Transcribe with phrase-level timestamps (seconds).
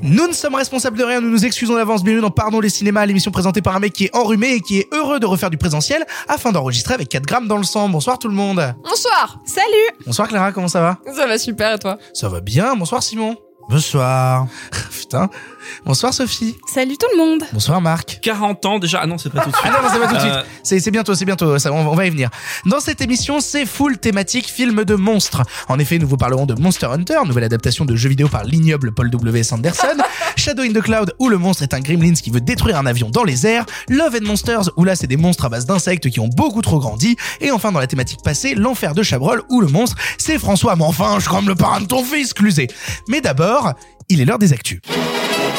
[0.00, 2.04] Nous ne sommes responsables de rien, nous nous excusons d'avance.
[2.04, 4.78] Bienvenue dans Pardon les cinémas, l'émission présentée par un mec qui est enrhumé et qui
[4.78, 7.88] est heureux de refaire du présentiel afin d'enregistrer avec 4 grammes dans le sang.
[7.88, 8.74] Bonsoir tout le monde.
[8.84, 10.98] Bonsoir Salut Bonsoir Clara, comment ça va?
[11.12, 11.98] Ça va super et toi?
[12.14, 12.76] Ça va bien.
[12.76, 13.36] Bonsoir Simon.
[13.68, 14.46] Bonsoir.
[14.92, 15.28] Putain.
[15.84, 16.56] Bonsoir Sophie.
[16.72, 18.18] Salut tout le monde Bonsoir Marc.
[18.22, 19.00] 40 ans déjà.
[19.02, 19.66] Ah non, c'est pas tout de suite.
[19.72, 20.32] Ah non, non, c'est pas tout de suite.
[20.32, 21.58] Euh, C'est, bientôt, c'est bientôt.
[21.58, 22.30] Ça, on, on va y venir.
[22.66, 25.42] Dans cette émission, c'est full thématique film de monstres.
[25.68, 28.92] En effet, nous vous parlerons de Monster Hunter, nouvelle adaptation de jeu vidéo par l'ignoble
[28.92, 29.42] Paul W.
[29.42, 29.96] Sanderson,
[30.36, 33.10] Shadow in the Cloud, où le monstre est un gremlins qui veut détruire un avion
[33.10, 36.20] dans les airs, Love and Monsters, où là c'est des monstres à base d'insectes qui
[36.20, 39.68] ont beaucoup trop grandi, et enfin dans la thématique passée, l'enfer de Chabrol, où le
[39.68, 42.68] monstre c'est François, mais enfin, je comme le parrain de ton fils, clusé.
[43.08, 43.72] Mais d'abord,
[44.08, 44.80] il est l'heure des actus.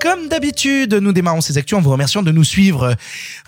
[0.00, 2.94] Comme d'habitude, nous démarrons ces actus en vous remerciant de nous suivre.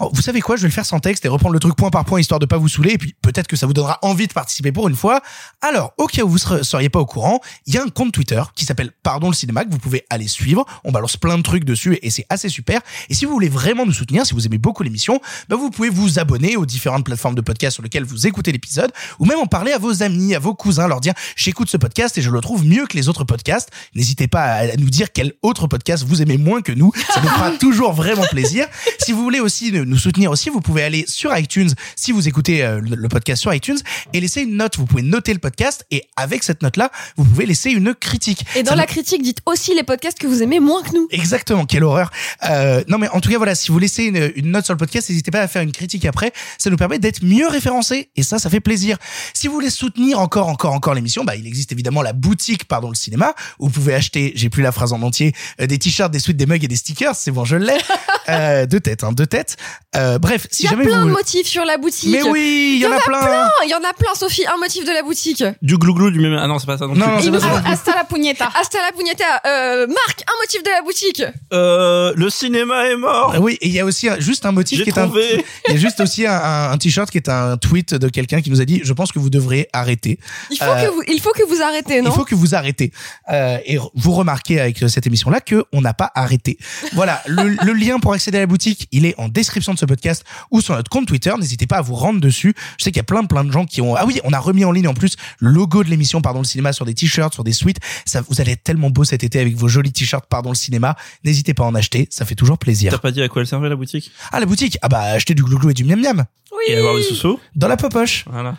[0.00, 1.90] Oh, vous savez quoi, je vais le faire sans texte et reprendre le truc point
[1.90, 4.26] par point histoire de pas vous saouler et puis peut-être que ça vous donnera envie
[4.26, 5.22] de participer pour une fois.
[5.62, 8.12] Alors, au cas où vous ser- seriez pas au courant, il y a un compte
[8.12, 10.66] Twitter qui s'appelle Pardon le cinéma que vous pouvez aller suivre.
[10.82, 12.80] On balance plein de trucs dessus et c'est assez super.
[13.08, 15.88] Et si vous voulez vraiment nous soutenir, si vous aimez beaucoup l'émission, bah vous pouvez
[15.88, 18.90] vous abonner aux différentes plateformes de podcast sur lesquelles vous écoutez l'épisode
[19.20, 22.18] ou même en parler à vos amis, à vos cousins, leur dire j'écoute ce podcast
[22.18, 23.70] et je le trouve mieux que les autres podcasts.
[23.94, 26.92] N'hésitez pas à nous dire quel autre podcast vous aimez moins que nous.
[27.12, 28.66] Ça nous fera toujours vraiment plaisir.
[28.98, 32.64] Si vous voulez aussi nous soutenir aussi, vous pouvez aller sur iTunes si vous écoutez
[32.64, 33.78] euh, le podcast sur iTunes
[34.12, 34.76] et laisser une note.
[34.76, 38.44] Vous pouvez noter le podcast et avec cette note-là, vous pouvez laisser une critique.
[38.56, 41.08] Et dans Ça la critique, dites aussi les podcasts que vous aimez moins que nous.
[41.10, 42.10] Exactement, quelle horreur.
[42.48, 44.78] Euh, non mais en tout cas voilà, si vous laissez une, une note sur le
[44.78, 46.32] podcast, n'hésitez pas à faire une critique après.
[46.58, 48.96] Ça nous permet d'être mieux référencés et ça, ça fait plaisir.
[49.34, 52.88] Si vous voulez soutenir encore, encore, encore l'émission, bah il existe évidemment la boutique, pardon
[52.88, 56.10] le cinéma, où vous pouvez acheter, j'ai plus la phrase en entier, euh, des t-shirts,
[56.10, 57.14] des des mugs et des stickers.
[57.14, 57.76] C'est bon, je l'ai.
[58.28, 59.56] Euh, deux têtes, hein, deux têtes.
[59.96, 61.08] Euh, bref, si Il y a jamais plein vous.
[61.08, 62.10] de motifs sur la boutique.
[62.12, 63.48] mais oui, il y, en a plein.
[63.64, 64.44] Il y en a plein, Sophie.
[64.46, 65.42] Un motif de la boutique.
[65.62, 66.34] Du glouglou, du même.
[66.40, 67.28] Ah non, c'est pas ça non, Non, plus.
[67.30, 67.62] non, c'est pas ça.
[67.66, 68.48] Hasta la pugneta.
[68.54, 69.24] Hasta la pugneta.
[69.46, 71.22] Euh, Marc, un motif de la boutique.
[71.52, 73.32] Euh, le cinéma est mort.
[73.34, 75.44] Ah Oui, et il y a aussi juste un motif qui est un, trouvé.
[75.68, 78.42] il y a juste aussi un, un- un t-shirt qui est un tweet de quelqu'un
[78.42, 80.20] qui nous a dit, je pense que vous devrez arrêter.
[80.52, 82.10] Il faut Euh, que vous, il faut que vous arrêtez, non?
[82.10, 82.92] Il faut que vous arrêtez.
[83.32, 86.58] Euh, et vous remarquez avec cette émission-là que on n'a pas arrêté.
[86.92, 89.84] Voilà, le, le lien pour accéder à la boutique, il est en description de ce
[89.86, 91.32] podcast ou sur notre compte Twitter.
[91.38, 92.54] N'hésitez pas à vous rendre dessus.
[92.78, 93.96] Je sais qu'il y a plein plein de gens qui ont.
[93.96, 96.44] Ah oui, on a remis en ligne en plus le logo de l'émission Pardon le
[96.46, 97.78] cinéma sur des t-shirts, sur des suites.
[98.04, 100.96] Ça, vous allez être tellement beau cet été avec vos jolis t-shirts Pardon le cinéma.
[101.24, 103.00] N'hésitez pas à en acheter, ça fait toujours T'as plaisir.
[103.00, 104.10] pas dit à quoi elle servait la boutique?
[104.32, 106.64] Ah la boutique, ah bah acheter du glouglou et du miam miam Oui.
[106.74, 108.24] Et avoir des sous dans la popoche.
[108.30, 108.56] Voilà.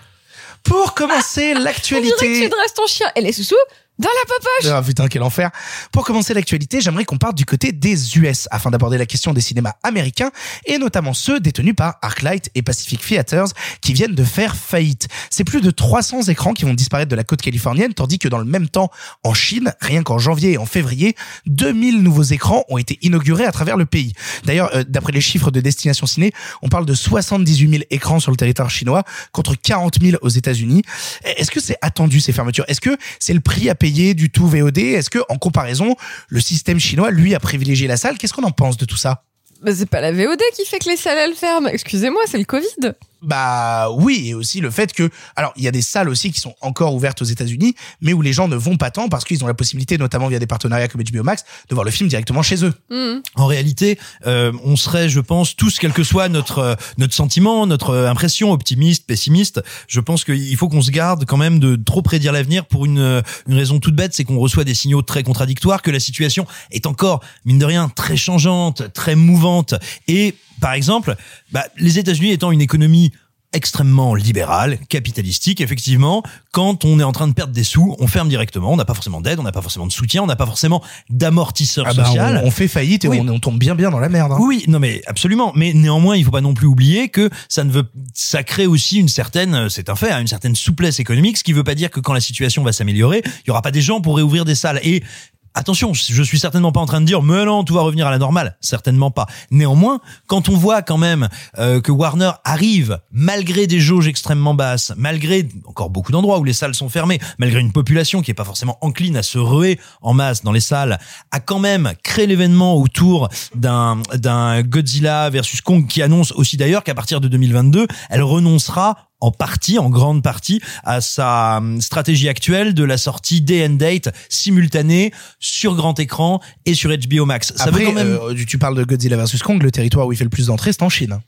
[0.64, 2.42] Pour commencer On dirait que l'actualité.
[2.44, 3.08] tu dresses ton chien.
[3.16, 3.56] Et les sous-sous?
[4.02, 4.72] Dans la popoche.
[4.72, 5.52] Ah putain, quel enfer.
[5.92, 9.42] Pour commencer l'actualité, j'aimerais qu'on parte du côté des US afin d'aborder la question des
[9.42, 10.32] cinémas américains
[10.66, 15.08] et notamment ceux détenus par Arclight et Pacific Theaters qui viennent de faire faillite.
[15.30, 18.40] C'est plus de 300 écrans qui vont disparaître de la côte californienne tandis que dans
[18.40, 18.90] le même temps
[19.24, 23.52] en Chine, rien qu'en janvier et en février, 2000 nouveaux écrans ont été inaugurés à
[23.52, 24.14] travers le pays.
[24.46, 26.32] D'ailleurs, euh, d'après les chiffres de Destination Ciné,
[26.64, 30.82] on parle de 78 000 écrans sur le territoire chinois contre 40 000 aux États-Unis.
[31.24, 32.66] Est-ce que c'est attendu ces fermetures?
[32.68, 35.96] Est-ce que c'est le prix à payer du tout VOD Est-ce que en comparaison,
[36.30, 38.18] le système chinois lui a privilégié la salle?
[38.18, 39.24] Qu'est-ce qu'on en pense de tout ça?
[39.64, 41.68] Mais c'est pas la VOD qui fait que les salles elles ferment.
[41.68, 42.94] Excusez-moi, c'est le Covid.
[43.22, 46.40] Bah oui, et aussi le fait que alors il y a des salles aussi qui
[46.40, 49.44] sont encore ouvertes aux États-Unis, mais où les gens ne vont pas tant parce qu'ils
[49.44, 52.42] ont la possibilité, notamment via des partenariats comme HBO Max, de voir le film directement
[52.42, 52.74] chez eux.
[52.90, 53.22] Hmm.
[53.36, 57.68] En réalité, euh, on serait, je pense, tous, quel que soit notre euh, notre sentiment,
[57.68, 61.76] notre euh, impression, optimiste, pessimiste, je pense qu'il faut qu'on se garde quand même de
[61.76, 65.02] trop prédire l'avenir pour une euh, une raison toute bête, c'est qu'on reçoit des signaux
[65.02, 69.76] très contradictoires, que la situation est encore mine de rien très changeante, très mouvante,
[70.08, 71.16] et par exemple,
[71.52, 73.12] bah, les États-Unis étant une économie
[73.54, 78.30] extrêmement libérale, capitalistique, effectivement, quand on est en train de perdre des sous, on ferme
[78.30, 80.46] directement, on n'a pas forcément d'aide, on n'a pas forcément de soutien, on n'a pas
[80.46, 82.42] forcément d'amortisseur Ah bah, social.
[82.44, 83.20] on, on fait faillite et Oui.
[83.22, 84.32] on, on tombe bien bien dans la merde.
[84.32, 84.38] hein.
[84.40, 85.52] Oui, non mais absolument.
[85.56, 87.84] Mais néanmoins, il faut pas non plus oublier que ça ne veut,
[88.14, 91.54] ça crée aussi une certaine, c'est un fait, hein, une certaine souplesse économique, ce qui
[91.54, 94.02] veut pas dire que quand la situation va s'améliorer, il y aura pas des gens
[94.02, 94.80] pour réouvrir des salles.
[94.84, 95.04] Et
[95.54, 98.12] Attention, je suis certainement pas en train de dire mais non, tout va revenir à
[98.12, 99.26] la normale, certainement pas.
[99.52, 101.28] Néanmoins, quand on voit quand même
[101.60, 106.54] euh, que Warner arrive malgré des jauges extrêmement basses, malgré encore beaucoup d'endroits où les
[106.54, 110.14] salles sont fermées, malgré une population qui est pas forcément encline à se ruer en
[110.14, 111.00] masse dans les salles,
[111.32, 116.84] a quand même créé l'événement autour d'un d'un Godzilla versus Kong qui annonce aussi d'ailleurs
[116.84, 122.28] qu'à partir de 2022, elle renoncera en partie, en grande partie, à sa hum, stratégie
[122.28, 127.54] actuelle de la sortie day and date simultanée sur grand écran et sur HBO Max.
[127.56, 128.18] Ça Après, veut quand même.
[128.22, 130.74] euh, tu parles de Godzilla vs Kong, le territoire où il fait le plus d'entrées,
[130.74, 131.20] c'est en Chine.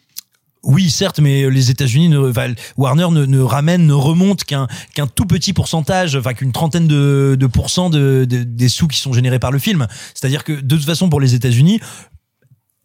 [0.65, 5.07] Oui, certes, mais les États-Unis, ne, enfin, Warner ne, ne ramène, ne remonte qu'un qu'un
[5.07, 9.11] tout petit pourcentage, enfin qu'une trentaine de, de pourcents de, de- des sous qui sont
[9.11, 9.87] générés par le film.
[10.15, 11.81] C'est-à-dire que de toute façon, pour les États-Unis,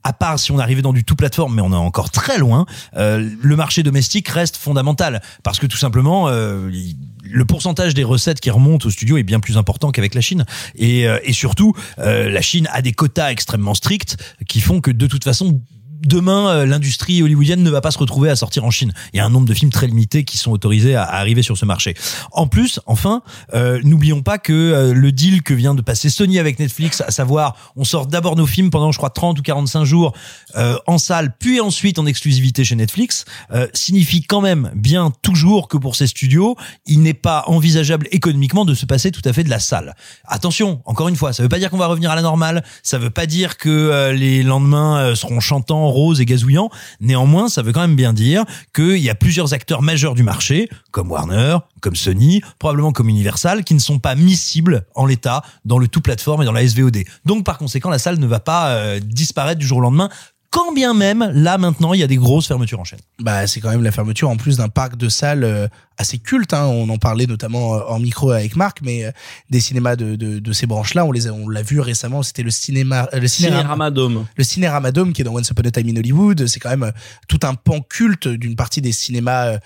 [0.05, 2.67] à part si on arrivait dans du tout plateforme, mais on est encore très loin,
[2.97, 6.71] euh, le marché domestique reste fondamental parce que tout simplement, euh,
[7.23, 10.45] le pourcentage des recettes qui remontent au studio est bien plus important qu'avec la Chine.
[10.77, 14.17] Et, euh, et surtout, euh, la Chine a des quotas extrêmement stricts
[14.47, 15.61] qui font que de toute façon,
[16.03, 18.93] demain, euh, l'industrie hollywoodienne ne va pas se retrouver à sortir en Chine.
[19.13, 21.57] Il y a un nombre de films très limité qui sont autorisés à, arriver sur
[21.57, 21.95] ce marché.
[22.33, 23.23] En plus, enfin,
[23.55, 27.11] euh, n'oublions pas que euh, le deal que vient de passer Sony avec Netflix, à
[27.11, 30.13] savoir, on sort d'abord nos films pendant, je crois, 30 ou 45 jours
[30.57, 35.69] euh, en salle, puis ensuite en exclusivité chez Netflix, euh, signifie quand même bien toujours
[35.69, 36.57] que pour ces studios,
[36.87, 39.95] il n'est pas envisageable économiquement de se passer tout à fait de la salle.
[40.27, 42.99] Attention, encore une fois, ça veut pas dire qu'on va revenir à la normale, ça
[42.99, 46.71] veut pas dire que les lendemains seront chantants, roses et gazouillants.
[47.01, 48.45] Néanmoins, ça veut quand même bien dire
[48.75, 53.65] qu'il y a plusieurs acteurs majeurs du marché, comme Warner, comme Sony, probablement comme Universal,
[53.65, 56.99] qui ne sont pas miscibles en l'état dans le tout plateforme et dans la SVOD.
[57.25, 60.09] Donc par conséquent, la salle ne va pas euh, disparaître du jour au lendemain.
[60.51, 63.01] Quand bien même, là maintenant, il y a des grosses fermetures en chaîne.
[63.21, 65.69] Bah, c'est quand même la fermeture en plus d'un parc de salles euh,
[65.99, 66.55] assez culte.
[66.55, 66.65] Hein.
[66.67, 69.11] On en parlait notamment euh, en micro avec Marc, mais euh,
[69.51, 72.23] des cinémas de, de, de ces branches-là, on les a- on l'a vu récemment.
[72.23, 74.27] C'était le cinéma, euh, le cinéma, Cineramadome.
[74.37, 76.47] le Cinérama Dome qui est dans Once Upon a Time in Hollywood.
[76.47, 76.93] C'est quand même
[77.29, 79.59] tout un pan culte d'une partie des cinémas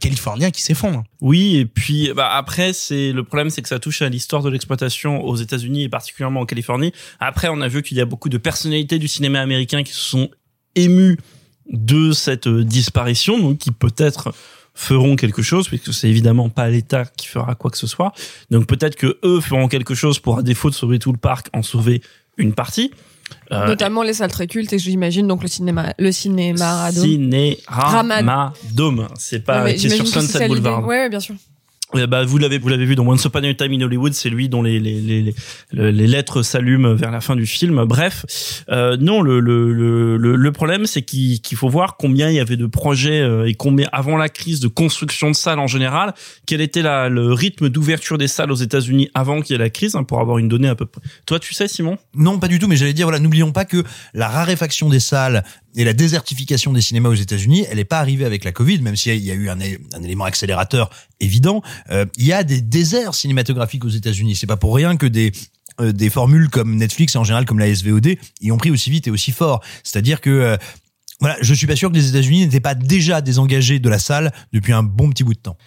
[0.00, 1.04] californiens qui s'effondrent.
[1.20, 4.50] Oui, et puis bah, après, c'est le problème, c'est que ça touche à l'histoire de
[4.50, 6.92] l'exploitation aux États-Unis et particulièrement en Californie.
[7.20, 10.00] Après, on a vu qu'il y a beaucoup de personnalités du cinéma américain qui se
[10.00, 10.28] sont
[10.74, 11.18] émues
[11.70, 14.32] de cette disparition, donc qui peut-être
[14.76, 18.12] feront quelque chose, puisque c'est évidemment pas l'État qui fera quoi que ce soit.
[18.50, 21.48] Donc peut-être que eux feront quelque chose pour, à défaut de sauver tout le parc,
[21.52, 22.02] en sauver
[22.36, 22.92] une partie.
[23.50, 27.04] Euh, Notamment les salles très cultes et j'imagine donc le cinéma, le cinéma Radom.
[27.04, 29.08] Ciné-Ramadome.
[29.16, 30.46] C'est pas Ouais, mais qui est sur c'est Sunset.
[30.46, 30.86] Boulevard.
[30.86, 31.34] Ouais, ouais, bien sûr.
[31.94, 34.28] Eh bah, vous l'avez vous l'avez vu dans Once Upon a Time in Hollywood, c'est
[34.28, 35.22] lui dont les les les
[35.72, 37.84] les, les lettres s'allument vers la fin du film.
[37.84, 42.34] Bref, euh, non le le le le, problème c'est qu'il qu'il faut voir combien il
[42.34, 45.68] y avait de projets euh, et combien avant la crise de construction de salles en
[45.68, 46.12] général,
[46.44, 49.70] quel était la le rythme d'ouverture des salles aux États-Unis avant qu'il y ait la
[49.70, 51.00] crise hein, pour avoir une donnée à peu près.
[51.24, 51.98] Toi tu sais Simon?
[52.16, 55.44] Non, pas du tout, mais j'allais dire, voilà, n'oublions pas que la raréfaction des salles
[55.76, 58.96] et la désertification des cinémas aux États-Unis, elle n'est pas arrivée avec la Covid, même
[58.96, 59.60] s'il y a eu un,
[60.02, 60.90] élément accélérateur
[61.20, 61.62] évident.
[61.90, 64.34] Euh, il y a des déserts cinématographiques aux États-Unis.
[64.36, 65.32] C'est pas pour rien que des
[65.80, 68.90] euh, des formules comme Netflix et en général comme la SVOD y ont pris aussi
[68.90, 69.62] vite et aussi fort.
[69.84, 70.56] C'est-à-dire que euh,
[71.20, 74.32] voilà, je suis pas sûr que les États-Unis n'étaient pas déjà désengagés de la salle
[74.52, 75.58] depuis un bon petit bout de temps.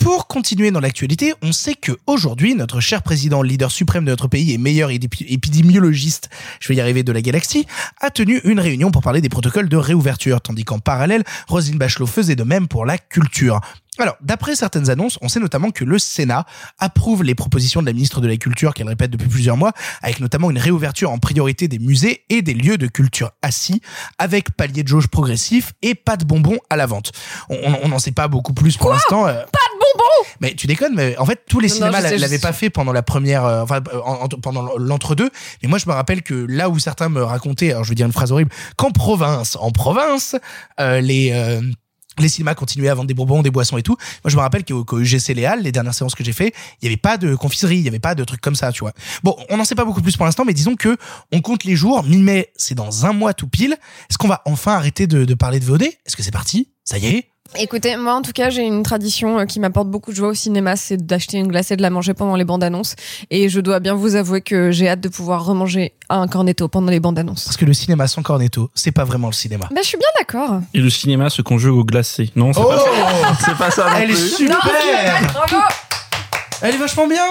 [0.00, 4.28] Pour continuer dans l'actualité, on sait que aujourd'hui, notre cher président, leader suprême de notre
[4.28, 7.66] pays et meilleur épi- épidémiologiste, je vais y arriver, de la galaxie,
[8.00, 12.06] a tenu une réunion pour parler des protocoles de réouverture, tandis qu'en parallèle, Roselyne Bachelot
[12.06, 13.60] faisait de même pour la culture.
[13.98, 16.46] Alors, d'après certaines annonces, on sait notamment que le Sénat
[16.78, 20.20] approuve les propositions de la ministre de la Culture qu'elle répète depuis plusieurs mois, avec
[20.20, 23.82] notamment une réouverture en priorité des musées et des lieux de culture assis,
[24.18, 27.12] avec palier de jauge progressif et pas de bonbons à la vente.
[27.50, 29.26] On on n'en sait pas beaucoup plus pour l'instant.
[29.26, 29.42] euh,
[30.40, 33.02] mais tu déconnes, mais en fait, tous les Non, cinémas l'avaient pas fait pendant la
[33.02, 35.30] première, euh, enfin, euh, en- en- pendant l'entre-deux.
[35.62, 38.06] Mais moi, je me rappelle que là où certains me racontaient, alors je vais dire
[38.06, 40.36] une phrase horrible, qu'en province, en province,
[40.78, 41.60] euh, les, euh,
[42.18, 43.96] les cinémas continuaient à vendre des bonbons, des boissons et tout.
[44.24, 46.84] Moi, je me rappelle qu'au qu'au UGC Léal, les dernières séances que j'ai fait, il
[46.84, 48.92] y avait pas de confiserie, il y avait pas de trucs comme ça, tu vois.
[49.22, 50.96] Bon, on n'en sait pas beaucoup plus pour l'instant, mais disons que
[51.32, 52.02] on compte les jours.
[52.04, 53.72] Mi-mai, c'est dans un mois tout pile.
[54.10, 56.68] Est-ce qu'on va enfin arrêter de, de parler de VOD Est-ce que c'est parti?
[56.84, 57.28] Ça y est
[57.58, 60.34] Écoutez, moi en tout cas, j'ai une tradition euh, qui m'apporte beaucoup de joie au
[60.34, 62.94] cinéma, c'est d'acheter une glace et de la manger pendant les bandes annonces.
[63.30, 66.92] Et je dois bien vous avouer que j'ai hâte de pouvoir remanger un cornetto pendant
[66.92, 67.44] les bandes annonces.
[67.44, 69.66] Parce que le cinéma sans cornetto, c'est pas vraiment le cinéma.
[69.70, 70.60] Bah, je suis bien d'accord.
[70.74, 72.30] Et le cinéma se conjugue au glacé.
[72.36, 73.36] Non, c'est pas ça.
[73.44, 74.58] C'est pas ça non Elle est super
[75.32, 75.56] Bravo
[76.62, 77.24] Elle est vachement bien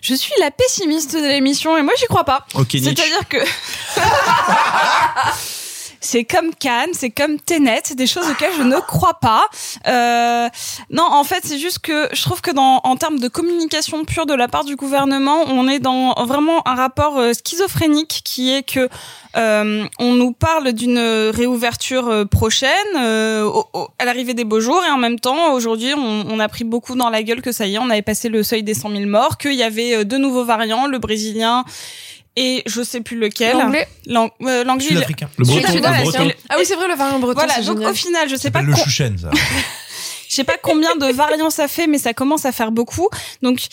[0.00, 2.46] Je suis la pessimiste de l'émission et moi j'y crois pas.
[2.54, 2.94] Ok, Nietzsche.
[2.96, 3.38] C'est-à-dire que
[6.00, 9.44] c'est comme Cannes, c'est comme Tenet, des choses auxquelles je ne crois pas.
[9.86, 10.48] Euh,
[10.90, 14.26] non, en fait, c'est juste que je trouve que dans en termes de communication pure
[14.26, 18.62] de la part du gouvernement, on est dans vraiment un rapport euh, schizophrénique qui est
[18.62, 18.88] que
[19.36, 23.50] euh, on nous parle d'une réouverture euh, prochaine euh,
[23.98, 27.10] à l'arrivée des beaux jours et en même temps aujourd'hui on, a pris beaucoup dans
[27.10, 29.38] la gueule que ça y est on avait passé le seuil des 100 000 morts
[29.38, 31.64] qu'il y avait euh, deux nouveaux variants le brésilien
[32.36, 35.28] et je sais plus lequel L'anglais L'ang- euh, l'anglais Sud-africain.
[35.38, 36.24] Le breton, Sud-africain, le c'est breton.
[36.26, 37.34] le- Ah oui, c'est vrai, le variant breton.
[37.40, 37.90] voilà donc génial.
[37.90, 39.30] au final je sais pas le chouchen, ça.
[40.28, 43.08] je sais pas combien de variants ça fait, mais ça commence à faire beaucoup.
[43.42, 43.66] Donc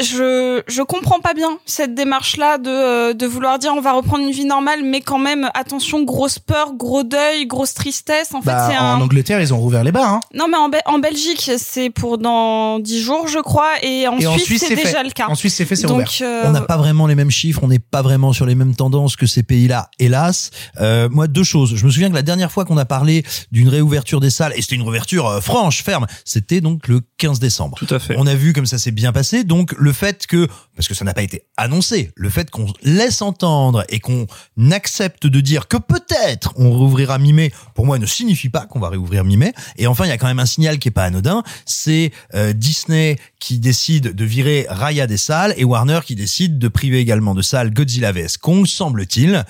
[0.00, 3.92] je je comprends pas bien cette démarche là de euh, de vouloir dire on va
[3.92, 8.40] reprendre une vie normale mais quand même attention grosse peur gros deuil grosse tristesse en
[8.40, 10.14] fait Bah, c'est en un Angleterre, ils ont rouvert les bars.
[10.14, 10.20] Hein.
[10.34, 14.16] non mais en, Be- en Belgique c'est pour dans 10 jours je crois et en
[14.16, 15.04] Et Suisse Suisse, c'est déjà fait.
[15.04, 16.08] le cas En Suisse, c'est fait, c'est donc ouvert.
[16.22, 18.74] euh, On n'a pas vraiment les mêmes chiffres, on n'est pas vraiment sur les mêmes
[18.74, 20.50] tendances que ces pays-là, hélas.
[20.80, 21.76] Euh, moi, deux choses.
[21.76, 24.62] Je me souviens que la dernière fois qu'on a parlé d'une réouverture des salles, et
[24.62, 27.76] c'était une réouverture euh, franche, ferme, c'était donc le 15 décembre.
[27.78, 28.14] Tout à fait.
[28.18, 29.44] On a vu comme ça s'est bien passé.
[29.44, 30.46] Donc le fait que,
[30.76, 34.26] parce que ça n'a pas été annoncé, le fait qu'on laisse entendre et qu'on
[34.70, 38.88] accepte de dire que peut-être on rouvrira mi-mai, pour moi ne signifie pas qu'on va
[38.88, 39.52] réouvrir mi-mai.
[39.76, 42.52] Et enfin, il y a quand même un signal qui est pas anodin, c'est euh,
[42.52, 47.34] Disney qui décide de virer Raya des salles et Warner qui décide de priver également
[47.34, 49.44] de salles Godzilla vs Kong, semble-t-il.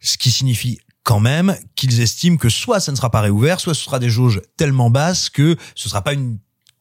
[0.00, 3.74] Ce qui signifie quand même qu'ils estiment que soit ça ne sera pas réouvert, soit
[3.74, 6.38] ce sera des jauges tellement basses que ce sera pas une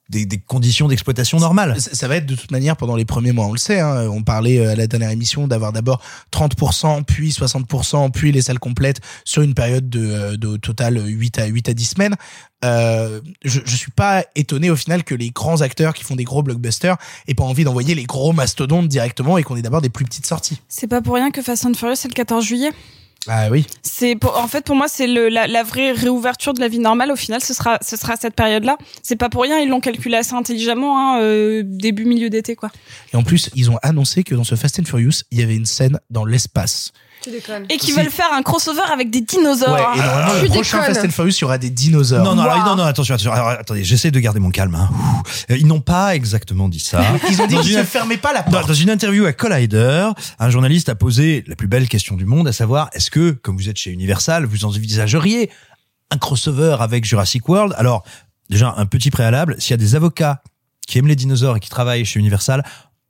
[0.09, 1.79] des, des conditions d'exploitation normales.
[1.81, 3.79] Ça ça va être de toute manière pendant les premiers mois, on le sait.
[3.79, 8.43] Hein, on parlait euh, à la dernière émission d'avoir d'abord 30%, puis 60%, puis les
[8.43, 12.15] salles complètes sur une période de, euh, de total 8 à 8 à 10 semaines.
[12.63, 16.23] Euh, je, je suis pas étonné au final que les grands acteurs qui font des
[16.23, 16.97] gros blockbusters
[17.27, 20.27] aient pas envie d'envoyer les gros mastodontes directement et qu'on ait d'abord des plus petites
[20.27, 20.61] sorties.
[20.67, 22.71] c'est pas pour rien que Fast and Furious c'est le 14 juillet?
[23.27, 23.65] Ah oui.
[23.81, 27.11] C'est en fait pour moi c'est le la, la vraie réouverture de la vie normale
[27.11, 29.79] au final ce sera ce sera cette période là c'est pas pour rien ils l'ont
[29.79, 32.69] calculé assez intelligemment hein, euh, début milieu d'été quoi
[33.13, 35.55] Et en plus, ils ont annoncé que dans ce Fast and Furious, il y avait
[35.55, 36.91] une scène dans l'espace.
[37.69, 37.91] Et Si.
[37.93, 40.81] veulent faire un crossover avec des dinosaures Ouais, et normalement, Tu le prochain.
[40.81, 42.23] Fast and Furious, il y aura des dinosaures.
[42.23, 43.31] Non, non, alors, non, non, attention, attention.
[43.31, 44.75] Alors, attendez, j'essaie de garder mon calme.
[44.75, 44.89] hein.
[45.51, 47.01] Euh, Ils n'ont pas exactement dit ça.
[47.29, 48.67] Ils ont dit qu'ils ne fermaient pas la Dans, porte.
[48.67, 52.47] dans une interview à Collider, un journaliste a posé la plus belle question du monde,
[52.47, 55.49] à savoir, est-ce que, comme vous êtes chez Universal, vous envisageriez
[56.11, 57.73] un crossover avec Jurassic World?
[57.77, 58.03] Alors,
[58.49, 60.41] déjà, un petit préalable, s'il y a des avocats
[60.87, 62.63] qui aiment les dinosaures et qui travaillent chez Universal,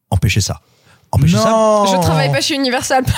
[0.09, 0.61] empêchez ça.
[1.15, 1.49] Empêchez ça.
[1.49, 1.85] Non.
[1.85, 3.03] Je travaille pas chez Universal.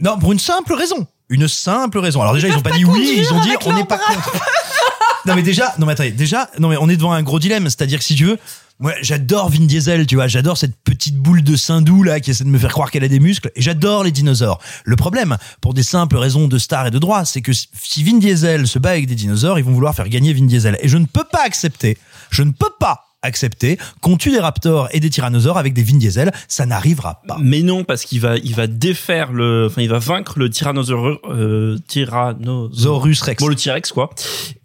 [0.00, 1.06] Non, pour une simple raison.
[1.28, 2.20] Une simple raison.
[2.20, 4.32] Alors déjà, ils, ont pas dit oui, ils ont dit on n'est pas contre.
[5.26, 7.64] non mais déjà, non mais attendez, déjà, non mais on est devant un gros dilemme,
[7.64, 8.38] c'est-à-dire que si tu veux,
[8.78, 12.44] moi j'adore Vin Diesel, tu vois, j'adore cette petite boule de Saint-Doux là qui essaie
[12.44, 14.60] de me faire croire qu'elle a des muscles, et j'adore les dinosaures.
[14.84, 18.18] Le problème, pour des simples raisons de star et de droit, c'est que si Vin
[18.18, 20.98] Diesel se bat avec des dinosaures, ils vont vouloir faire gagner Vin Diesel, et je
[20.98, 21.96] ne peux pas accepter,
[22.30, 25.96] je ne peux pas accepter qu'on tue des raptors et des tyrannosaures avec des Vin
[25.96, 27.36] Diesel, ça n'arrivera pas.
[27.40, 31.18] Mais non, parce qu'il va, il va défaire le, enfin, il va vaincre le tyrannosaurus,
[31.30, 33.42] euh, tyrannosaurus Rex.
[33.42, 34.10] Bon, le T-Rex, quoi.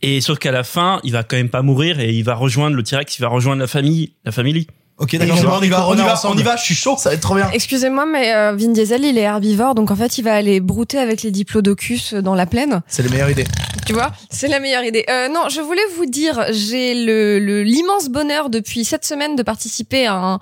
[0.02, 2.76] Et sauf qu'à la fin, il va quand même pas mourir et il va rejoindre
[2.76, 4.68] le T-Rex, il va rejoindre la famille, la famille.
[4.98, 6.96] Ok, d'accord, bon, on y va, on y va, on y va, je suis chaud.
[6.98, 7.50] Ça va être trop bien.
[7.52, 10.98] Excusez-moi, mais euh, Vin Diesel, il est herbivore, donc en fait, il va aller brouter
[10.98, 12.82] avec les diplodocus dans la plaine.
[12.88, 13.46] C'est la meilleure idée.
[13.88, 15.06] Tu vois, c'est la meilleure idée.
[15.10, 19.44] Euh, non, je voulais vous dire, j'ai le le- l'immense bonheur depuis cette semaine de
[19.44, 20.34] participer à un,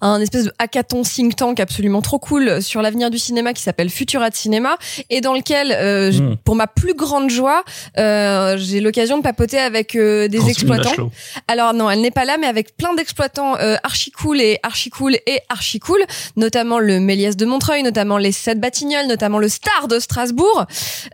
[0.00, 3.62] à un espèce de hackathon think tank absolument trop cool sur l'avenir du cinéma qui
[3.62, 4.76] s'appelle Futura de cinéma
[5.10, 6.36] et dans lequel, euh, j- Mm.
[6.44, 7.64] pour ma plus grande joie,
[7.98, 10.90] euh, j'ai l'occasion de papoter avec euh, des exploitants.
[11.48, 14.90] Alors non, elle n'est pas là, mais avec plein d'exploitants euh, archi cool et archi
[14.90, 16.00] cool et archi cool,
[16.36, 20.66] notamment le Méliès de Montreuil, notamment les Sept Batignolles, notamment le Star de Strasbourg.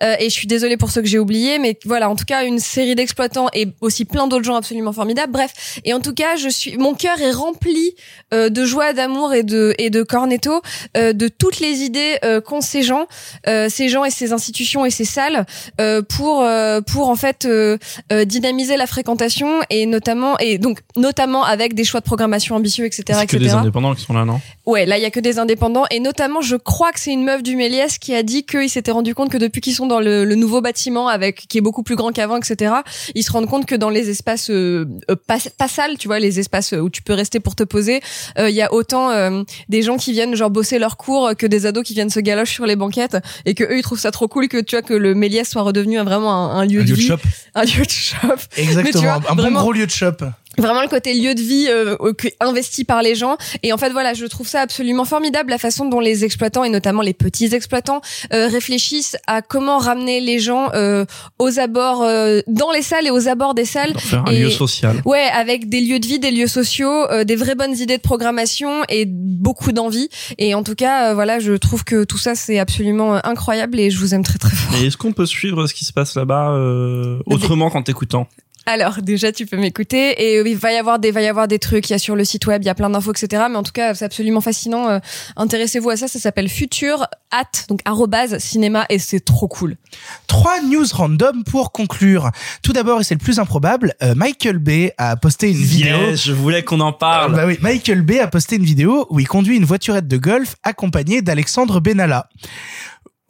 [0.03, 2.45] Euh, et je suis désolée pour ceux que j'ai oubliés, mais voilà, en tout cas
[2.45, 5.33] une série d'exploitants et aussi plein d'autres gens absolument formidables.
[5.33, 7.95] Bref, et en tout cas, je suis, mon cœur est rempli
[8.35, 10.63] euh, de joie, d'amour et de et de cornetto,
[10.97, 13.07] euh, de toutes les idées euh, qu'ont ces gens,
[13.47, 15.47] euh, ces gens et ces institutions et ces salles
[15.81, 17.79] euh, pour euh, pour en fait euh,
[18.13, 22.85] euh, dynamiser la fréquentation et notamment et donc notamment avec des choix de programmation ambitieux,
[22.87, 24.41] etc., C'est que des indépendants qui sont là, non?
[24.67, 27.25] Ouais, là il y a que des indépendants et notamment je crois que c'est une
[27.25, 30.01] meuf du Méliès qui a dit qu'il s'était rendu compte que depuis qu'ils sont dans
[30.01, 32.73] le, le nouveau bâtiment avec qui est beaucoup plus grand qu'avant, etc.
[33.15, 36.19] Ils se rendent compte que dans les espaces euh, euh, pas, pas sales, tu vois,
[36.19, 38.01] les espaces où tu peux rester pour te poser,
[38.39, 41.47] euh, il y a autant euh, des gens qui viennent genre bosser leurs cours que
[41.47, 44.11] des ados qui viennent se galocher sur les banquettes et que eux ils trouvent ça
[44.11, 46.85] trop cool que tu vois que le Méliès soit redevenu vraiment un, un lieu Un
[46.85, 47.19] de lieu de vie, shop.
[47.55, 48.19] un lieu de shop.
[48.57, 49.03] Exactement.
[49.03, 50.17] vois, un bon vraiment- gros lieu de shop.
[50.59, 51.97] Vraiment le côté lieu de vie euh,
[52.41, 53.37] investi par les gens.
[53.63, 56.69] Et en fait voilà je trouve ça absolument formidable la façon dont les exploitants et
[56.71, 58.01] notamment les petits exploitants
[58.33, 61.05] euh, réfléchissent à comment ramener les gens euh,
[61.39, 63.99] aux abords euh, dans les salles et aux abords des salles.
[63.99, 65.01] Faire un Et- lieu social.
[65.05, 68.03] ouais avec des lieux de vie des lieux sociaux euh, des vraies bonnes idées de
[68.03, 70.09] programmation et beaucoup d'envie.
[70.39, 73.91] Et en tout cas euh, voilà je trouve que tout ça c'est absolument incroyable et
[73.91, 74.75] je vous aime très très fort.
[74.81, 78.27] Et est-ce qu'on peut suivre ce qui se passe là-bas euh, autrement qu'en t'écoutant?
[78.69, 81.59] Alors déjà tu peux m'écouter et il va y avoir des va y avoir des
[81.59, 83.57] trucs il y a sur le site web il y a plein d'infos etc mais
[83.57, 84.99] en tout cas c'est absolument fascinant euh,
[85.37, 89.79] intéressez-vous à ça ça s'appelle Future at donc arrobase cinéma et c'est trop cool
[90.27, 92.31] Trois news random pour conclure.
[92.63, 95.97] Tout d'abord, et c'est le plus improbable, euh, Michael Bay a posté une vidéo.
[96.15, 97.35] Je voulais qu'on en parle.
[97.35, 100.57] Bah oui, Michael Bay a posté une vidéo où il conduit une voiturette de golf
[100.63, 102.29] accompagnée d'Alexandre Benalla.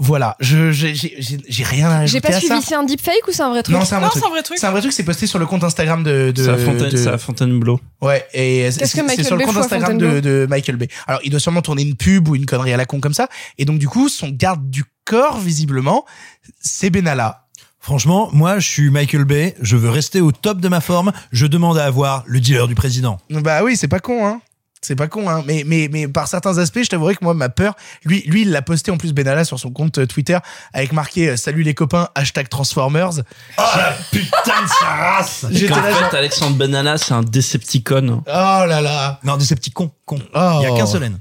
[0.00, 3.26] Voilà, je j'ai j'ai- j'ai- j'ai rien à j'ai pas à suivi c'est un deepfake
[3.26, 4.22] ou c'est un vrai truc Non, c'est un, vrai Non, truc.
[4.22, 4.58] c'est un vrai truc.
[4.58, 6.30] C'est un vrai truc, c'est posté sur le compte Instagram de.
[6.30, 7.80] de C'est à Fontaine- de- Fontainebleau.
[8.00, 10.86] Ouais, et c'est Michael sur le compte Instagram de, de Michael Bay.
[11.08, 13.28] Alors, il doit sûrement tourner une pub ou une connerie à la con comme ça.
[13.58, 16.04] Et donc, du coup, son garde du corps, visiblement,
[16.60, 17.46] c'est Benalla.
[17.80, 19.56] Franchement, moi, je suis Michael Bay.
[19.62, 21.10] Je veux rester au top de ma forme.
[21.32, 23.18] Je demande à avoir le dealer du président.
[23.30, 24.40] Bah oui, c'est pas con, hein.
[24.80, 25.42] C'est pas con, hein.
[25.46, 28.50] Mais, mais, mais par certains aspects, je t'avouerai que moi, ma peur, lui, lui, il
[28.50, 30.38] l'a posté en plus Benalla sur son compte euh, Twitter
[30.72, 33.10] avec marqué euh, Salut les copains, hashtag Transformers.
[33.58, 37.22] Oh la putain de sa race J'étais En là, fait, genre, Alexandre Benalla, c'est un
[37.22, 38.22] Decepticon.
[38.26, 39.20] oh là là.
[39.24, 39.36] Non,
[39.74, 40.18] cons, cons.
[40.34, 40.58] Oh.
[40.60, 41.18] Il y a qu'un seul N.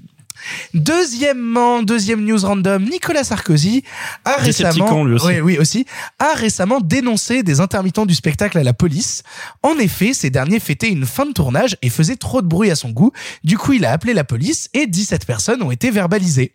[0.73, 3.83] Deuxièmement, deuxième news random, Nicolas Sarkozy
[4.25, 5.27] a Décepticon, récemment, lui aussi.
[5.27, 5.85] oui, oui aussi,
[6.19, 9.23] a récemment dénoncé des intermittents du spectacle à la police.
[9.63, 12.75] En effet, ces derniers fêtaient une fin de tournage et faisaient trop de bruit à
[12.75, 13.11] son goût.
[13.43, 16.51] Du coup, il a appelé la police et 17 personnes ont été verbalisées.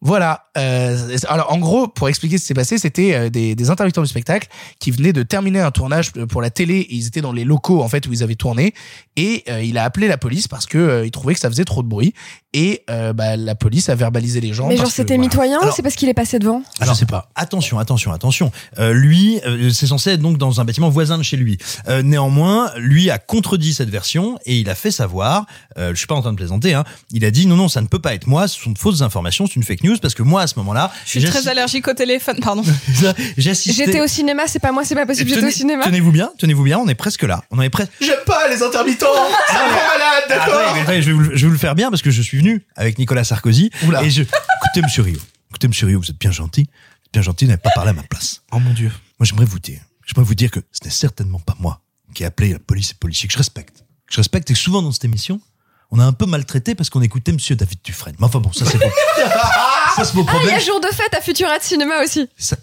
[0.00, 0.44] Voilà.
[0.56, 4.02] Euh, alors, en gros, pour expliquer ce qui s'est passé, c'était euh, des, des intermittents
[4.02, 6.78] du spectacle qui venaient de terminer un tournage pour la télé.
[6.78, 8.74] Et ils étaient dans les locaux en fait où ils avaient tourné.
[9.16, 11.64] Et euh, il a appelé la police parce que euh, il trouvait que ça faisait
[11.64, 12.14] trop de bruit.
[12.54, 14.68] Et euh, bah, la police a verbalisé les gens.
[14.68, 15.28] mais genre c'était voilà.
[15.28, 16.62] mitoyen ou c'est parce qu'il est passé devant?
[16.80, 17.30] Alors, je sais pas.
[17.34, 18.52] Attention, attention, attention.
[18.78, 21.58] Euh, lui, euh, c'est censé être donc dans un bâtiment voisin de chez lui.
[21.88, 26.06] Euh, néanmoins, lui a contredit cette version et il a fait savoir, euh, je suis
[26.06, 28.14] pas en train de plaisanter, hein, il a dit non, non, ça ne peut pas
[28.14, 30.46] être moi, ce sont de fausses informations, c'est une fake news parce que moi, à
[30.46, 32.62] ce moment-là, Je suis très allergique au téléphone, pardon.
[33.36, 33.84] j'assistais.
[33.84, 36.62] j'étais au cinéma c'est pas moi c'est pas possible j'étais au cinéma Tenez-vous bien, tenez-vous
[36.64, 37.42] bien, on est presque là.
[37.50, 37.92] On est presque.
[38.00, 39.06] J'aime pas les intermittents.
[39.48, 40.72] C'est un malade, d'accord.
[40.74, 42.22] Mais attendez, je, vais vous, le- je vais vous le faire bien parce que je
[42.22, 43.70] suis venu avec Nicolas Sarkozy.
[43.86, 44.02] Oula.
[44.02, 44.22] Et je.
[44.22, 45.18] Écoutez, monsieur Rio.
[45.50, 46.62] Écoutez, monsieur Rio, vous êtes bien gentil.
[46.62, 48.42] Vous êtes bien gentil, vous n'avez pas parlé à ma place.
[48.52, 48.90] Oh mon dieu.
[49.18, 49.80] Moi, j'aimerais vous dire.
[50.06, 51.80] J'aimerais vous dire que ce n'est certainement pas moi
[52.14, 53.78] qui ai appelé la police et policiers que je respecte.
[54.06, 55.40] Que je respecte et que souvent dans cette émission,
[55.90, 58.14] on a un peu maltraité parce qu'on écoutait monsieur David Dufresne.
[58.18, 58.84] Mais enfin bon, ça c'est vos,
[59.96, 60.54] ça c'est vos ah il y problèmes.
[60.56, 62.56] a jour de fête à Futura de cinéma aussi Ça-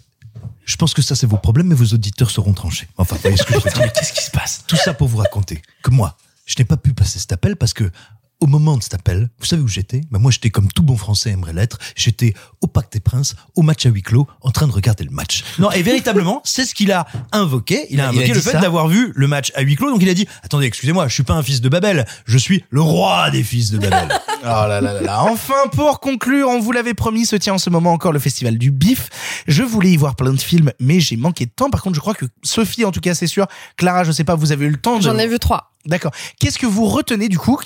[0.66, 2.88] je pense que ça c'est vos problèmes, mais vos auditeurs seront tranchés.
[2.98, 3.94] Enfin, vous voyez ce que je veux dire.
[3.94, 4.64] Qu'est-ce qui se passe?
[4.68, 7.74] Tout ça pour vous raconter que moi, je n'ai pas pu passer cet appel parce
[7.74, 7.92] que
[8.40, 10.02] au moment de cet appel, vous savez où j'étais?
[10.12, 11.78] Ben Moi, j'étais comme tout bon français aimerait l'être.
[11.96, 15.12] J'étais au Parc des Princes, au match à huis clos, en train de regarder le
[15.12, 15.44] match.
[15.60, 17.88] Non, et véritablement, c'est ce qu'il a invoqué.
[17.90, 19.90] Il a Il a invoqué le fait d'avoir vu le match à huis clos.
[19.90, 22.06] Donc il a dit "Attendez, excusez-moi, je suis pas un fils de Babel.
[22.26, 24.10] Je suis le roi des fils de Babel."
[24.48, 25.24] Oh là là là là.
[25.24, 28.60] Enfin, pour conclure, on vous l'avait promis, se tient en ce moment encore le festival
[28.60, 29.10] du bif.
[29.48, 31.72] Je voulais y voir plein de films, mais j'ai manqué de temps.
[31.72, 33.48] Par contre, je crois que Sophie, en tout cas, c'est sûr.
[33.76, 35.02] Clara, je sais pas, vous avez eu le temps de...
[35.02, 36.12] j'en ai vu trois D'accord.
[36.40, 37.60] Qu'est-ce que vous retenez du coup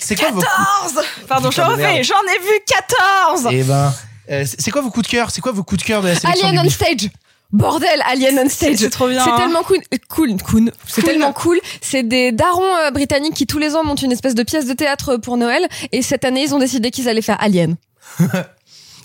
[0.00, 0.46] C'est quoi vos coups
[0.92, 3.92] 14 Pardon, je refais, j'en ai vu 14 Eh ben,
[4.30, 5.30] euh, c'est c'est quoi vos coups de cœur?
[5.30, 7.10] C'est quoi vos coups de cœur de la sélection Alien on stage
[7.52, 8.76] Bordel, Alien on stage.
[8.76, 9.36] C'est trop bien, C'est hein.
[9.38, 10.72] tellement cool, euh, cool, cool.
[10.86, 11.10] C'est Cool.
[11.10, 11.60] tellement cool.
[11.80, 14.72] C'est des darons euh, britanniques qui tous les ans montent une espèce de pièce de
[14.72, 15.66] théâtre pour Noël.
[15.92, 17.76] Et cette année, ils ont décidé qu'ils allaient faire Alien.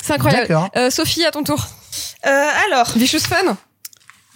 [0.03, 0.47] C'est incroyable.
[0.47, 0.69] D'accord.
[0.75, 1.67] Euh, Sophie, à ton tour.
[2.25, 3.55] Euh, alors, Vicious Fun.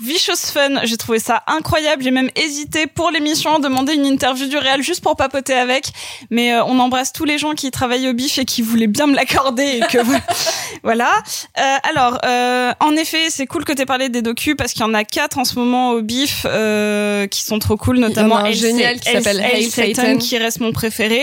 [0.02, 2.04] Vicious Fun, j'ai trouvé ça incroyable.
[2.04, 5.88] J'ai même hésité pour l'émission à demander une interview du réel juste pour papoter avec.
[6.30, 9.08] Mais euh, on embrasse tous les gens qui travaillent au bif et qui voulaient bien
[9.08, 9.64] me l'accorder.
[9.82, 10.22] Et que voilà.
[10.84, 11.12] voilà.
[11.58, 14.86] Euh, alors, euh, en effet, c'est cool que t'aies parlé des docus parce qu'il y
[14.86, 18.40] en a quatre en ce moment au bif euh, qui sont trop cool, notamment Il
[18.40, 20.18] y en a un génial qui s'appelle Hail Satan, Satan.
[20.18, 21.22] qui reste mon préféré.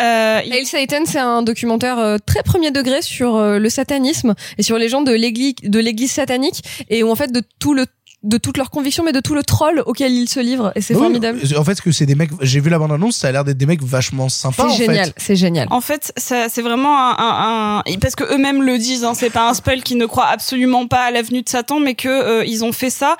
[0.00, 4.34] Euh, il- Hail Satan, c'est un documentaire euh, très premier degré sur euh, le satanisme
[4.58, 7.74] et sur les gens de l'église de l'église satanique et où en fait de tout
[7.74, 7.86] le
[8.22, 10.94] de toutes leurs convictions mais de tout le troll auquel ils se livrent et c'est
[10.94, 11.40] Oui, formidable.
[11.56, 12.30] En fait, ce que c'est des mecs.
[12.40, 14.68] J'ai vu la bande annonce, ça a l'air d'être des mecs vachement sympas.
[14.70, 15.66] C'est génial, c'est génial.
[15.70, 19.30] En fait, ça- c'est vraiment un, un, un- parce que eux-mêmes le disent, hein, c'est
[19.30, 22.44] pas un spell qui ne croit absolument pas à l'avenue de Satan, mais que euh,
[22.44, 23.16] ils ont fait ça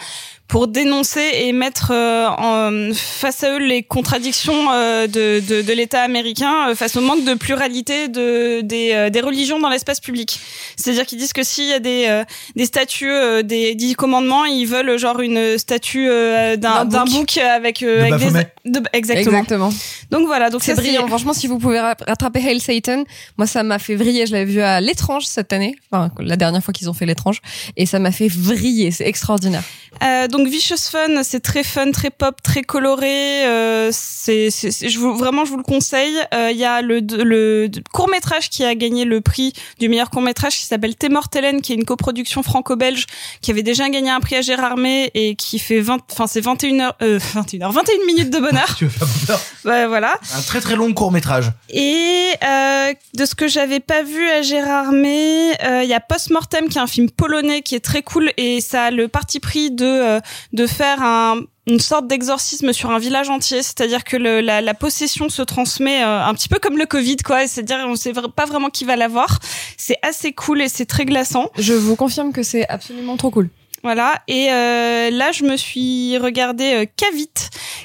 [0.52, 5.72] pour dénoncer et mettre euh, en, face à eux les contradictions euh, de, de, de
[5.72, 9.98] l'État américain euh, face au manque de pluralité de, des, euh, des religions dans l'espace
[9.98, 10.38] public.
[10.76, 14.44] C'est-à-dire qu'ils disent que s'il y a des, euh, des statues euh, des dix commandements,
[14.44, 17.38] ils veulent genre une statue euh, d'un D'un d'un bouc.
[17.38, 18.32] avec, euh, De avec
[18.64, 18.70] des...
[18.72, 19.38] de- exactement.
[19.38, 19.72] Exactement.
[20.10, 21.06] Donc voilà, donc C'est ça, brillant.
[21.08, 23.04] Franchement, si vous pouvez ra- rattraper Hail Satan,
[23.38, 24.26] moi, ça m'a fait vriller.
[24.26, 25.76] Je l'avais vu à l'étrange cette année.
[25.90, 27.40] Enfin, la dernière fois qu'ils ont fait l'étrange.
[27.78, 28.90] Et ça m'a fait vriller.
[28.90, 29.62] C'est extraordinaire.
[30.02, 33.46] Euh, donc Vicious Fun, c'est très fun, très pop, très coloré.
[33.46, 36.16] Euh, c'est, je vous, vraiment, je vous le conseille.
[36.34, 40.10] Euh, Il y a le, le court métrage qui a gagné le prix du meilleur
[40.10, 43.06] court métrage qui s'appelle T'es morte Hélène, qui est une coproduction franco-belge,
[43.40, 46.80] qui avait déjà gagné un prix à Gérardmer et qui fait 20, enfin c'est 21
[46.80, 48.74] heures, euh, 21 heures, 21 minutes de bonheur.
[48.76, 50.14] Tu veux faire peur Ouais, voilà.
[50.36, 51.50] Un très très long court métrage.
[51.70, 56.30] Et euh, de ce que j'avais pas vu à Gérardmer, euh, il y a Post
[56.30, 59.40] Mortem qui est un film polonais qui est très cool et ça a le parti
[59.40, 60.20] pris de euh,
[60.52, 64.74] de faire un une sorte d'exorcisme sur un village entier, c'est-à-dire que le, la, la
[64.74, 67.46] possession se transmet euh, un petit peu comme le Covid, quoi.
[67.46, 69.38] C'est-à-dire on sait pas vraiment qui va l'avoir.
[69.76, 71.50] C'est assez cool et c'est très glaçant.
[71.56, 73.48] Je vous confirme que c'est absolument trop cool.
[73.82, 74.22] Voilà.
[74.28, 77.30] Et euh, là, je me suis regardé euh, Cavit,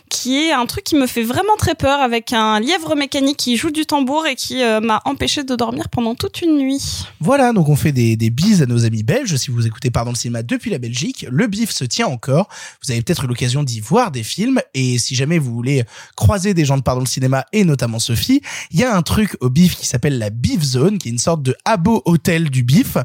[0.10, 3.58] qui est un truc qui me fait vraiment très peur, avec un lièvre mécanique qui
[3.58, 7.06] joue du tambour et qui euh, m'a empêché de dormir pendant toute une nuit.
[7.20, 9.36] Voilà, donc on fait des, des bises à nos amis belges.
[9.38, 12.48] Si vous écoutez Pardon le cinéma depuis la Belgique, le bif se tient encore.
[12.84, 14.62] Vous avez peut-être eu l'occasion d'y voir des films.
[14.76, 15.84] Et si jamais vous voulez
[16.16, 19.36] croiser des gens de Pardon le cinéma et notamment Sophie, il y a un truc
[19.42, 22.62] au bif qui s'appelle la Beef Zone, qui est une sorte de abo hôtel du
[22.62, 22.98] bif,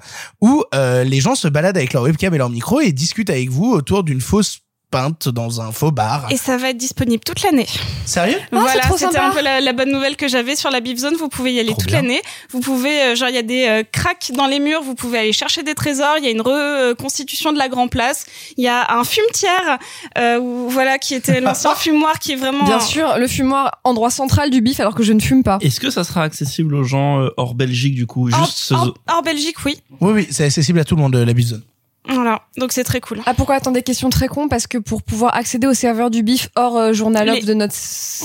[0.43, 3.49] où euh, les gens se baladent avec leur webcam et leur micro et discutent avec
[3.49, 4.59] vous autour d'une fausse
[4.91, 6.27] pinte dans un faux bar.
[6.31, 7.67] Et ça va être disponible toute l'année.
[8.05, 8.37] Sérieux?
[8.53, 11.15] Ah, Voilà, c'était un peu la, la bonne nouvelle que j'avais sur la Beef Zone.
[11.15, 12.21] Vous pouvez y aller Trop toute l'année.
[12.51, 14.83] Vous pouvez, euh, genre, il y a des euh, cracks dans les murs.
[14.83, 16.17] Vous pouvez aller chercher des trésors.
[16.19, 18.27] Il y a une reconstitution de la Grand Place.
[18.59, 19.79] Il y a un fumetière,
[20.19, 22.65] euh, où, voilà, qui était l'ancien fumoir, qui est vraiment.
[22.65, 25.57] Bien sûr, le fumoir, endroit central du bif, alors que je ne fume pas.
[25.63, 28.29] Est-ce que ça sera accessible aux gens euh, hors Belgique du coup?
[28.31, 29.79] Hors, Juste ce- hors- hors Belgique, oui.
[30.03, 31.63] Oui, oui, c'est accessible à tout le monde, la Beef Zone.
[32.09, 33.21] Voilà, donc c'est très cool.
[33.27, 36.49] Ah pourquoi attendez question très con parce que pour pouvoir accéder au serveur du bif
[36.57, 37.75] hors euh, journal Les- off de notre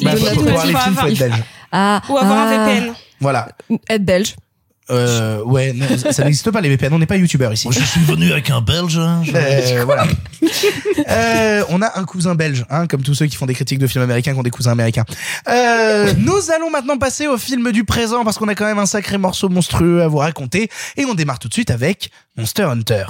[0.04, 1.44] Bah, de notre- pour voir les faut films, faut avoir- être belge.
[1.72, 2.94] ah Ou avoir ah, un VPN.
[3.20, 3.50] Voilà.
[3.90, 4.36] être belge
[4.90, 6.94] Euh, ouais, non, ça, n'existe pas les VPN.
[6.94, 7.68] On n'est pas youtubeur ici.
[7.72, 8.98] Je suis venu avec un belge.
[8.98, 10.06] hein, je- Euh, voilà.
[11.10, 13.88] Euh, on a un cousin belge, hein, comme tous ceux qui font des critiques de
[13.88, 15.04] films américains qui ont des cousins américains.
[15.50, 18.86] Euh, nous allons maintenant passer au film du présent parce qu'on a quand même un
[18.86, 23.04] sacré morceau monstrueux à vous raconter et on démarre tout de suite avec Monster Hunter.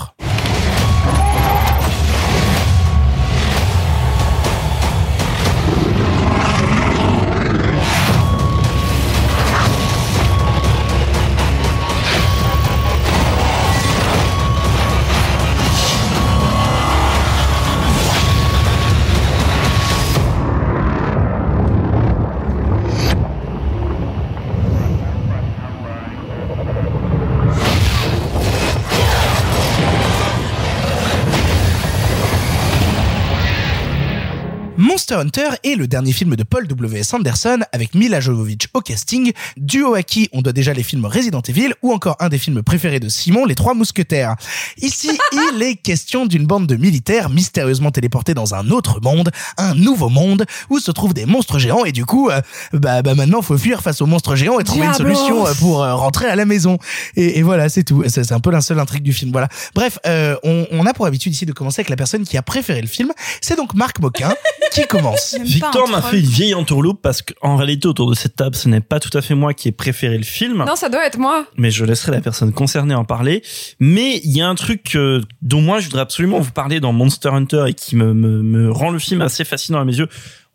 [35.09, 37.13] Monster Hunter est le dernier film de Paul W.S.
[37.13, 41.41] Anderson avec Mila Jovovich au casting, duo à qui on doit déjà les films Resident
[41.47, 44.35] Evil ou encore un des films préférés de Simon, Les Trois Mousquetaires.
[44.81, 49.75] Ici, il est question d'une bande de militaires mystérieusement téléportés dans un autre monde, un
[49.75, 52.41] nouveau monde, où se trouvent des monstres géants et du coup, euh,
[52.73, 55.83] bah, bah maintenant faut fuir face aux monstres géants et trouver une solution euh, pour
[55.83, 56.79] euh, rentrer à la maison.
[57.15, 58.03] Et, et voilà, c'est tout.
[58.07, 59.31] C'est c'est un peu la seule intrigue du film.
[59.31, 59.47] Voilà.
[59.73, 62.41] Bref, euh, on, on a pour habitude ici de commencer avec la personne qui a
[62.41, 63.13] préféré le film.
[63.39, 64.33] C'est donc Marc Moquin
[64.71, 65.35] qui commence.
[65.41, 68.81] Victor m'a fait une vieille entourloupe parce qu'en réalité autour de cette table ce n'est
[68.81, 70.63] pas tout à fait moi qui ai préféré le film.
[70.65, 73.43] non ça doit être moi mais je laisserai la personne concernée en parler.
[73.79, 76.93] Mais il y a un truc euh, dont moi je voudrais absolument vous parler dans
[76.93, 80.07] Monster Hunter et qui me, me, me rend le film assez fascinant à mes yeux.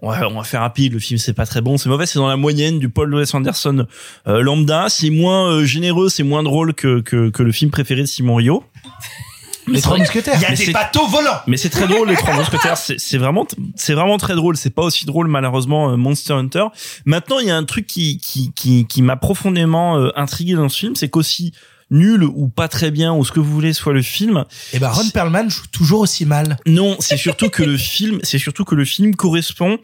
[0.04, 2.18] On va, on va faire rapide, le film c'est pas très bon, c'est mauvais, c'est
[2.18, 3.86] dans la moyenne du Paul Wes Anderson
[4.26, 8.00] euh, lambda, c'est moins euh, généreux, c'est moins drôle que, que, que le film préféré
[8.00, 8.64] de Simon Rio.
[9.66, 10.34] Les Trois Mousquetaires.
[10.36, 11.40] Il y a Mais des c'est- bateaux volants.
[11.46, 13.46] Mais c'est très drôle les trois mousquetaires, c'est vraiment
[13.76, 16.64] c'est vraiment très drôle, c'est pas aussi drôle malheureusement euh, Monster Hunter.
[17.04, 20.68] Maintenant, il y a un truc qui qui qui, qui m'a profondément euh, intrigué dans
[20.68, 21.52] ce film, c'est qu'aussi
[21.90, 24.88] nul ou pas très bien ou ce que vous voulez soit le film, Et ben
[24.88, 26.56] Ron Perlman joue toujours aussi mal.
[26.66, 29.78] non, c'est surtout que le film, c'est surtout que le film correspond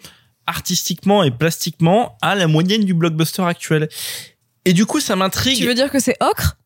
[0.47, 3.89] artistiquement et plastiquement à la moyenne du blockbuster actuel.
[4.65, 5.57] Et du coup, ça m'intrigue.
[5.59, 6.57] tu veux dire que c'est ocre?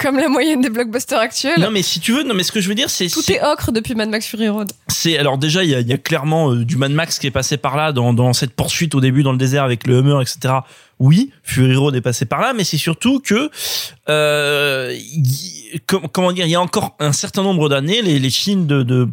[0.00, 1.60] Comme la moyenne des blockbusters actuels.
[1.60, 3.42] Non mais si tu veux, non mais ce que je veux dire c'est Tout est
[3.42, 4.70] ocre depuis Mad Max Fury Road.
[4.88, 7.26] c'est alors déjà il y a, il y a clairement euh, du Mad Max qui
[7.26, 9.98] est passé par là dans, dans cette poursuite au début dans le désert avec le
[9.98, 10.54] Hummer etc
[10.98, 13.50] oui Fury Road est passé par là mais c'est surtout que
[14.08, 14.96] euh,
[15.86, 18.82] com- comment dire il y a encore un certain nombre d'années les, les films de,
[18.82, 19.08] de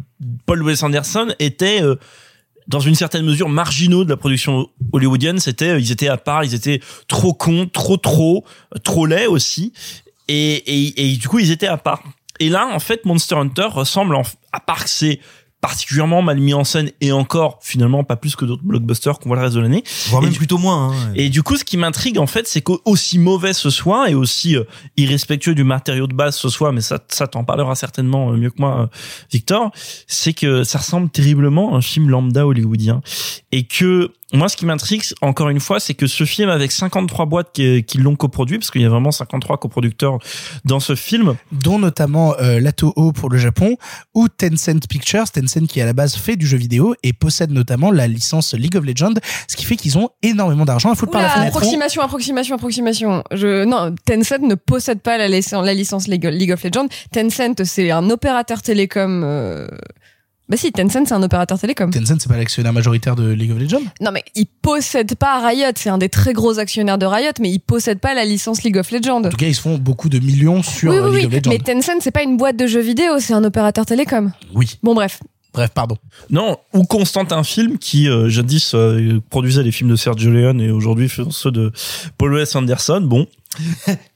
[0.46, 1.96] Paul Wes Anderson étaient euh,
[2.66, 6.54] dans une certaine mesure marginaux de la production hollywoodienne c'était ils étaient à part ils
[6.54, 8.44] étaient trop cons trop trop
[8.84, 9.72] trop laids aussi
[10.28, 12.02] et, et, et du coup ils étaient à part
[12.40, 15.18] et là en fait Monster Hunter ressemble en- à part que c'est
[15.60, 19.36] particulièrement mal mis en scène et encore finalement pas plus que d'autres blockbusters qu'on voit
[19.38, 20.92] le reste de l'année Voire même du- plutôt moins.
[20.92, 21.12] hein.
[21.16, 24.54] et du coup, ce qui m'intrigue en fait, c'est qu'aussi mauvais ce soit et aussi
[24.56, 24.62] euh,
[24.96, 28.50] irrespectueux du matériau de base ce soit, mais ça, ça t'en parlera certainement euh, mieux
[28.50, 28.86] que moi, euh,
[29.32, 29.72] Victor,
[30.06, 33.00] c'est que ça ressemble terriblement à un film lambda hollywoodien
[33.50, 37.24] et que moi, ce qui m'intrigue, encore une fois, c'est que ce film avec 53
[37.26, 40.18] boîtes qui, qui l'ont coproduit, parce qu'il y a vraiment 53 coproducteurs
[40.66, 43.76] dans ce film, dont notamment euh, la Toho pour le Japon
[44.14, 47.90] ou Tencent Pictures, Tencent qui à la base fait du jeu vidéo et possède notamment
[47.90, 49.14] la licence League of Legends,
[49.48, 51.56] ce qui fait qu'ils ont énormément d'argent à foutre par la Oula, fenêtre.
[51.56, 53.24] approximation, approximation, approximation.
[53.32, 56.88] Je, non, Tencent ne possède pas la, licence- la licence League League of Legends.
[57.12, 59.22] Tencent, c'est un opérateur télécom.
[59.24, 59.68] euh,
[60.48, 61.90] Bah si, Tencent, c'est un opérateur télécom.
[61.90, 63.82] Tencent, c'est pas l'actionnaire majoritaire de League of Legends?
[64.00, 67.50] Non mais il possède pas Riot, c'est un des très gros actionnaires de Riot, mais
[67.50, 69.24] il possède pas la licence League of Legends.
[69.24, 71.44] En tout cas, ils se font beaucoup de millions sur oui, oui, League oui, of
[71.44, 71.50] Legends.
[71.50, 74.32] mais Tencent, c'est pas une boîte de jeux vidéo, c'est un opérateur télécom.
[74.54, 74.78] Oui.
[74.82, 75.20] Bon bref.
[75.52, 75.96] Bref, pardon.
[76.30, 80.70] Non, ou Constantin Film qui euh, jadis euh, produisait les films de Sergio Leone et
[80.70, 81.72] aujourd'hui fait ceux de
[82.16, 83.00] Paul Wes Anderson.
[83.02, 83.26] Bon.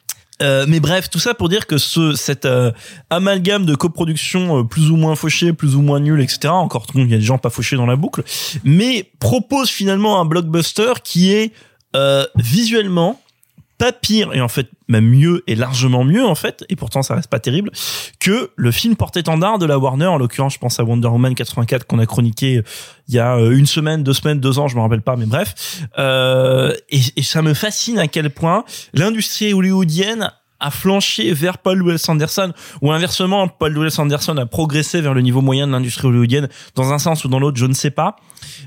[0.42, 2.72] Euh, mais bref, tout ça pour dire que ce cet euh,
[3.11, 6.48] amalgame de coproduction euh, plus ou moins fauché, plus ou moins nul, etc.
[6.48, 8.24] Encore il y a des gens pas fauchés dans la boucle,
[8.64, 11.52] mais propose finalement un blockbuster qui est
[11.94, 12.26] euh,
[13.83, 17.03] visuellement pas pire et en fait même mieux et largement mieux en fait et pourtant
[17.03, 17.71] ça reste pas terrible
[18.21, 21.85] que le film porte-étendard de la Warner en l'occurrence je pense à Wonder Woman 84
[21.87, 22.62] qu'on a chroniqué euh,
[23.09, 25.27] il y a euh, une semaine deux semaines deux ans je me rappelle pas mais
[25.27, 25.55] bref.
[25.99, 28.64] Euh, et ça me fascine à quel point
[28.95, 30.31] l'industrie hollywoodienne
[30.62, 35.20] a flanché vers Paul Wes Anderson ou inversement Paul Wes Anderson a progressé vers le
[35.20, 38.16] niveau moyen de l'industrie hollywoodienne dans un sens ou dans l'autre je ne sais pas.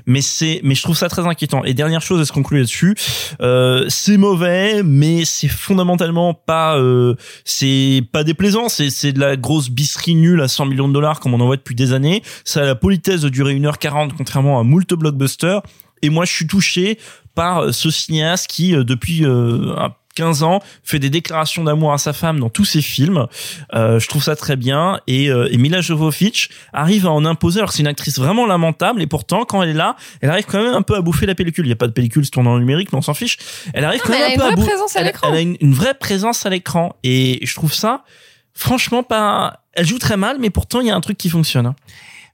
[0.06, 1.64] Mais c'est mais je trouve ça très inquiétant.
[1.64, 2.94] Et dernière chose et se conclut là-dessus?
[3.40, 8.68] Euh, c'est mauvais mais c'est fondamentalement pas euh, c'est pas déplaisant.
[8.68, 11.46] C'est c'est de la grosse bisserie nulle à 100 millions de dollars comme on en
[11.46, 12.22] voit depuis des années.
[12.44, 15.62] Ça a la politesse de durer 1h40 contrairement à moult blockbusters.
[16.02, 16.98] Et moi je suis touché
[17.36, 19.76] par ce cinéaste qui euh, depuis euh,
[20.16, 23.26] 15 ans, fait des déclarations d'amour à sa femme dans tous ses films.
[23.74, 24.98] Euh, je trouve ça très bien.
[25.06, 27.60] Et, euh, et Mila Jovovich arrive à en imposer.
[27.60, 29.00] Alors c'est une actrice vraiment lamentable.
[29.02, 31.34] Et pourtant, quand elle est là, elle arrive quand même un peu à bouffer la
[31.36, 31.66] pellicule.
[31.66, 33.36] Il n'y a pas de pellicule, c'est tourné en numérique, mais on s'en fiche.
[33.74, 35.12] Elle arrive Non, quand même un peu à vraie bou- présence à elle-.
[35.22, 36.96] Elle a une, une vraie présence à l'écran.
[37.04, 38.02] Et je trouve ça,
[38.54, 39.60] franchement, pas.
[39.74, 41.74] Elle joue très mal, mais pourtant il y a un truc qui fonctionne.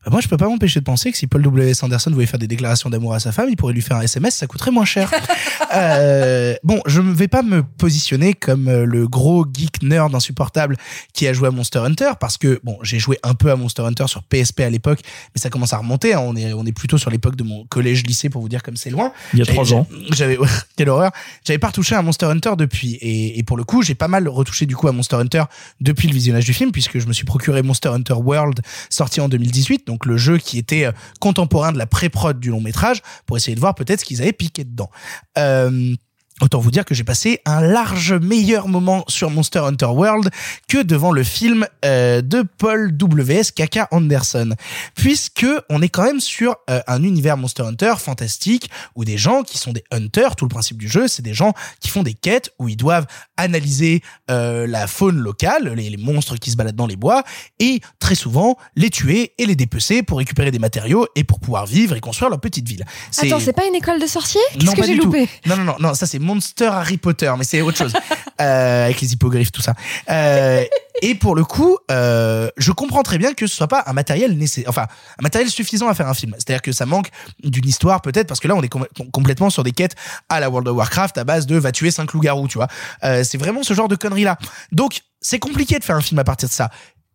[0.05, 1.71] Bah, moi, je peux pas m'empêcher de penser que si Paul W.
[1.71, 1.83] S.
[1.83, 4.35] Anderson voulait faire des déclarations d'amour à sa femme, il pourrait lui faire un SMS,
[4.35, 5.11] ça coûterait moins cher.
[5.75, 10.77] euh, bon, je ne vais pas me positionner comme euh, le gros geek nerd insupportable
[11.13, 13.83] qui a joué à Monster Hunter, parce que bon, j'ai joué un peu à Monster
[13.83, 15.01] Hunter sur PSP à l'époque,
[15.35, 16.15] mais ça commence à remonter.
[16.15, 16.21] hein.
[16.23, 18.91] On est on est plutôt sur l'époque de mon collège-lycée pour vous dire comme c'est
[18.91, 19.13] loin.
[19.33, 19.87] Il y a trois ans.
[20.11, 20.39] J'avais
[20.77, 21.13] quelle horreur.
[21.45, 24.29] J'avais pas retouché à Monster Hunter depuis, et, et pour le coup, j'ai pas mal
[24.29, 25.45] retouché du coup à Monster Hunter
[25.81, 28.61] depuis le visionnage du film, puisque je me suis procuré Monster Hunter World
[28.91, 32.61] sorti en 2018, donc le jeu qui était euh, contemporain de la pré-prod du long
[32.61, 34.91] métrage, pour essayer de voir peut-être ce qu'ils avaient piqué dedans.
[35.39, 35.95] Euh,
[36.43, 40.29] Autant vous dire que j'ai passé un large meilleur moment sur Monster Hunter World
[40.67, 43.53] que devant le film euh, de Paul W.S.
[43.53, 44.51] Kaka Anderson,
[44.97, 49.45] puisque on est quand même sur euh, un univers Monster Hunter fantastique où des gens
[49.45, 52.15] qui sont des hunters, tout le principe du jeu, c'est des gens qui font des
[52.15, 56.75] quêtes où ils doivent analyser euh, la faune locale, les, les monstres qui se baladent
[56.75, 57.23] dans les bois,
[57.61, 61.67] et très souvent les tuer et les dépecer pour récupérer des matériaux et pour pouvoir
[61.67, 62.85] vivre et construire leur petite ville.
[63.17, 64.41] Attends, c'est pas une école de sorciers?
[64.59, 65.15] Qu'est-ce que j'ai tout.
[65.47, 67.93] Non, non, non, non, ça c'est Monster Harry Potter, mais c'est autre chose.
[68.41, 69.75] euh, avec les hippogriffes, tout ça.
[70.11, 70.65] Euh,
[71.03, 74.37] et pour le coup, euh, je comprends très bien que ce soit pas un matériel
[74.37, 74.87] nécessaire, enfin,
[75.19, 76.35] un matériel suffisant à faire un film.
[76.39, 77.11] C'est-à-dire que ça manque
[77.43, 79.95] d'une histoire peut-être, parce que là on est com- complètement sur des quêtes
[80.29, 82.69] à la World of Warcraft à base de va tuer cinq loups-garous, tu vois.
[83.03, 84.39] C'est vraiment ce genre de conneries là.
[84.71, 86.71] Donc c'est compliqué de faire un film à partir de ça.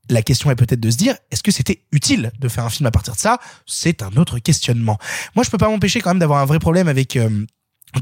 [0.09, 2.87] La question est peut-être de se dire, est-ce que c'était utile de faire un film
[2.87, 3.39] à partir de ça?
[3.65, 4.97] C'est un autre questionnement.
[5.35, 7.17] Moi, je peux pas m'empêcher quand même d'avoir un vrai problème avec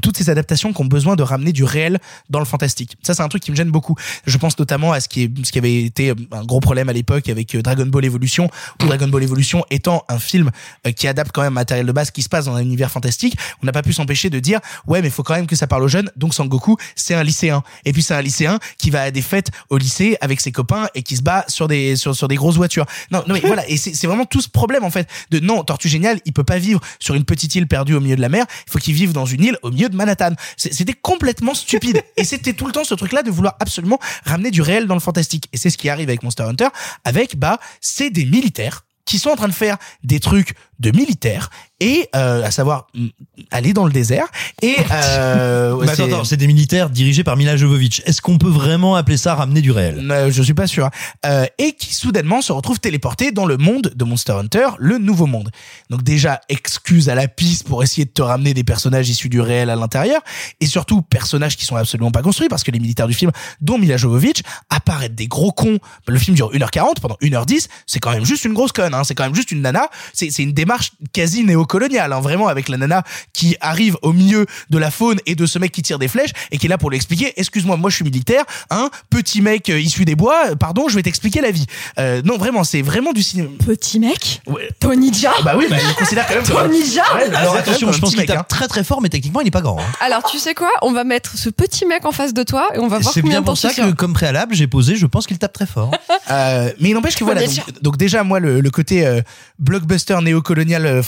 [0.02, 2.96] toutes ces adaptations qui ont besoin de ramener du réel dans le fantastique.
[3.02, 3.94] Ça, c'est un truc qui me gêne beaucoup.
[4.26, 6.92] Je pense notamment à ce qui, est, ce qui avait été un gros problème à
[6.92, 8.50] l'époque avec euh, Dragon Ball Evolution,
[8.82, 10.50] où Dragon Ball Evolution étant un film
[10.86, 12.90] euh, qui adapte quand même un matériel de base qui se passe dans un univers
[12.90, 15.56] fantastique, on n'a pas pu s'empêcher de dire ouais, mais il faut quand même que
[15.56, 16.10] ça parle aux jeunes.
[16.16, 17.62] Donc Sangoku, c'est un lycéen.
[17.84, 20.88] Et puis c'est un lycéen qui va à des fêtes au lycée avec ses copains
[20.94, 22.86] et qui se bat sur des sur, sur des grosses voitures.
[23.10, 23.68] Non, non mais voilà.
[23.68, 26.58] Et c'est vraiment tout ce problème en fait de non, Tortue Géniale, il peut pas
[26.58, 28.46] vivre sur une petite île perdue au milieu de la mer.
[28.66, 30.34] Il faut qu'il vive dans une île au milieu de Manhattan.
[30.56, 32.02] C'était complètement stupide.
[32.16, 35.00] Et c'était tout le temps ce truc-là de vouloir absolument ramener du réel dans le
[35.00, 35.48] fantastique.
[35.52, 36.68] Et c'est ce qui arrive avec Monster Hunter.
[37.04, 41.50] Avec, bah, c'est des militaires qui sont en train de faire des trucs de militaires
[41.80, 43.06] et euh, à savoir mm,
[43.50, 44.28] aller dans le désert
[44.62, 48.02] et euh, attends, attends, c'est des militaires dirigés par Mila Jovovich.
[48.06, 50.10] Est-ce qu'on peut vraiment appeler ça ramener du réel?
[50.10, 50.88] Euh, je suis pas sûr.
[51.24, 55.26] Euh, et qui soudainement se retrouve téléporté dans le monde de Monster Hunter, le nouveau
[55.26, 55.50] monde.
[55.90, 59.40] Donc déjà, excuse à la piste pour essayer de te ramener des personnages issus du
[59.40, 60.22] réel à l'intérieur,
[60.60, 63.78] et surtout personnages qui sont absolument pas construits, parce que les militaires du film, dont
[63.78, 65.78] Mila Jovovich, apparaissent des gros cons.
[66.06, 69.04] Le film dure 1h40, pendant 1h10, c'est quand même juste une grosse conne, hein.
[69.04, 72.76] c'est quand même juste une nana, c'est une démarche quasi néocoloniale, hein, vraiment, avec la
[72.76, 73.02] nana
[73.32, 76.30] qui arrive au milieu de la faune et de ce mec qui tire des flèches,
[76.50, 79.68] et qui est là pour lui expliquer, excuse-moi, moi je suis militaire, hein, petit mec
[79.68, 81.66] euh, issu des bois, euh, pardon, je vais t'expliquer la vie.
[81.98, 83.48] Euh, non, vraiment, c'est vraiment du cinéma.
[83.64, 84.68] Petit mec Ouais.
[84.80, 87.56] Tony Jaa Bah oui, bah, il le considère quand même Tony Jaa Ouais, le Alors
[87.56, 89.78] attention, je pense qu'il tape très très fort, mais techniquement il est pas grand.
[89.80, 89.84] hein.
[90.00, 90.70] Alors, tu sais quoi?
[90.82, 93.22] On va mettre ce petit mec en face de toi et on va voir C'est
[93.22, 95.90] combien bien pour ça que, comme préalable, j'ai posé, je pense qu'il tape très fort.
[96.30, 97.42] Euh, mais il n'empêche que voilà.
[97.46, 99.20] Donc, donc déjà, moi, le, le côté euh,
[99.58, 101.02] blockbuster néocolonial euh,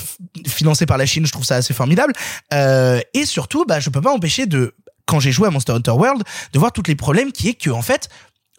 [0.47, 2.13] financé par la Chine, je trouve ça assez formidable.
[2.53, 4.75] Euh, et surtout, bah, je peux pas empêcher de,
[5.07, 7.71] quand j'ai joué à Monster Hunter World, de voir tous les problèmes qui est que,
[7.71, 8.09] en fait,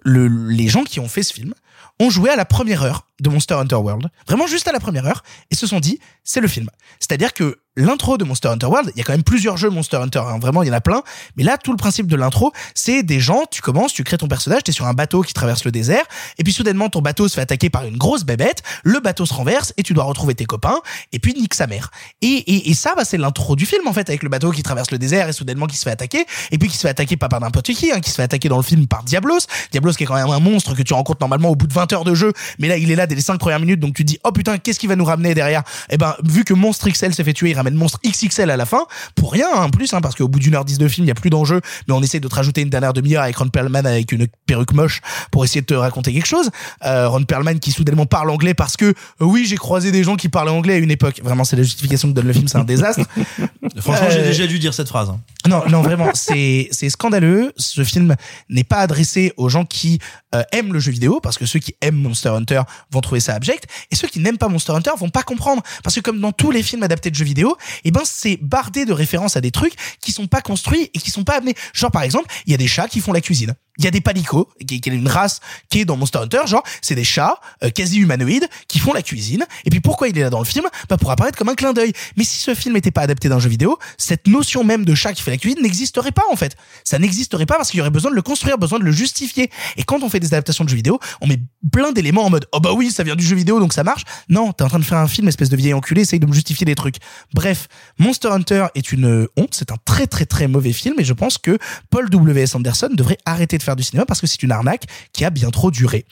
[0.03, 1.53] le, les gens qui ont fait ce film
[1.99, 5.05] ont joué à la première heure de Monster Hunter World, vraiment juste à la première
[5.05, 6.69] heure, et se sont dit, c'est le film.
[6.99, 9.97] C'est-à-dire que l'intro de Monster Hunter World, il y a quand même plusieurs jeux Monster
[9.97, 11.01] Hunter, hein, vraiment, il y en a plein,
[11.37, 14.27] mais là, tout le principe de l'intro, c'est des gens, tu commences, tu crées ton
[14.27, 16.03] personnage, t'es sur un bateau qui traverse le désert,
[16.37, 19.33] et puis soudainement, ton bateau se fait attaquer par une grosse bébête, le bateau se
[19.33, 20.79] renverse, et tu dois retrouver tes copains,
[21.13, 21.91] et puis nique sa mère.
[22.21, 24.61] Et, et, et ça, bah, c'est l'intro du film, en fait, avec le bateau qui
[24.61, 27.15] traverse le désert, et soudainement qui se fait attaquer, et puis qui se fait attaquer
[27.15, 29.39] pas par n'importe qui, hein, qui se fait attaquer dans le film par Diablos,
[29.71, 31.93] Diablos qui est quand même un monstre que tu rencontres normalement au bout de 20
[31.93, 34.03] heures de jeu, mais là, il est là dès les 5 premières minutes, donc tu
[34.03, 35.63] dis, oh putain, qu'est-ce qui va nous ramener derrière?
[35.89, 39.31] Eh ben, vu que Monstre XL s'est fait tuer, Monstre XXL à la fin, pour
[39.33, 41.11] rien, hein, en plus, hein, parce qu'au bout d'une heure dix de film, il y
[41.11, 43.85] a plus d'enjeu, mais on essaie de te rajouter une dernière demi-heure avec Ron Perlman
[43.85, 45.01] avec une perruque moche
[45.31, 46.49] pour essayer de te raconter quelque chose.
[46.85, 50.15] Euh, Ron Perlman qui soudainement parle anglais parce que, euh, oui, j'ai croisé des gens
[50.15, 51.21] qui parlaient anglais à une époque.
[51.23, 53.05] Vraiment, c'est la justification que donne le film, c'est un désastre.
[53.77, 55.09] Franchement, j'ai Euh, déjà dû dire cette phrase.
[55.09, 55.19] hein.
[55.47, 57.51] non, non, vraiment, c'est c'est scandaleux.
[57.57, 58.15] Ce film
[58.49, 59.99] n'est pas adressé aux gens qui
[60.35, 62.61] euh, aiment le jeu vidéo, parce que ceux qui aiment Monster Hunter
[62.91, 65.95] vont trouver ça abject, et ceux qui n'aiment pas Monster Hunter vont pas comprendre, parce
[65.95, 68.93] que comme dans tous les films adaptés de jeux vidéo, eh ben c'est bardé de
[68.93, 71.55] références à des trucs qui sont pas construits et qui sont pas amenés.
[71.73, 73.55] Genre par exemple, il y a des chats qui font la cuisine.
[73.79, 75.39] Il y a des palicots, qui, est une race
[75.69, 79.01] qui est dans Monster Hunter, genre c'est des chats euh, quasi humanoïdes qui font la
[79.01, 79.45] cuisine.
[79.65, 80.65] Et puis pourquoi il est là dans le film?
[80.89, 81.93] Bah pour apparaître comme un clin d'œil.
[82.17, 85.13] Mais si ce film n'était pas adapté d'un jeu vidéo, cette notion même de chat
[85.13, 86.55] qui fait la cuisine n'existerait pas en fait.
[86.83, 89.49] Ça n'existerait pas parce qu'il y aurait besoin de le construire, besoin de le justifier.
[89.77, 91.39] Et quand on fait des adaptations de jeux vidéo, on met
[91.71, 94.03] plein d'éléments en mode oh bah oui ça vient du jeu vidéo donc ça marche.
[94.27, 96.33] Non, t'es en train de faire un film espèce de vieil enculé, essaye de me
[96.33, 96.97] justifier des trucs.
[97.33, 101.13] Bref, Monster Hunter est une honte, c'est un très très très mauvais film et je
[101.13, 101.57] pense que
[101.89, 102.55] Paul W.S.
[102.55, 105.49] Anderson devrait arrêter de faire du cinéma parce que c'est une arnaque qui a bien
[105.49, 106.05] trop duré.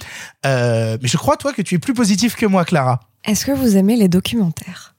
[0.46, 3.00] Euh, mais je crois toi que tu es plus positif que moi, Clara.
[3.26, 4.96] Est-ce que vous aimez les documentaires?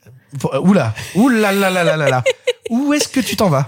[0.62, 2.24] Oula, oula là là là là là.
[2.70, 3.66] Où est-ce que tu t'en vas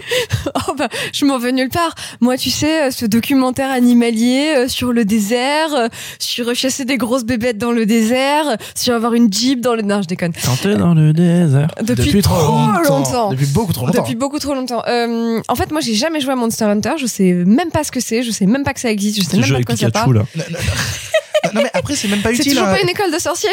[0.69, 1.95] Oh bah, je m'en vais nulle part.
[2.21, 6.99] Moi, tu sais, euh, ce documentaire animalier euh, sur le désert, euh, sur chasser des
[6.99, 9.81] grosses bébêtes dans le désert, euh, sur avoir une jeep dans le...
[9.81, 10.35] Non, je déconne.
[10.37, 11.69] Chanter dans le désert.
[11.81, 12.37] Depuis, trop
[12.87, 13.31] longtemps.
[13.31, 14.03] Depuis beaucoup trop longtemps.
[14.03, 14.83] Depuis beaucoup trop longtemps.
[14.87, 16.93] Euh, en fait, moi, j'ai jamais joué à Monster Hunter.
[16.99, 18.23] Je sais même pas ce que c'est.
[18.23, 19.19] Je sais même pas que ça existe.
[19.19, 20.17] Je sais même pas de quoi ça Pikachu, parle.
[20.19, 20.25] là.
[20.37, 21.53] Non, non, non.
[21.55, 22.53] Non, mais après c'est même pas C'est utile.
[22.53, 22.75] toujours hein.
[22.75, 23.49] pas une école de sorciers.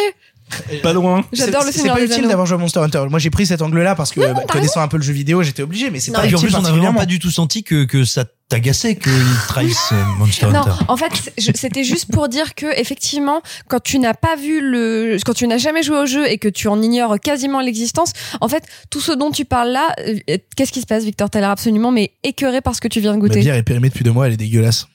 [0.81, 1.25] Pas loin.
[1.33, 2.29] J'adore le C'est- Seigneur C'est pas des utile Anneaux.
[2.29, 3.03] d'avoir joué à Monster Hunter.
[3.09, 5.13] Moi j'ai pris cet angle-là parce que Non, bah, t'as connaissant un peu le jeu
[5.13, 6.73] vidéo, j'étais obligé, mais c'est Non, pas Et puis en utile plus, on a vraiment
[6.93, 6.99] particulièrement.
[6.99, 9.11] pas du tout senti que, que ça t'agaçait qu'ils
[9.49, 10.71] trahissent euh, Monster Non, Hunter.
[10.87, 14.61] en fait, c'est- je- c'était juste pour dire que effectivement, quand tu n'as pas vu
[14.61, 18.13] le, quand tu n'as jamais joué au jeu et que tu en ignores quasiment l'existence,
[18.39, 21.41] en fait, tout ce dont tu parles là, euh, qu'est-ce qui se passe, Victor T'as
[21.41, 23.41] l'air absolument mais écœuré par ce que tu viens de Ma goûter.
[23.41, 24.87] bière est périmée depuis deux mois, elle est dégueulasse.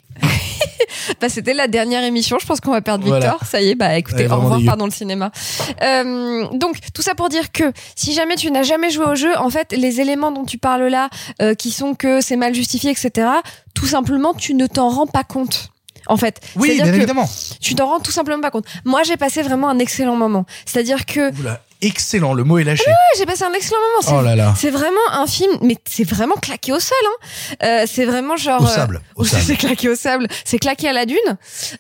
[1.21, 2.39] Bah, c'était la dernière émission.
[2.41, 3.31] Je pense qu'on va perdre Voilà.
[3.31, 3.47] Victor.
[3.47, 5.31] Ça y est, bah écoutez, au revoir, pardon le cinéma.
[5.83, 9.37] Euh, donc tout ça pour dire que si jamais tu n'as jamais joué au jeu,
[9.39, 11.09] en fait, les éléments dont tu parles là,
[11.41, 13.29] euh, qui sont que c'est mal justifié, etc.
[13.75, 15.72] Tout simplement, tu ne t'en rends pas compte.
[16.07, 17.29] En fait, Oui, bien évidemment.
[17.61, 18.67] Tu t'en rends tout simplement pas compte.
[18.85, 20.45] Moi, j'ai passé vraiment un excellent moment.
[20.67, 22.85] C'est-à-dire que Oula, excellent, le mot est lâché.
[22.87, 24.03] Ouais, j'ai passé un excellent moment.
[24.03, 24.55] C'est- Oh là là.
[24.57, 26.97] C'est vraiment un film, mais c'est vraiment claqué au sol.
[27.05, 27.55] Hein.
[27.63, 28.61] Euh, c'est vraiment genre.
[28.61, 29.01] Au euh, sable.
[29.25, 30.27] C'est claqué au sable.
[30.45, 31.17] C'est claqué à la dune.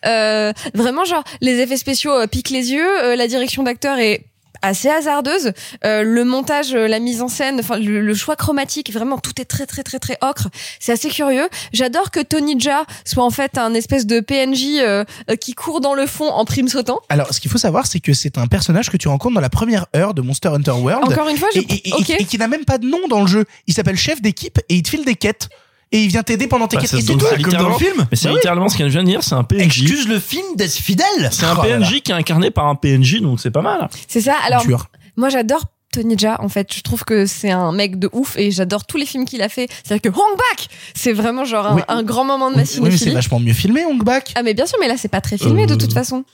[0.06, 3.04] Euh, vraiment genre les effets spéciaux euh, piquent les yeux.
[3.04, 4.24] euh, la direction d'acteur est
[4.62, 5.52] assez hasardeuse.
[5.84, 9.40] Euh, le montage, euh, la mise en scène, enfin le, le choix chromatique, vraiment tout
[9.40, 10.48] est très très très très ocre.
[10.80, 11.48] C'est assez curieux.
[11.72, 15.04] J'adore que Tony Jaa soit en fait un espèce de PNJ euh,
[15.40, 17.00] qui court dans le fond en prime sautant.
[17.08, 19.50] Alors, ce qu'il faut savoir, c'est que c'est un personnage que tu rencontres dans la
[19.50, 21.04] première heure de Monster Hunter World.
[21.12, 23.20] Encore une fois, je- et, et- et- et qui n'a même pas de nom dans
[23.20, 23.44] le jeu.
[23.66, 25.48] Il s'appelle chef d'équipe et il te file des quêtes.
[25.94, 26.90] Et il vient t'aider pendant tes Bah, quêtes.
[26.90, 27.26] c'est- Et c'est donc tout.
[27.30, 28.36] c'est littéralement- Mais c'est Bah oui.
[28.36, 29.62] littéralement ce qu'elle vient de dire, c'est un PNJ.
[29.82, 31.04] Excuse le film d'être fidèle.
[31.30, 31.78] C'est un Oh là.
[31.78, 33.88] PNJ qui est incarné par un PNJ, donc c'est pas mal.
[34.08, 34.34] C'est ça.
[34.46, 34.86] Alors, Dur.
[35.16, 36.38] moi, j'adore Tony Jaa.
[36.40, 39.24] En fait, je trouve que c'est un mec de ouf et j'adore tous les films
[39.24, 39.68] qu'il a fait.
[39.84, 41.82] C'est-à-dire que Hong Bak, c'est vraiment genre un, Oui.
[41.88, 43.14] un grand moment de ma Oui, mais c'est cinéphilie.
[43.14, 44.32] vachement mieux filmé, Hong Bak.
[44.34, 46.24] Ah mais bien sûr, mais là c'est pas très filmé de toute façon.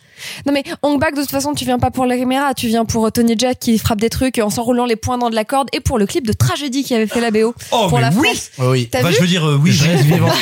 [0.47, 2.85] Non mais Hong Bak de toute façon tu viens pas pour la caméra, tu viens
[2.85, 5.68] pour Tony Jaa qui frappe des trucs en s'enroulant les poings dans de la corde
[5.72, 8.11] et pour le clip de tragédie qui avait fait la BO Oh, pour mais la
[8.11, 8.26] oui.
[8.28, 8.51] France.
[8.59, 8.89] Oui, oui.
[8.91, 10.28] T'as Enfin, vu je veux dire, euh, oui, Je reste vivant.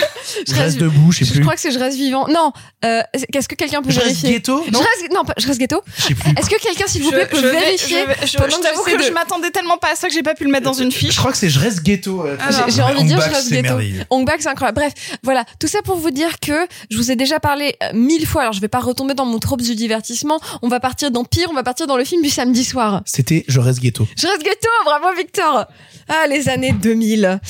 [0.47, 1.41] Je Je reste reste- debout, je sais Je plus.
[1.43, 2.27] crois que c'est je reste vivant.
[2.27, 2.53] Non,
[2.85, 3.01] euh,
[3.33, 5.61] qu'est-ce que quelqu'un peut Je reste vérifier ghetto, Je non reste non, pas- je reste
[5.61, 5.81] ghetto.
[5.99, 6.31] Je sais plus.
[6.37, 8.83] Est-ce que quelqu'un s'il vous plaît peut je vérifier je vais- je- pendant je t'avoue
[8.83, 10.93] que je m'attendais tellement pas à ça que j'ai pas pu le mettre dans une
[10.93, 11.15] fiche.
[11.15, 12.25] Je crois que c'est je reste ghetto.
[12.27, 13.63] euh, Alors, J'ai envie de dire, je reste ghetto.
[13.63, 14.05] merveilleux.
[14.11, 14.81] Hong Bak, c'est incroyable.
[14.81, 14.93] Bref,
[15.23, 18.43] voilà, tout ça pour vous dire que je vous ai déjà parlé euh, mille fois.
[18.43, 20.39] Alors, je vais pas retomber dans mon trope du divertissement.
[20.63, 21.49] On va partir dans pire.
[21.51, 23.03] On va partir dans le film du samedi soir.
[23.07, 24.07] C'était je reste ghetto.
[24.17, 25.67] Je reste ghetto, bravo Victor.
[26.09, 27.41] Ah, les années 2000.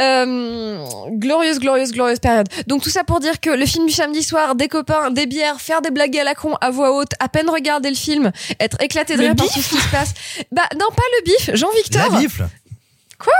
[0.00, 2.46] Euh, glorieuse, glorieuse, glorieuse période.
[2.66, 5.60] Donc tout ça pour dire que le film du samedi soir, des copains, des bières,
[5.60, 8.30] faire des blagues à la con à voix haute, à peine regarder le film,
[8.60, 10.14] être éclaté de rire par tout ce qui se passe.
[10.52, 12.12] Bah non, pas le bif, Jean-Victor.
[12.12, 12.48] La bifle.
[13.18, 13.32] Quoi?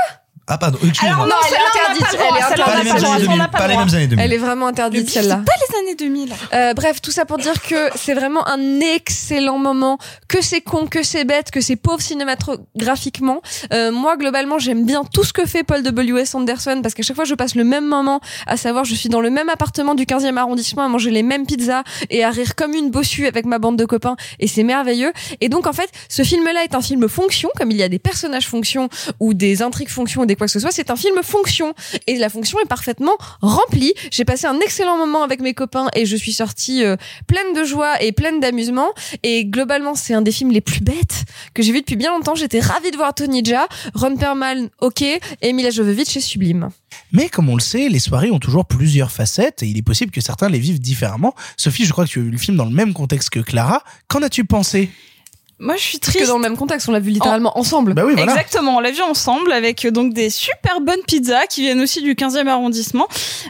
[0.49, 1.25] Ah pardon, excusez-moi.
[1.25, 2.57] Alors, non, elle est celle-là, on n'a interdite.
[2.57, 3.39] pas le droit, Elle est Pas les n'a mêmes pas le années droit, on 2000.
[3.39, 4.25] n'a pas Pas le les mêmes années 2000.
[4.25, 5.37] Elle est vraiment interdite celle-là.
[5.45, 6.33] pas les années 2000.
[6.55, 10.87] Euh, bref, tout ça pour dire que c'est vraiment un excellent moment, que c'est con,
[10.87, 13.41] que c'est bête, que c'est pauvre cinématographiquement.
[13.73, 16.35] Euh, moi, globalement, j'aime bien tout ce que fait Paul W.S.
[16.35, 19.21] Anderson parce qu'à chaque fois, je passe le même moment, à savoir, je suis dans
[19.21, 22.75] le même appartement du 15e arrondissement à manger les mêmes pizzas et à rire comme
[22.75, 25.13] une bossue avec ma bande de copains et c'est merveilleux.
[25.41, 27.99] Et donc, en fait, ce film-là est un film fonction, comme il y a des
[27.99, 28.89] personnages fonction
[29.19, 31.75] ou des intrigues fonction ou des quoi que ce soit, c'est un film fonction
[32.07, 33.95] et la fonction est parfaitement remplie.
[34.11, 37.65] J'ai passé un excellent moment avec mes copains et je suis sortie euh, pleine de
[37.65, 38.89] joie et pleine d'amusement.
[39.23, 41.25] Et globalement, c'est un des films les plus bêtes
[41.55, 42.35] que j'ai vu depuis bien longtemps.
[42.35, 46.71] J'étais ravie de voir Tony Jaa, Ron Perlman, ok, et Mila Jovovich chez Sublime.
[47.13, 50.11] Mais comme on le sait, les soirées ont toujours plusieurs facettes et il est possible
[50.11, 51.35] que certains les vivent différemment.
[51.57, 53.83] Sophie, je crois que tu as vu le film dans le même contexte que Clara.
[54.09, 54.91] Qu'en as-tu pensé?
[55.59, 56.27] Moi, je suis Parce triste.
[56.27, 57.95] que dans le même contexte, on l'a vu littéralement ensemble.
[57.95, 58.31] Bah oui, voilà.
[58.33, 62.03] Exactement, on l'a vu ensemble avec euh, donc des super bonnes pizzas qui viennent aussi
[62.03, 63.09] du 15e arrondissement.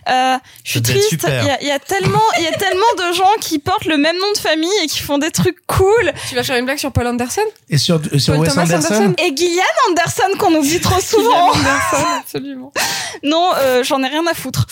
[0.09, 3.11] Euh, je suis triste, il y a, il y a tellement il y a tellement
[3.11, 6.13] de gens qui portent le même nom de famille et qui font des trucs cool.
[6.29, 7.41] Tu vas faire une blague sur Paul Anderson?
[7.71, 9.15] Et sur, euh, sur Paul Thomas Anderson, Anderson?
[9.19, 11.49] Et Gillian Anderson qu'on oublie trop souvent.
[11.51, 12.73] Anderson, absolument.
[13.23, 14.67] Non, euh, j'en ai rien à foutre.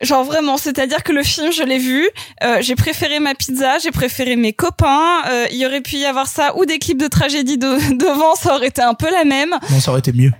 [0.00, 2.08] Genre vraiment, c'est-à-dire que le film, je l'ai vu,
[2.44, 5.22] euh, j'ai préféré ma pizza, j'ai préféré mes copains.
[5.26, 8.34] euh, il y aurait pu y avoir ça ou des clips de tragédie de- devant,
[8.34, 9.50] ça aurait été un peu la même.
[9.70, 10.32] Non, ça aurait été mieux.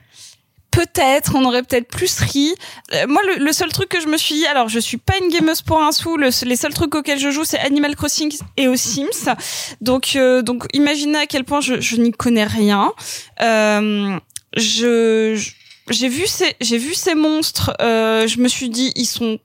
[0.71, 2.55] Peut-être, on aurait peut-être plus ri.
[2.93, 5.15] Euh, moi, le, le seul truc que je me suis dit, alors je suis pas
[5.21, 6.17] une gameuse pour un sou.
[6.19, 9.35] Le, les seuls trucs auxquels je joue, c'est Animal Crossing et aux Sims.
[9.81, 12.93] Donc, euh, donc, imaginez à quel point je, je n'y connais rien.
[13.41, 14.19] Euh,
[14.57, 15.51] je, je-
[15.91, 17.73] j'ai vu ces, j'ai vu ces monstres.
[17.81, 19.39] Euh, je me suis dit, ils sont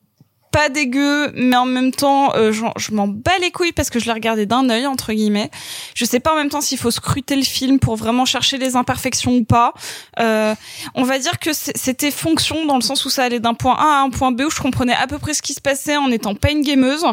[0.54, 4.06] pas dégueux, mais en même temps, euh, je m'en bats les couilles parce que je
[4.06, 5.50] l'ai regardé d'un œil entre guillemets.
[5.96, 8.76] Je sais pas en même temps s'il faut scruter le film pour vraiment chercher les
[8.76, 9.74] imperfections ou pas.
[10.20, 10.54] Euh,
[10.94, 14.02] on va dire que c'était fonction dans le sens où ça allait d'un point A
[14.02, 16.08] à un point B où je comprenais à peu près ce qui se passait en
[16.08, 17.04] n'étant pas une gameuse.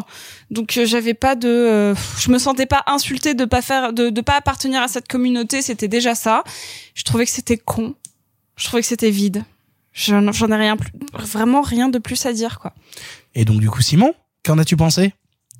[0.51, 4.21] Donc euh, j'avais pas de, euh, je me sentais pas insultée de pas faire, de,
[4.21, 5.63] pas appartenir à cette communauté.
[5.63, 6.43] C'était déjà ça.
[6.93, 7.95] Je trouvais que c'était con.
[8.55, 9.43] Je trouvais que c'était vide.
[9.93, 12.71] J'en ai rien plus, vraiment rien de plus à dire quoi.
[13.35, 14.13] Et donc, du coup, Simon,
[14.43, 15.13] qu'en as-tu pensé?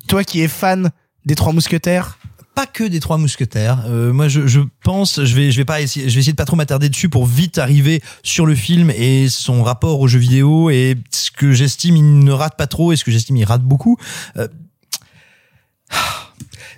[0.08, 0.90] Toi qui es fan
[1.24, 2.18] des Trois Mousquetaires?
[2.54, 3.84] Pas que des trois mousquetaires.
[3.86, 6.36] Euh, moi, je, je pense, je vais, je vais pas essayer, je vais essayer de
[6.36, 10.18] pas trop m'attarder dessus pour vite arriver sur le film et son rapport aux jeux
[10.18, 13.44] vidéo et ce que j'estime il ne rate pas trop et ce que j'estime il
[13.44, 13.96] rate beaucoup.
[14.36, 14.48] Euh,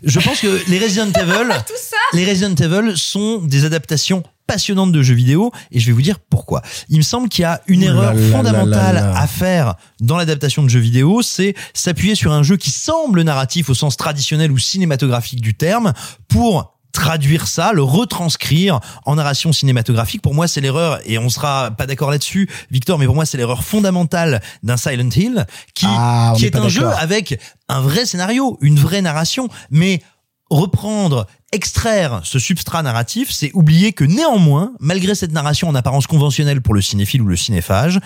[0.05, 1.51] je pense que les Resident Evil,
[2.13, 6.19] les Resident Evil sont des adaptations passionnantes de jeux vidéo et je vais vous dire
[6.21, 6.63] pourquoi.
[6.89, 9.19] Il me semble qu'il y a une Ouh erreur là fondamentale là là.
[9.19, 13.71] à faire dans l'adaptation de jeux vidéo, c'est s'appuyer sur un jeu qui semble narratif
[13.71, 15.93] au sens traditionnel ou cinématographique du terme
[16.29, 20.23] pour traduire ça, le retranscrire en narration cinématographique.
[20.23, 23.37] Pour moi, c'est l'erreur, et on sera pas d'accord là-dessus, Victor, mais pour moi, c'est
[23.37, 28.07] l'erreur fondamentale d'un Silent Hill, qui, Ah, qui est est un jeu avec un vrai
[28.07, 30.03] scénario, une vraie narration, mais
[30.51, 36.61] reprendre, extraire ce substrat narratif, c'est oublier que néanmoins, malgré cette narration en apparence conventionnelle
[36.61, 38.01] pour le cinéphile ou le cinéphage,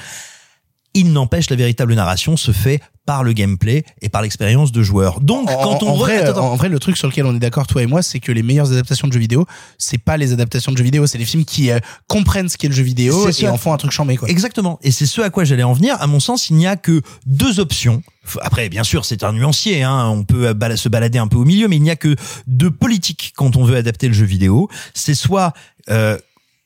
[0.94, 5.20] il n'empêche la véritable narration se fait par le gameplay et par l'expérience de joueur.
[5.20, 6.52] Donc, En- quand on en, re- vrai, attends, attends.
[6.52, 8.42] en vrai, le truc sur lequel on est d'accord, toi et moi, c'est que les
[8.42, 9.46] meilleures adaptations de jeux vidéo,
[9.78, 12.68] c'est pas les adaptations de jeux vidéo, c'est les films qui euh, comprennent ce qu'est
[12.68, 13.50] le jeu vidéo et ça.
[13.50, 14.28] en font un truc chambé, quoi.
[14.28, 14.78] Exactement.
[14.82, 15.96] Et c'est ce à quoi j'allais en venir.
[16.00, 18.02] À mon sens, il n'y a que deux options.
[18.42, 19.82] Après, bien sûr, c'est un nuancier.
[19.84, 20.08] Hein.
[20.08, 22.14] On peut bala- se balader un peu au milieu, mais il n'y a que
[22.46, 24.68] deux politiques quand on veut adapter le jeu vidéo.
[24.92, 25.54] C'est soit
[25.88, 26.18] euh,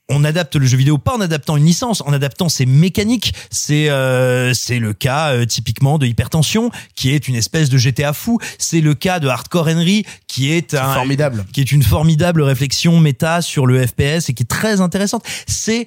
[0.08, 3.34] on adapte le jeu vidéo pas en adaptant une licence, en adaptant ses mécaniques.
[3.50, 8.12] C'est euh, c'est le cas euh, typiquement de Hypertension, qui est une espèce de GTA
[8.12, 8.38] fou.
[8.58, 12.98] C'est le cas de Hardcore Henry, qui est un formidable, qui est une formidable réflexion
[12.98, 15.24] méta sur le FPS et qui est très intéressante.
[15.46, 15.86] C'est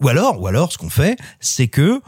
[0.00, 2.00] ou alors, ou alors, ce qu'on fait, c'est que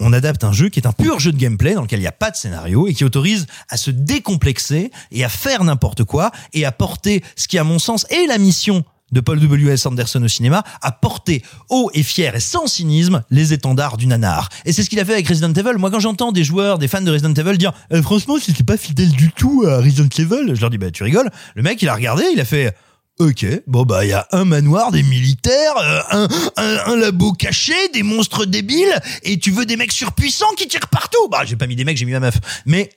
[0.00, 2.08] on adapte un jeu qui est un pur jeu de gameplay dans lequel il n'y
[2.08, 6.30] a pas de scénario et qui autorise à se décomplexer et à faire n'importe quoi
[6.52, 9.86] et à porter ce qui, à mon sens, est la mission de Paul W.S.
[9.86, 14.48] Anderson au cinéma, à porter haut et fier et sans cynisme les étendards du nanar.
[14.64, 15.78] Et c'est ce qu'il a fait avec Resident Evil.
[15.78, 18.76] Moi, quand j'entends des joueurs, des fans de Resident Evil dire Eh, franchement, c'était pas
[18.76, 21.30] fidèle du tout à Resident Evil, je leur dis bah tu rigoles.
[21.54, 22.74] Le mec, il a regardé, il a fait
[23.18, 27.32] Ok, bon bah il y a un manoir, des militaires, euh, un, un, un labo
[27.32, 31.28] caché, des monstres débiles, et tu veux des mecs surpuissants qui tirent partout.
[31.28, 32.38] Bah j'ai pas mis des mecs, j'ai mis ma meuf.
[32.64, 32.90] Mais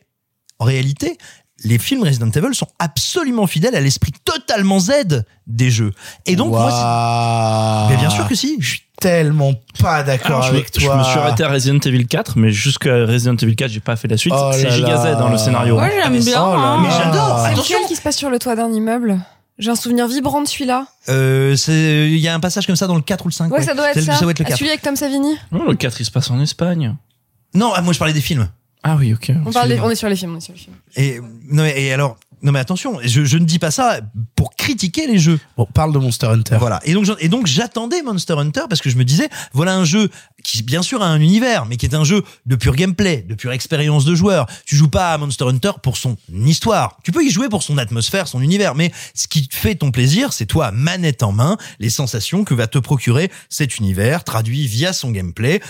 [0.60, 1.18] en réalité,
[1.64, 5.92] les films Resident Evil sont absolument fidèles à l'esprit totalement Z des jeux.
[6.26, 7.88] Et donc moi, Waouh.
[7.90, 8.58] c'est- mais bien sûr que si.
[8.60, 10.96] Je suis tellement pas d'accord je, me- avec je toi.
[10.98, 14.08] me suis arrêté à Resident Evil 4, mais jusqu'à Resident Evil 4, j'ai pas fait
[14.08, 14.34] la suite.
[14.36, 15.76] Oh c'est Giga Z dans le scénario.
[15.76, 16.44] Moi, j'aime bien.
[16.44, 16.82] Oh là hein.
[16.84, 17.46] Mais j'adore.
[17.48, 19.20] C'est lequel qui se passe sur le toit d'un immeuble
[19.58, 20.86] J'ai un souvenir vibrant de celui-là.
[21.10, 23.52] Euh, c'est il y a un passage comme ça dans le 4 ou le 5.
[23.52, 24.14] Ouais, ça doit être ça.
[24.16, 24.58] Ça doit être le Ah, 4.
[24.60, 25.36] celui avec Tom Savini.
[25.52, 26.96] Oh, le 4, il se passe en Espagne.
[27.54, 28.48] Non, ah, moi je parlais des films.
[28.84, 29.32] Ah oui, ok.
[29.46, 30.76] On, parle des- on est sur les films, on est sur les films.
[30.96, 31.20] Et
[31.50, 34.00] non mais et alors non mais attention, je, je ne dis pas ça
[34.36, 35.40] pour critiquer les jeux.
[35.58, 36.58] Bon, parle de Monster Hunter.
[36.60, 36.80] Voilà.
[36.86, 40.10] Et donc, et donc, j'attendais Monster Hunter parce que je me disais, voilà un jeu
[40.44, 43.36] qui, bien sûr, a un univers, mais qui est un jeu de pur gameplay, de
[43.36, 44.48] pure expérience de joueur.
[44.66, 46.98] Tu joues pas à Monster Hunter pour son histoire.
[47.04, 49.92] Tu peux y jouer pour son atmosphère, son univers, mais ce qui te fait ton
[49.92, 54.66] plaisir, c'est toi, manette en main, les sensations que va te procurer cet univers, traduit
[54.66, 55.62] via son gameplay,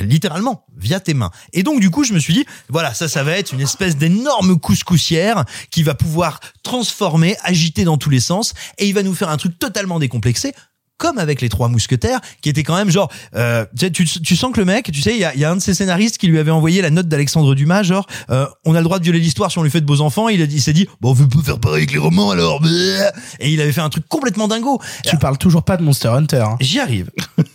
[0.00, 1.30] littéralement, via tes mains.
[1.52, 2.37] Et donc, du coup, je me suis dit,
[2.68, 7.98] voilà, ça, ça va être une espèce d'énorme couscoussière qui va pouvoir transformer, agiter dans
[7.98, 10.52] tous les sens, et il va nous faire un truc totalement décomplexé,
[10.98, 14.36] comme avec les trois mousquetaires, qui était quand même genre, euh, tu, sais, tu, tu
[14.36, 16.18] sens que le mec, tu sais, il y a, y a un de ses scénaristes
[16.18, 19.04] qui lui avait envoyé la note d'Alexandre Dumas, genre, euh, on a le droit de
[19.04, 20.28] violer l'histoire si on lui fait de beaux enfants.
[20.28, 22.30] Il, a dit- il s'est dit, bon, on veut pas faire pareil avec les romans
[22.30, 22.60] alors.
[23.40, 24.80] Et il avait fait un truc complètement dingo.
[25.06, 26.44] Tu parles toujours pas de Monster Hunter.
[26.44, 26.56] hein.
[26.60, 27.10] J'y arrive,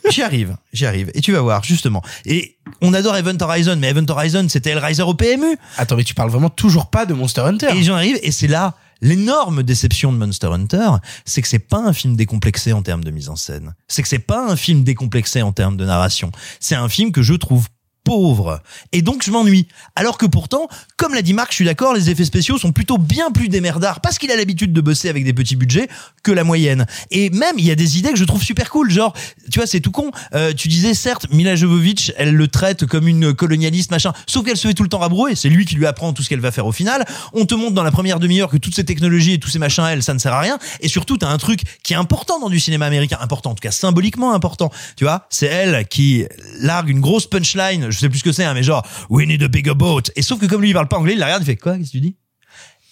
[0.10, 1.12] j'y arrive, j'y arrive.
[1.14, 2.02] Et tu vas voir, justement.
[2.26, 5.58] Et on adore Event Horizon, mais Event Horizon, c'était Hellraiser au PMU.
[5.78, 7.68] Attends, mais tu parles vraiment toujours pas de Monster Hunter.
[7.76, 10.90] Et j'en arrive, et c'est là l'énorme déception de Monster Hunter,
[11.26, 13.76] c'est que c'est pas un film décomplexé en termes de mise en scène.
[13.88, 16.32] C'est que c'est pas un film décomplexé en termes de narration.
[16.60, 17.68] C'est un film que je trouve
[18.04, 18.62] pauvre.
[18.92, 19.68] Et donc je m'ennuie.
[19.96, 22.98] Alors que pourtant, comme l'a dit Marc, je suis d'accord, les effets spéciaux sont plutôt
[22.98, 25.88] bien plus démerdards parce qu'il a l'habitude de bosser avec des petits budgets
[26.24, 26.86] que la moyenne.
[27.12, 28.90] Et même, il y a des idées que je trouve super cool.
[28.90, 29.14] Genre,
[29.52, 30.12] tu vois, c'est tout con.
[30.34, 34.14] Euh, tu disais, certes, Mila Jovovich, elle le traite comme une colonialiste, machin.
[34.28, 35.36] Sauf qu'elle se fait tout le temps rabrouer.
[35.36, 37.06] C'est lui qui lui apprend tout ce qu'elle va faire au final.
[37.34, 39.86] On te montre dans la première demi-heure que toutes ces technologies et tous ces machins,
[39.86, 40.58] elle, ça ne sert à rien.
[40.82, 43.18] Et surtout, t'as un truc qui est important dans du cinéma américain.
[43.22, 44.72] Important, en tout cas, symboliquement important.
[44.96, 46.26] Tu vois, c'est elle qui
[46.60, 47.92] largue une grosse punchline.
[47.94, 50.04] Je sais plus ce que c'est, hein, mais genre, we need a bigger boat.
[50.16, 51.78] Et sauf que comme lui, il parle pas anglais, il la regarde, il fait quoi?
[51.78, 52.16] Qu'est-ce que tu dis?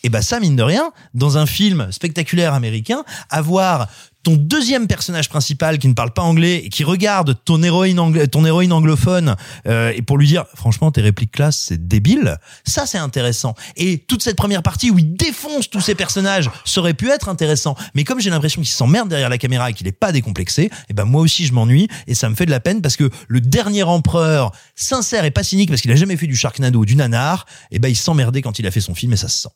[0.03, 3.87] Et bah ça, mine de rien, dans un film spectaculaire américain, avoir
[4.23, 9.35] ton deuxième personnage principal qui ne parle pas anglais et qui regarde ton héroïne, anglophone
[9.67, 13.55] euh, et pour lui dire franchement tes répliques classe c'est débile, ça c'est intéressant.
[13.75, 17.29] Et toute cette première partie où il défonce tous ces personnages ça aurait pu être
[17.29, 17.75] intéressant.
[17.95, 20.93] Mais comme j'ai l'impression qu'il s'emmerde derrière la caméra et qu'il est pas décomplexé, et
[20.93, 23.41] ben moi aussi je m'ennuie et ça me fait de la peine parce que le
[23.41, 26.95] dernier empereur sincère et pas cynique parce qu'il a jamais fait du Sharknado ou du
[26.95, 29.49] nanar, et ben il s'emmerdait quand il a fait son film et ça se sent.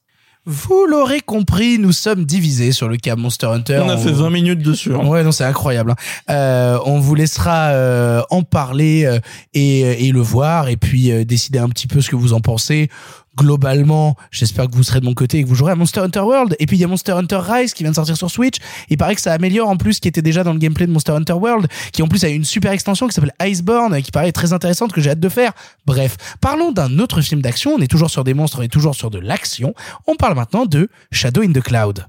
[0.47, 3.81] Vous l'aurez compris, nous sommes divisés sur le cas Monster Hunter.
[3.83, 4.93] On a fait 20 minutes dessus.
[4.93, 5.03] hein.
[5.05, 5.91] Ouais, non, c'est incroyable.
[5.91, 5.95] hein.
[6.29, 9.19] Euh, on vous laissera euh, en parler euh,
[9.55, 12.41] et, et le voir, et puis euh, décider un petit peu ce que vous en
[12.41, 12.89] pensez.
[13.37, 16.21] Globalement, j'espère que vous serez de mon côté et que vous jouerez à Monster Hunter
[16.21, 16.55] World.
[16.59, 18.57] Et puis il y a Monster Hunter Rise qui vient de sortir sur Switch.
[18.89, 20.91] Il paraît que ça améliore en plus ce qui était déjà dans le gameplay de
[20.91, 24.31] Monster Hunter World, qui en plus a une super extension qui s'appelle Iceborne, qui paraît
[24.31, 25.51] très intéressante que j'ai hâte de faire.
[25.85, 27.73] Bref, parlons d'un autre film d'action.
[27.75, 29.73] On est toujours sur des monstres, on est toujours sur de l'action.
[30.07, 32.05] On parle maintenant de Shadow in the Cloud.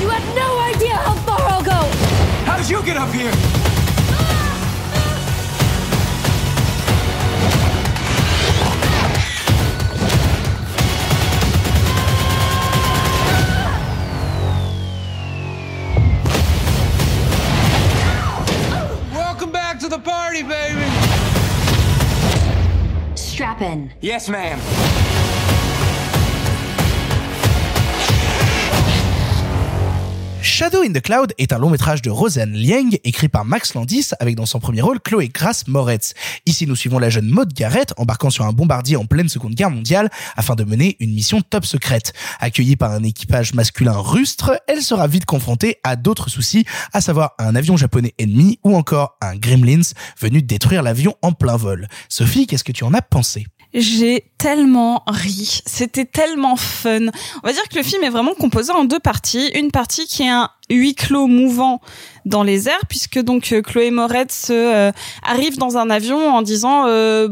[0.00, 1.22] You have no idea
[2.72, 3.71] you get up here?
[23.42, 23.92] Strap in.
[24.00, 25.21] Yes, ma'am.
[30.42, 34.08] Shadow in the Cloud est un long métrage de Roseanne Liang écrit par Max Landis
[34.18, 36.14] avec dans son premier rôle Chloé Grace Moretz.
[36.46, 39.70] Ici nous suivons la jeune Maud Garrett embarquant sur un bombardier en pleine seconde guerre
[39.70, 42.12] mondiale afin de mener une mission top secrète.
[42.40, 47.34] Accueillie par un équipage masculin rustre, elle sera vite confrontée à d'autres soucis, à savoir
[47.38, 51.86] un avion japonais ennemi ou encore un Gremlins venu détruire l'avion en plein vol.
[52.08, 53.46] Sophie, qu'est-ce que tu en as pensé?
[53.74, 55.62] J'ai tellement ri.
[55.66, 57.06] C'était tellement fun.
[57.42, 59.48] On va dire que le film est vraiment composé en deux parties.
[59.54, 61.80] Une partie qui est un huis clos mouvant
[62.24, 64.92] dans les airs, puisque donc euh, Chloé Moretz euh,
[65.22, 67.28] arrive dans un avion en disant euh,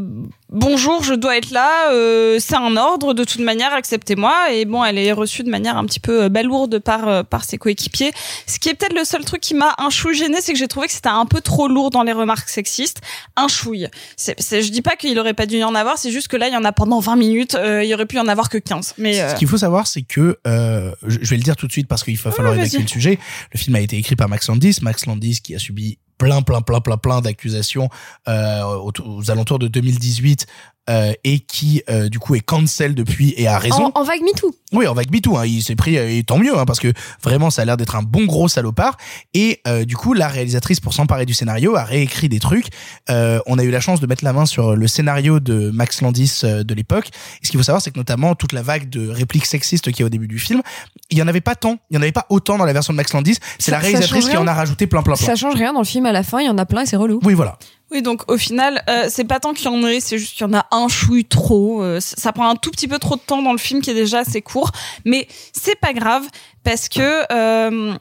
[0.49, 4.51] bonjour, je dois être là, euh, c'est un ordre de toute manière, acceptez-moi.
[4.51, 7.43] Et bon, elle est reçue de manière un petit peu euh, balourde par euh, par
[7.45, 8.11] ses coéquipiers.
[8.47, 10.67] Ce qui est peut-être le seul truc qui m'a un chou gêné, c'est que j'ai
[10.67, 13.01] trouvé que c'était un peu trop lourd dans les remarques sexistes.
[13.37, 13.87] Un chouille.
[14.17, 16.37] C'est, c'est, je dis pas qu'il aurait pas dû y en avoir, c'est juste que
[16.37, 17.55] là, il y en a pendant 20 minutes.
[17.55, 18.95] euh, il y aurait pu y en avoir que 15.
[18.97, 21.71] Mais euh, Ce qu'il faut savoir, c'est que euh, je vais le dire tout de
[21.71, 23.19] suite parce qu'il va falloir évacuer le sujet.
[23.53, 26.61] Le film a été écrit par Max Landis, Max Landis qui a subi plein, plein,
[26.61, 27.89] plein, plein, plein d'accusations
[28.27, 30.45] euh, aux, aux alentours de 2018
[30.89, 33.91] euh, et qui euh, du coup est cancel depuis et a raison.
[33.95, 34.53] En, en vague MeToo.
[34.73, 36.93] Oui, en vague MeToo, hein, il s'est pris, euh, et tant mieux, hein, parce que
[37.21, 38.97] vraiment, ça a l'air d'être un bon gros salopard.
[39.33, 42.67] Et euh, du coup, la réalisatrice, pour s'emparer du scénario, a réécrit des trucs.
[43.09, 46.01] Euh, on a eu la chance de mettre la main sur le scénario de Max
[46.01, 47.09] Landis euh, de l'époque.
[47.41, 49.99] Et ce qu'il faut savoir, c'est que notamment toute la vague de répliques sexistes qu'il
[49.99, 50.61] y a au début du film,
[51.09, 52.93] il y en avait pas tant, il y en avait pas autant dans la version
[52.93, 53.37] de Max Landis.
[53.59, 55.25] C'est la réalisatrice qui en a rajouté plein, plein, plein.
[55.25, 56.85] Ça change rien dans le film à la fin, il y en a plein et
[56.85, 57.19] c'est relou.
[57.23, 57.57] Oui, voilà.
[57.91, 60.47] Oui, donc au final, euh, c'est pas tant qu'il y en ait, c'est juste qu'il
[60.47, 61.83] y en a un chouille trop.
[61.83, 63.93] euh, ça prend un tout petit peu trop de temps dans le film qui est
[63.93, 64.71] déjà assez court,
[65.03, 66.25] mais c'est pas grave
[66.63, 67.93] parce que euh,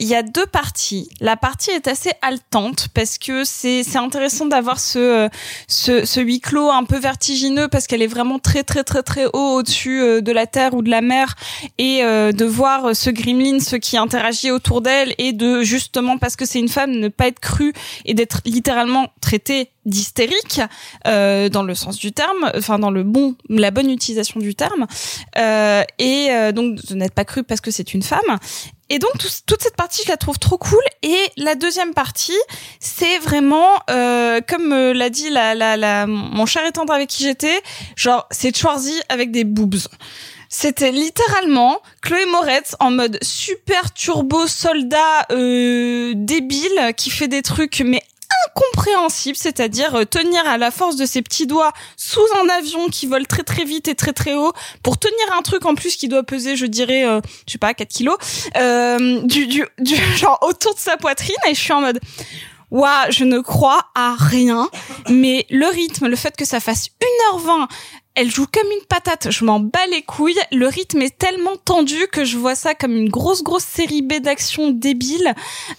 [0.00, 1.08] il y a deux parties.
[1.20, 5.28] La partie est assez haletante parce que c'est c'est intéressant d'avoir ce, euh,
[5.68, 9.26] ce ce huis clos un peu vertigineux parce qu'elle est vraiment très très très très
[9.26, 11.36] haut au-dessus euh, de la terre ou de la mer
[11.78, 16.34] et euh, de voir ce gremlin ce qui interagit autour d'elle et de justement parce
[16.34, 17.72] que c'est une femme ne pas être crue
[18.04, 20.60] et d'être littéralement traitée d'hystérique
[21.06, 24.86] euh, dans le sens du terme, enfin dans le bon, la bonne utilisation du terme,
[25.38, 28.38] euh, et euh, donc de n'être pas crue parce que c'est une femme.
[28.90, 30.82] Et donc tout- toute cette partie, je la trouve trop cool.
[31.02, 32.36] Et la deuxième partie,
[32.80, 37.08] c'est vraiment euh, comme euh, l'a dit la, la, la, mon cher et tendre avec
[37.08, 37.62] qui j'étais,
[37.96, 39.76] genre c'est Schwarzy avec des boobs.
[40.50, 47.82] C'était littéralement Chloé Moretz en mode super turbo soldat euh, débile qui fait des trucs
[47.84, 48.02] mais
[48.46, 53.06] incompréhensibles, c'est-à-dire euh, tenir à la force de ses petits doigts sous un avion qui
[53.06, 56.08] vole très très vite et très très haut pour tenir un truc en plus qui
[56.08, 58.16] doit peser, je dirais, euh, je sais pas, 4 kilos,
[58.56, 62.00] euh, du, du, du genre autour de sa poitrine et je suis en mode
[62.70, 64.68] Ouah, je ne crois à rien,
[65.08, 66.88] mais le rythme, le fait que ça fasse
[67.32, 67.68] 1h20,
[68.16, 72.06] elle joue comme une patate, je m'en bats les couilles, le rythme est tellement tendu
[72.08, 75.34] que je vois ça comme une grosse grosse série B d'action débile,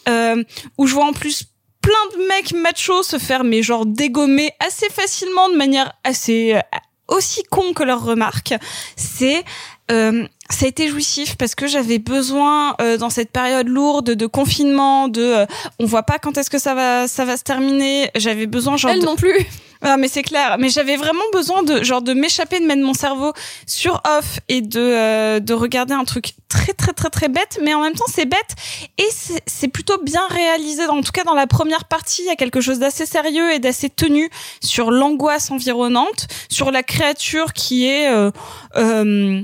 [0.08, 0.44] euh,
[0.78, 1.46] où je vois en plus
[1.86, 6.60] plein de mecs machos se faire mais genre dégommer assez facilement de manière assez euh,
[7.08, 8.56] aussi con que leurs remarques.
[8.96, 9.44] C'est
[9.92, 14.26] euh, ça a été jouissif parce que j'avais besoin euh, dans cette période lourde de
[14.26, 15.46] confinement de euh,
[15.80, 18.92] on voit pas quand est-ce que ça va ça va se terminer j'avais besoin genre
[18.92, 19.46] Elle de- non plus.
[19.86, 20.58] Ah, mais c'est clair.
[20.60, 23.34] Mais j'avais vraiment besoin de genre de m'échapper, de mettre mon cerveau
[23.68, 27.60] sur off et de euh, de regarder un truc très très très très bête.
[27.64, 28.56] Mais en même temps, c'est bête
[28.98, 29.08] et
[29.46, 30.86] c'est plutôt bien réalisé.
[30.88, 33.60] En tout cas, dans la première partie, il y a quelque chose d'assez sérieux et
[33.60, 34.30] d'assez tenu
[34.60, 38.32] sur l'angoisse environnante, sur la créature qui est euh,
[38.78, 39.44] euh,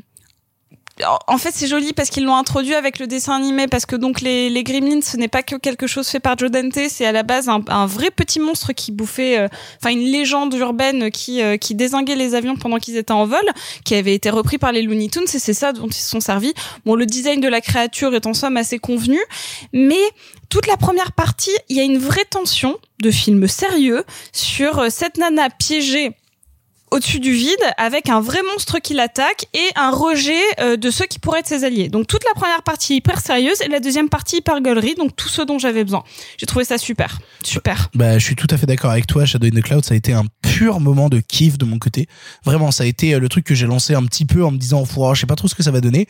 [1.28, 4.22] en fait, c'est joli parce qu'ils l'ont introduit avec le dessin animé, parce que donc
[4.22, 7.12] les, les Gremlins, ce n'est pas que quelque chose fait par Joe Dante, c'est à
[7.12, 9.48] la base un, un vrai petit monstre qui bouffait, euh,
[9.78, 13.40] enfin une légende urbaine qui euh, qui désinguait les avions pendant qu'ils étaient en vol,
[13.86, 16.20] qui avait été repris par les Looney Tunes, et c'est ça dont ils se sont
[16.20, 16.54] servis.
[16.86, 19.20] Bon, le design de la créature est en somme assez convenu,
[19.74, 20.02] mais
[20.50, 24.88] toute la première partie, il y a une vraie tension de film sérieux sur euh,
[24.90, 26.12] cette nana piégée
[26.92, 31.06] au-dessus du vide avec un vrai monstre qui l'attaque et un rejet euh, de ceux
[31.06, 31.88] qui pourraient être ses alliés.
[31.88, 35.30] Donc toute la première partie hyper sérieuse et la deuxième partie hyper gueulerie, donc tout
[35.30, 36.04] ce dont j'avais besoin.
[36.38, 37.90] J'ai trouvé ça super, super.
[37.96, 39.26] Bah, je suis tout à fait d'accord avec toi.
[39.26, 42.08] Shadow in the Cloud, ça a été un pur moment de kiff de mon côté.
[42.44, 44.58] Vraiment, ça a été euh, le truc que j'ai lancé un petit peu en me
[44.58, 46.08] disant, oh, je sais pas trop ce que ça va donner,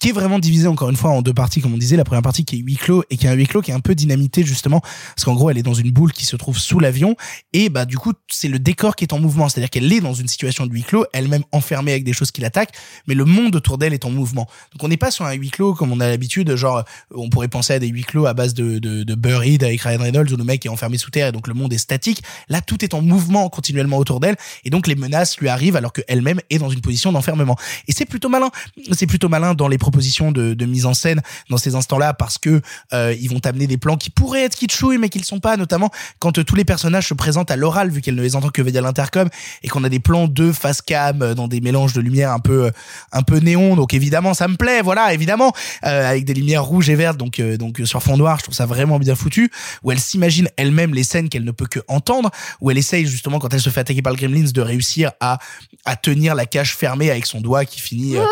[0.00, 1.96] qui est vraiment divisé encore une fois en deux parties, comme on disait.
[1.96, 3.74] La première partie qui est huis clos et qui est un huis clos qui est
[3.74, 6.58] un peu dynamité justement, parce qu'en gros, elle est dans une boule qui se trouve
[6.58, 7.14] sous l'avion
[7.52, 10.14] et bah du coup, c'est le décor qui est en mouvement, c'est-à-dire qu'elle est dans
[10.14, 12.72] une situation de huis clos, elle-même enfermée avec des choses qui l'attaquent,
[13.06, 14.48] mais le monde autour d'elle est en mouvement.
[14.72, 16.82] Donc on n'est pas sur un huis clos comme on a l'habitude, genre euh,
[17.14, 20.32] on pourrait penser à des huis clos à base de, de, Buried avec Ryan Reynolds
[20.32, 22.22] où le mec est enfermé sous terre et donc le monde est statique.
[22.48, 25.92] Là, tout est en mouvement continuellement autour d'elle et donc les menaces lui arrivent alors
[25.92, 27.56] qu'elle-même est dans une position d'enfermement.
[27.88, 28.50] Et c'est plutôt malin.
[28.92, 31.20] C'est plutôt malin dans les propositions de, mise en scène
[31.50, 32.62] dans ces instants-là parce que
[32.92, 35.56] euh, ils vont t'amener des plans qui pourraient être kitschouilles mais qui le sont pas,
[35.56, 38.48] notamment quand euh, tous les personnages se présentent à l'oral vu qu'elle ne les entend
[38.48, 39.28] que via l'intercom
[39.62, 42.38] et qu'on a des plans de face cam euh, dans des mélanges de lumière un
[42.38, 42.70] peu euh,
[43.12, 43.76] un peu néon.
[43.76, 45.52] Donc évidemment ça me plaît, voilà évidemment
[45.84, 48.38] euh, avec des lumières rouges et vertes donc euh, donc sur fond noir.
[48.38, 49.50] Je trouve ça vraiment bien foutu
[49.82, 53.38] où elle s'imagine elle-même les scènes qu'elle ne peut que entendre où elle essaye justement
[53.38, 55.38] quand elle se fait attaquer par le Gremlins de réussir à
[55.84, 58.24] à tenir la cage fermée avec son doigt qui finit euh,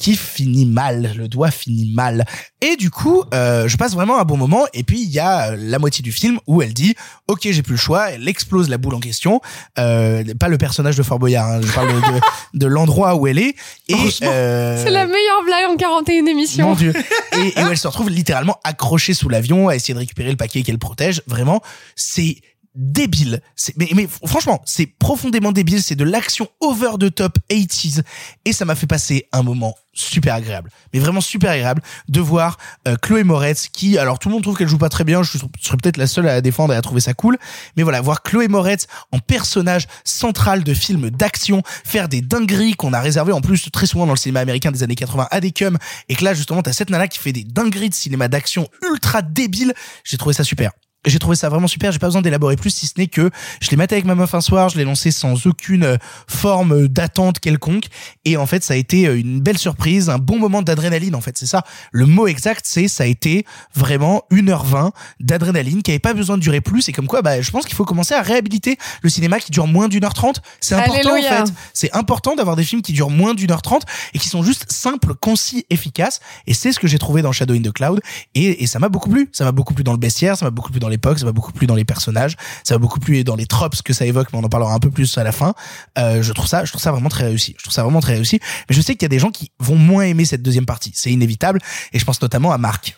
[0.00, 2.24] qui finit mal, le doigt finit mal.
[2.60, 4.66] Et du coup, je passe vraiment un bon moment.
[4.72, 6.94] Et puis il y a la moitié du film où elle dit,
[7.28, 8.10] ok, j'ai plus le choix.
[8.10, 9.40] Elle explose la boule en question,
[9.74, 11.46] pas le personnage de Fort Boyard.
[11.50, 12.20] hein, je parle de, de,
[12.54, 13.54] de l'endroit où elle est.
[13.88, 16.68] Et euh, C'est la meilleure blague en 41 émissions.
[16.68, 16.92] mon dieu.
[17.32, 20.36] Et, et où elle se retrouve littéralement accrochée sous l'avion à essayer de récupérer le
[20.36, 21.22] paquet qu'elle protège.
[21.26, 21.60] Vraiment,
[21.96, 22.36] c'est
[22.76, 23.40] débile.
[23.76, 25.82] Mais, mais franchement, c'est profondément débile.
[25.82, 28.02] C'est de l'action over the top 80s.
[28.44, 30.70] Et ça m'a fait passer un moment super agréable.
[30.92, 34.56] Mais vraiment super agréable de voir euh, Chloé Moretz qui, alors tout le monde trouve
[34.56, 35.22] qu'elle joue pas très bien.
[35.22, 37.38] Je serais peut-être la seule à la défendre et à trouver ça cool.
[37.76, 42.92] Mais voilà, voir Chloé Moretz en personnage central de film d'action, faire des dingueries qu'on
[42.92, 45.50] a réservées en plus très souvent dans le cinéma américain des années 80 à des
[45.50, 45.78] cums.
[46.08, 49.22] Et que là, justement, t'as cette nana qui fait des dingueries de cinéma d'action ultra
[49.22, 49.72] débile.
[50.04, 50.72] J'ai trouvé ça super
[51.06, 51.92] j'ai trouvé ça vraiment super.
[51.92, 53.30] J'ai pas besoin d'élaborer plus, si ce n'est que
[53.60, 55.96] je l'ai maté avec ma meuf un soir, je l'ai lancé sans aucune euh,
[56.28, 57.86] forme d'attente quelconque,
[58.24, 61.14] et en fait, ça a été euh, une belle surprise, un bon moment d'adrénaline.
[61.14, 61.62] En fait, c'est ça.
[61.92, 63.44] Le mot exact, c'est ça a été
[63.74, 64.90] vraiment 1h20
[65.20, 66.88] d'adrénaline qui avait pas besoin de durer plus.
[66.88, 69.66] Et comme quoi, bah, je pense qu'il faut commencer à réhabiliter le cinéma qui dure
[69.66, 70.42] moins d'une heure trente.
[70.60, 71.52] C'est important en fait.
[71.72, 73.84] C'est important d'avoir des films qui durent moins d'une heure trente
[74.14, 76.20] et qui sont juste simples, concis, efficaces.
[76.46, 78.00] Et c'est ce que j'ai trouvé dans Shadow in the Cloud.
[78.34, 79.28] Et, et ça m'a beaucoup plu.
[79.32, 81.32] Ça m'a beaucoup plu dans le bestiaire, ça m'a beaucoup plu dans l'époque, ça m'a
[81.32, 84.28] beaucoup plu dans les personnages, ça m'a beaucoup plu dans les tropes que ça évoque,
[84.32, 85.54] mais on en parlera un peu plus à la fin.
[85.98, 87.54] Euh, je trouve ça, je trouve ça vraiment très réussi.
[87.58, 88.40] Je trouve ça vraiment très réussi.
[88.68, 90.92] Mais je sais qu'il y a des gens qui vont moins aimer cette deuxième partie.
[90.94, 91.60] C'est inévitable.
[91.92, 92.96] Et je pense notamment à Marc.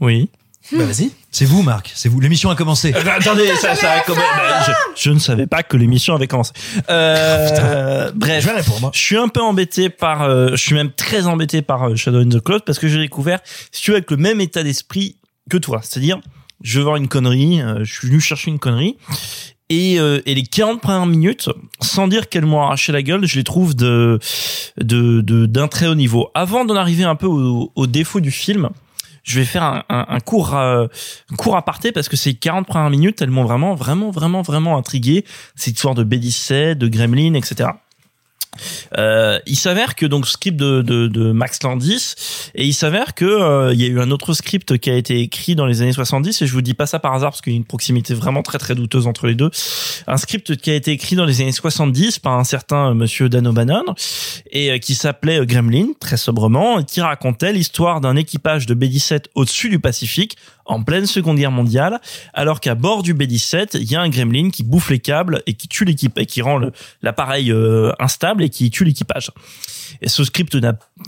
[0.00, 0.30] Oui.
[0.72, 1.12] Bah vas-y.
[1.30, 1.92] C'est vous, Marc.
[1.94, 2.18] C'est vous.
[2.18, 2.92] L'émission a commencé.
[2.92, 6.26] Euh, attendez, ça, ça a même- bah, je, je ne savais pas que l'émission avait
[6.26, 6.52] commencé.
[6.90, 8.90] Euh, bref, Je vais répondre.
[8.92, 12.18] je suis un peu embêté par, euh, je suis même très embêté par euh, Shadow
[12.18, 13.38] in the Cloud parce que j'ai découvert,
[13.70, 15.16] si tu veux, avec le même état d'esprit
[15.48, 16.18] que toi, c'est-à-dire,
[16.62, 18.96] je veux voir une connerie, euh, je suis venu chercher une connerie.
[19.68, 21.48] Et, euh, et les 40 premières minutes,
[21.80, 24.20] sans dire qu'elles m'ont arraché la gueule, je les trouve de
[24.78, 26.28] de de- d'un très haut niveau.
[26.34, 28.68] Avant d'en arriver un peu au, au défaut du film,
[29.24, 30.86] je vais faire un, un, un court euh,
[31.36, 35.24] court aparté parce que ces 40 premières minutes, elles m'ont vraiment vraiment vraiment vraiment intrigué.
[35.56, 37.70] Cette histoire de B17, de Gremlin, etc.
[38.96, 42.14] Euh, il s'avère que donc script de, de, de Max Landis
[42.54, 45.20] et il s'avère que euh, il y a eu un autre script qui a été
[45.20, 47.52] écrit dans les années 70 et je vous dis pas ça par hasard parce qu'il
[47.52, 49.50] y a une proximité vraiment très très douteuse entre les deux.
[50.06, 53.28] Un script qui a été écrit dans les années 70 par un certain euh, monsieur
[53.28, 53.84] Dan O'Bannon
[54.50, 58.74] et euh, qui s'appelait euh, Gremlin très sobrement et qui racontait l'histoire d'un équipage de
[58.74, 60.36] B-17 au-dessus du Pacifique
[60.66, 62.00] en pleine Seconde Guerre mondiale
[62.34, 65.54] alors qu'à bord du B-17 il y a un Gremlin qui bouffe les câbles et
[65.54, 66.60] qui tue l'équipe et qui rend
[67.02, 69.30] l'appareil euh, instable et qui tue l'équipage.
[70.02, 70.56] Et ce script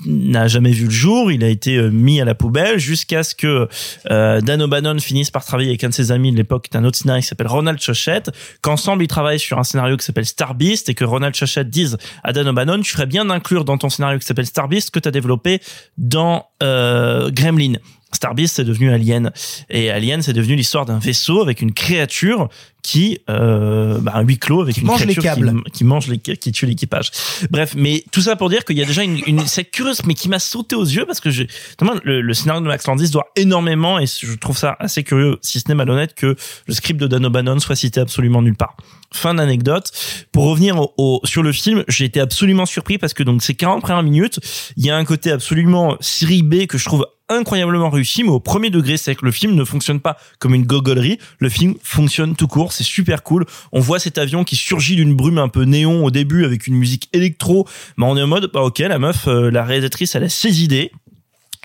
[0.07, 3.35] n'a- jamais vu le jour, il a été euh, mis à la poubelle jusqu'à ce
[3.35, 3.69] que
[4.11, 6.97] euh, Dan O'Bannon finisse par travailler avec un de ses amis de l'époque, un autre
[6.97, 8.31] scénariste qui s'appelle Ronald Chochette,
[8.63, 11.99] qu'ensemble ils travaillent sur un scénario qui s'appelle Star Beast et que Ronald Chochette dise
[12.23, 15.01] à Dan O'Bannon, tu ferais bien d'inclure dans ton scénario qui s'appelle Star Beast que
[15.01, 15.61] tu as développé
[15.97, 17.75] dans euh, Gremlin.
[18.13, 19.33] Star Beast c'est devenu Alien.
[19.71, 22.49] Et Alien c'est devenu l'histoire d'un vaisseau avec une créature
[22.83, 25.63] qui euh, bah, un huis clos avec Qui une mange les créature câbles.
[25.67, 27.11] qui, qui mange les qui tue l'équipage.
[27.51, 30.15] Bref, mais tout ça pour dire qu'il y a déjà une, une cette curieuse mais
[30.15, 31.49] qui m'a sauté aux yeux parce que j'ai
[31.81, 35.39] notamment le, le scénario de Max Landis doit énormément et je trouve ça assez curieux
[35.43, 38.77] si ce n'est malhonnête que le script de Dan O'Bannon soit cité absolument nulle part.
[39.13, 39.91] Fin d'anecdote.
[40.33, 43.55] Pour revenir au, au- sur le film, j'ai été absolument surpris parce que donc ces
[43.55, 44.39] 40 premières minutes,
[44.77, 48.41] il y a un côté absolument série B que je trouve incroyablement réussi, mais au
[48.41, 51.19] premier degré, c'est que le film ne fonctionne pas comme une gogolerie.
[51.39, 52.68] Le film fonctionne tout court.
[52.73, 53.45] C'est super cool.
[53.73, 56.77] On voit cet avion qui surgit d'une brume un peu néon au début avec une
[56.77, 57.67] musique électro.
[57.97, 60.63] Mais on est en mode, bah ok, la meuf, euh, la réalisatrice, elle a ses
[60.63, 60.91] idées.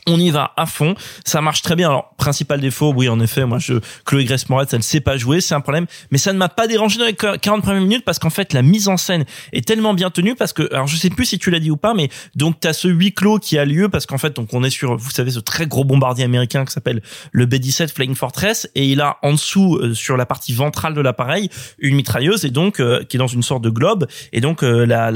[0.06, 0.96] On y va à fond,
[1.26, 1.88] ça marche très bien.
[1.90, 3.76] Alors, principal défaut, oui, en effet, moi, je,
[4.06, 5.86] Chloé Grace Moretz, elle sait pas jouer, c'est un problème.
[6.12, 8.64] Mais ça ne m'a pas dérangé dans les 40 premières minutes parce qu'en fait, la
[8.64, 9.24] mise en scène
[9.54, 11.78] est tellement bien tenue parce que, alors, je sais plus si tu l'as dit ou
[11.78, 14.64] pas, mais donc, t'as ce huis clos qui a lieu parce qu'en fait, donc, on
[14.66, 17.02] est sur, vous savez, ce très gros bombardier américain qui s'appelle
[17.32, 21.02] le B-17 Flying Fortress et il a en dessous, euh, sur la partie ventrale de
[21.02, 21.50] l'appareil,
[21.80, 24.86] une mitrailleuse et donc, euh, qui est dans une sorte de globe et donc, euh,
[24.86, 25.12] la-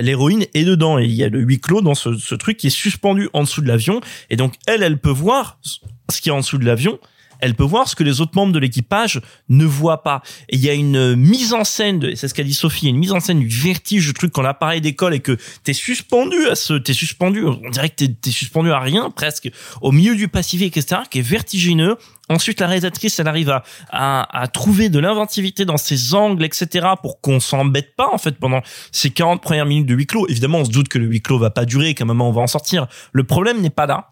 [0.00, 2.68] l'héroïne est dedans et il y a le huis clos dans ce, ce truc qui
[2.68, 6.32] est suspendu en dessous de l'avion et donc, elle, elle peut voir ce qu'il y
[6.32, 6.98] a en dessous de l'avion
[7.40, 10.22] elle peut voir ce que les autres membres de l'équipage ne voient pas.
[10.48, 13.12] Et il y a une mise en scène, c'est ce qu'a dit Sophie, une mise
[13.12, 16.74] en scène du vertige, du truc quand l'appareil décolle et que t'es suspendu à ce,
[16.74, 21.02] t'es suspendu, on dirait que t'es suspendu à rien presque, au milieu du Pacifique, etc.,
[21.10, 21.96] qui est vertigineux.
[22.28, 26.88] Ensuite, la réalisatrice, elle arrive à, à, à trouver de l'inventivité dans ses angles, etc.,
[27.02, 28.62] pour qu'on s'embête pas, en fait, pendant
[28.92, 30.28] ces 40 premières minutes de huis clos.
[30.28, 32.32] Évidemment, on se doute que le huis clos va pas durer, qu'à un moment, on
[32.32, 32.86] va en sortir.
[33.12, 34.10] Le problème n'est pas là.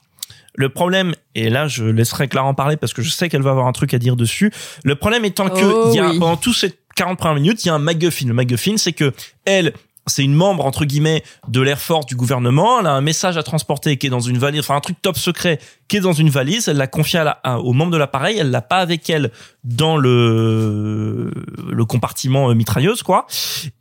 [0.60, 3.50] Le problème, et là je laisserai Clara en parler parce que je sais qu'elle va
[3.50, 4.52] avoir un truc à dire dessus.
[4.82, 6.18] Le problème étant que Oh il y a, oui.
[6.18, 8.26] pendant tous ces 40 premières minutes, il y a un MacGuffin.
[8.26, 9.12] Le MacGuffin, c'est que
[9.44, 9.72] elle,
[10.08, 12.80] c'est une membre entre guillemets de l'Air Force du gouvernement.
[12.80, 15.16] Elle a un message à transporter qui est dans une valise, enfin un truc top
[15.16, 16.66] secret qui est dans une valise.
[16.66, 18.38] Elle l'a confié à la, à- aux membres de l'appareil.
[18.38, 19.30] Elle l'a pas avec elle
[19.62, 21.30] dans le
[21.70, 23.26] le compartiment euh, mitrailleuse quoi.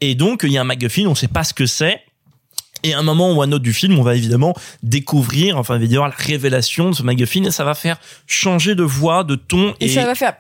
[0.02, 1.06] Et donc il y a un MacGuffin.
[1.08, 2.02] On sait pas ce que c'est.
[2.88, 5.76] Et à un moment ou à un autre du film, on va évidemment découvrir, enfin,
[5.76, 9.74] avoir la révélation de ce MacGuffin et ça va faire changer de voix, de ton
[9.82, 10.36] Et, ça va faire.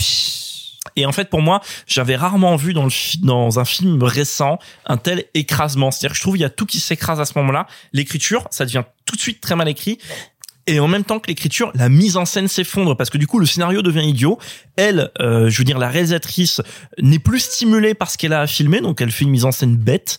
[0.95, 2.91] et en fait, pour moi, j'avais rarement vu dans le
[3.21, 5.91] dans un film récent un tel écrasement.
[5.91, 7.67] C'est-à-dire que je trouve qu'il y a tout qui s'écrase à ce moment-là.
[7.91, 9.97] L'écriture, ça devient tout de suite très mal écrit.
[10.67, 13.39] Et en même temps que l'écriture, la mise en scène s'effondre parce que du coup
[13.39, 14.39] le scénario devient idiot.
[14.77, 16.61] Elle, euh, je veux dire la réalisatrice,
[16.97, 19.51] n'est plus stimulée par ce qu'elle a à filmer, donc elle fait une mise en
[19.51, 20.17] scène bête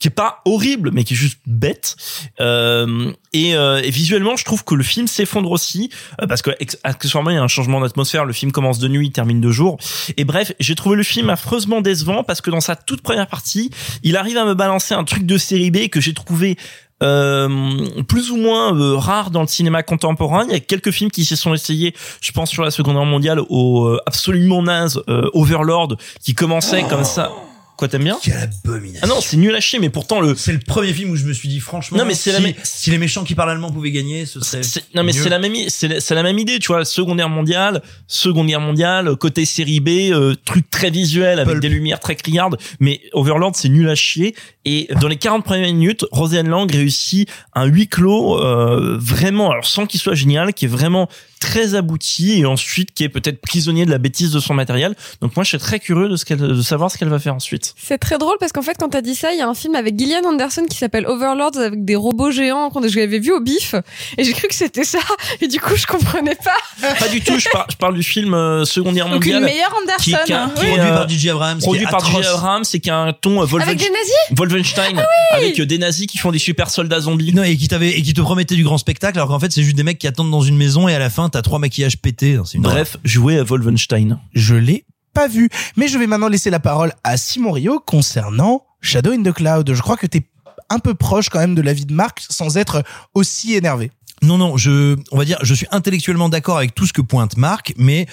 [0.00, 1.96] qui est pas horrible mais qui est juste bête
[2.40, 5.90] euh, et, euh, et visuellement je trouve que le film s'effondre aussi
[6.20, 6.50] euh, parce que
[6.82, 9.50] accessoirement il y a un changement d'atmosphère le film commence de nuit il termine de
[9.50, 9.78] jour
[10.16, 13.70] et bref j'ai trouvé le film affreusement décevant parce que dans sa toute première partie
[14.02, 16.56] il arrive à me balancer un truc de série B que j'ai trouvé
[17.02, 20.44] euh, plus ou moins euh, rare dans le cinéma contemporain.
[20.46, 23.04] Il y a quelques films qui s'y sont essayés, je pense sur la Seconde Guerre
[23.04, 27.32] mondiale, au euh, absolument naze euh, Overlord, qui commençait comme ça.
[27.80, 29.00] Quoi, t'aimes bien Quelle abomination.
[29.02, 30.34] Ah non, c'est nul à chier, mais pourtant le.
[30.36, 31.96] C'est le premier film où je me suis dit franchement.
[31.96, 34.38] Non, mais c'est la si, même- si les méchants qui parlent allemand pouvaient gagner, ce
[34.40, 34.62] serait.
[34.62, 37.30] C'est- non mais c'est la même c'est la, la même idée tu vois Seconde Guerre
[37.30, 41.62] mondiale Seconde Guerre mondiale côté série B euh, truc très visuel avec Pulp.
[41.62, 44.34] des lumières très criardes mais Overlord c'est nul à chier
[44.66, 49.64] et dans les 40 premières minutes Roseanne Lang réussit un huis clos euh, vraiment alors
[49.66, 51.08] sans qu'il soit génial qui est vraiment
[51.40, 55.34] très abouti et ensuite qui est peut-être prisonnier de la bêtise de son matériel donc
[55.34, 57.74] moi je suis très curieux de ce qu'elle de savoir ce qu'elle va faire ensuite
[57.82, 59.74] C'est très drôle parce qu'en fait, quand t'as dit ça, il y a un film
[59.74, 63.40] avec Gillian Anderson qui s'appelle Overlords avec des robots géants qu'on je l'avais vu au
[63.40, 63.74] bif
[64.18, 64.98] et j'ai cru que c'était ça
[65.40, 66.92] et du coup je comprenais pas.
[66.98, 69.42] pas du tout je, par- je parle du film euh, Seconde Guerre Donc une mondiale
[69.52, 70.24] meilleure qui, Anderson.
[70.26, 70.52] qui a- hein.
[70.56, 71.30] qui est, Produit euh, par J.J.
[71.30, 71.58] Abrams.
[71.58, 72.04] qui produit par.
[72.06, 75.00] Abrams c'est a un ton euh, Avec des nazis Wolfenstein
[75.32, 77.32] avec euh, des nazis qui font des super soldats zombies.
[77.32, 79.62] Non, et qui t'avait, et qui te promettait du grand spectacle, alors qu'en fait, c'est
[79.62, 81.98] juste des mecs qui attendent dans une maison et à la fin, t'as trois maquillages
[81.98, 82.38] pétés.
[82.44, 84.18] C'est une Bref, jouer à Wolfenstein.
[84.34, 85.48] Je l'ai pas vu.
[85.76, 89.72] Mais je vais maintenant laisser la parole à Simon Rio concernant Shadow in the Cloud.
[89.72, 90.22] Je crois que t'es
[90.68, 92.82] un peu proche quand même de l'avis de Marc sans être
[93.14, 93.90] aussi énervé.
[94.22, 97.38] Non, non, je, on va dire, je suis intellectuellement d'accord avec tout ce que pointe
[97.38, 98.06] Marc, mais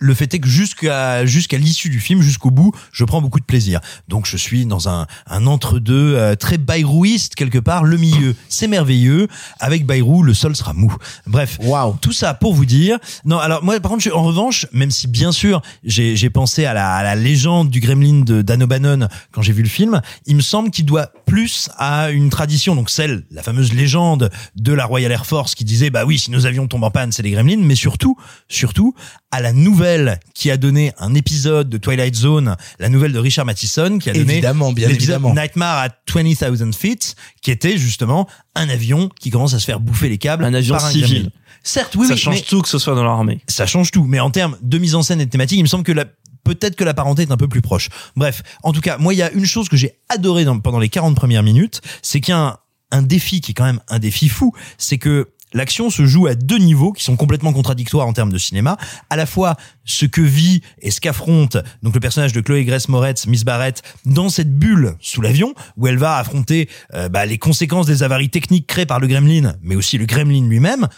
[0.00, 3.44] le fait est que jusqu'à jusqu'à l'issue du film, jusqu'au bout, je prends beaucoup de
[3.44, 3.80] plaisir.
[4.08, 7.84] Donc je suis dans un, un entre-deux euh, très bayrouiste quelque part.
[7.84, 9.28] Le milieu, c'est merveilleux.
[9.60, 10.92] Avec Bayrou, le sol sera mou.
[11.26, 11.96] Bref, Waouh.
[12.00, 12.98] tout ça pour vous dire.
[13.24, 16.64] Non, alors moi, par contre, je, en revanche, même si bien sûr, j'ai j'ai pensé
[16.64, 20.00] à la, à la légende du Gremlin de Dan O'Bannon quand j'ai vu le film,
[20.26, 24.72] il me semble qu'il doit plus à une tradition, donc celle, la fameuse légende de
[24.72, 27.22] la Royal Air Force qui disait, bah oui, si nos avions tombent en panne, c'est
[27.22, 28.16] les Gremlins, mais surtout,
[28.48, 28.94] surtout,
[29.32, 33.46] à la nouvelle qui a donné un épisode de Twilight Zone, la nouvelle de Richard
[33.46, 35.34] Matheson, qui a donné Évidemment, bien l'épisode évidemment.
[35.34, 38.26] Nightmare at 20,000 feet, qui était justement
[38.56, 41.30] un avion qui commence à se faire bouffer les câbles Un avion par un civil.
[41.62, 43.40] Certes, oui, ça oui, change mais tout que ce soit dans l'armée.
[43.46, 44.04] ça change tout.
[44.04, 46.06] Mais en termes de mise en scène et de thématique, il me semble que la
[46.42, 47.90] peut-être que la parenté est un peu plus proche.
[48.16, 50.78] Bref, en tout cas, moi, il y a une chose que j'ai adoré dans- pendant
[50.78, 52.58] les 40 premières minutes, c'est qu'il y a un,
[52.92, 56.34] un défi qui est quand même un défi fou, c'est que L'action se joue à
[56.34, 58.76] deux niveaux qui sont complètement contradictoires en termes de cinéma.
[59.08, 62.88] À la fois ce que vit et ce qu'affronte donc le personnage de Chloé Grace
[62.88, 67.38] Moretz, Miss Barrett, dans cette bulle sous l'avion où elle va affronter euh, bah, les
[67.38, 70.88] conséquences des avaries techniques créées par le Gremlin, mais aussi le Gremlin lui-même,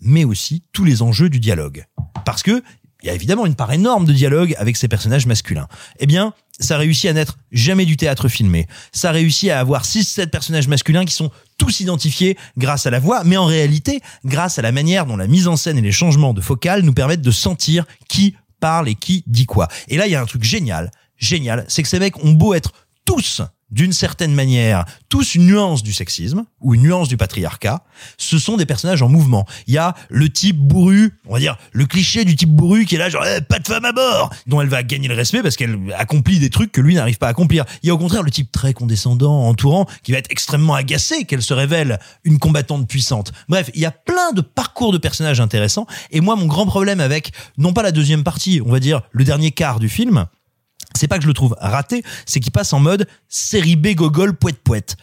[0.00, 1.86] mais aussi tous les enjeux du dialogue.
[2.24, 2.62] Parce que
[3.02, 5.66] il y a évidemment une part énorme de dialogue avec ces personnages masculins.
[5.98, 8.66] Eh bien, ça réussit à n'être jamais du théâtre filmé.
[8.92, 13.24] Ça réussit à avoir 6-7 personnages masculins qui sont tous identifiés grâce à la voix,
[13.24, 16.34] mais en réalité, grâce à la manière dont la mise en scène et les changements
[16.34, 19.68] de focale nous permettent de sentir qui parle et qui dit quoi.
[19.88, 22.54] Et là, il y a un truc génial, génial, c'est que ces mecs ont beau
[22.54, 22.72] être
[23.04, 23.42] tous
[23.72, 27.82] d'une certaine manière, tous une nuance du sexisme ou une nuance du patriarcat,
[28.18, 29.46] ce sont des personnages en mouvement.
[29.66, 32.94] Il y a le type bourru, on va dire le cliché du type bourru qui
[32.94, 35.42] est là genre Eh, pas de femme à bord, dont elle va gagner le respect
[35.42, 37.64] parce qu'elle accomplit des trucs que lui n'arrive pas à accomplir.
[37.82, 41.24] Il y a au contraire le type très condescendant, entourant, qui va être extrêmement agacé
[41.24, 43.32] qu'elle se révèle une combattante puissante.
[43.48, 45.86] Bref, il y a plein de parcours de personnages intéressants.
[46.10, 49.24] Et moi, mon grand problème avec non pas la deuxième partie, on va dire le
[49.24, 50.26] dernier quart du film,
[50.96, 54.34] c'est pas que je le trouve raté, c'est qu'il passe en mode série B gogol
[54.34, 54.96] poète poète.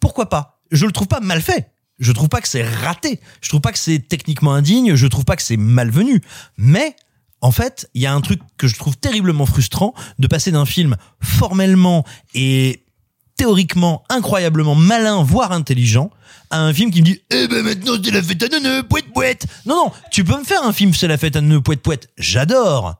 [0.00, 0.60] Pourquoi pas?
[0.70, 1.70] Je le trouve pas mal fait.
[1.98, 3.20] Je trouve pas que c'est raté.
[3.42, 4.94] Je trouve pas que c'est techniquement indigne.
[4.94, 6.22] Je trouve pas que c'est malvenu.
[6.56, 6.96] Mais
[7.42, 10.66] en fait, il y a un truc que je trouve terriblement frustrant de passer d'un
[10.66, 12.84] film formellement et
[13.36, 16.10] théoriquement incroyablement malin, voire intelligent,
[16.50, 19.12] à un film qui me dit Eh ben maintenant c'est la fête à neuneux, poète
[19.14, 19.46] poète.
[19.64, 22.10] Non, non, tu peux me faire un film c'est la fête à neuneux, poète poète.
[22.18, 22.96] J'adore.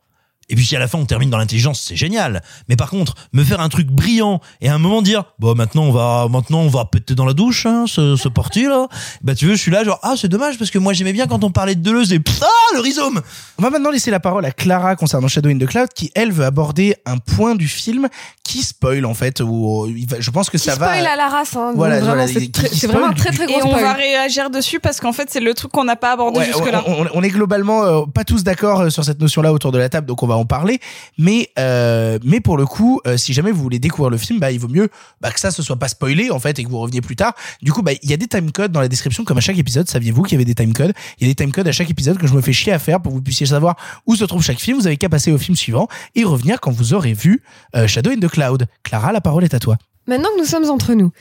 [0.50, 2.42] Et puis si à la fin on termine dans l'intelligence, c'est génial.
[2.68, 5.84] Mais par contre, me faire un truc brillant et à un moment dire, bon maintenant
[5.84, 8.88] on va, maintenant on va péter dans la douche, hein, ce, ce parti là.
[9.22, 11.26] Bah tu veux, je suis là genre ah c'est dommage parce que moi j'aimais bien
[11.26, 13.20] quand on parlait de Deleuze et pff, ah le rhizome.
[13.58, 16.32] On va maintenant laisser la parole à Clara concernant Shadow in the Cloud, qui elle
[16.32, 18.08] veut aborder un point du film
[18.44, 19.40] qui spoil en fait.
[19.40, 20.88] Ou va- je pense que Qui ça va.
[20.88, 21.54] spoil à la race.
[21.56, 23.82] Hein, Voilà, c'est spoil vraiment un très très gros Et on spoil.
[23.82, 26.82] va réagir dessus parce qu'en fait, c'est le truc qu'on n'a pas abordé Ouais, jusque-là.
[26.86, 29.78] on, on- on est globalement euh, pas tous d'accord euh, sur cette notion-là autour de
[29.78, 30.80] la table, donc on va en parler.
[31.18, 34.50] Mais euh, mais pour le coup, euh, si jamais vous voulez découvrir le film, bah
[34.50, 34.88] il vaut mieux
[35.20, 37.34] bah, que ça se soit pas spoilé en fait et que vous reveniez plus tard.
[37.62, 39.88] Du coup, bah il y a des timecodes dans la description comme à chaque épisode.
[39.88, 40.92] Saviez-vous qu'il y avait des timecodes?
[41.18, 43.00] Il y a des timecodes à chaque épisode que je me fais chier à faire
[43.00, 43.76] pour que vous puissiez savoir
[44.06, 44.78] où se trouve chaque film.
[44.78, 47.42] Vous avez qu'à passer au film suivant et revenir quand vous aurez vu
[47.76, 48.66] euh, Shadow in the Cloud.
[48.82, 49.76] Clara, la parole est à toi.
[50.06, 51.12] Maintenant que nous sommes entre nous,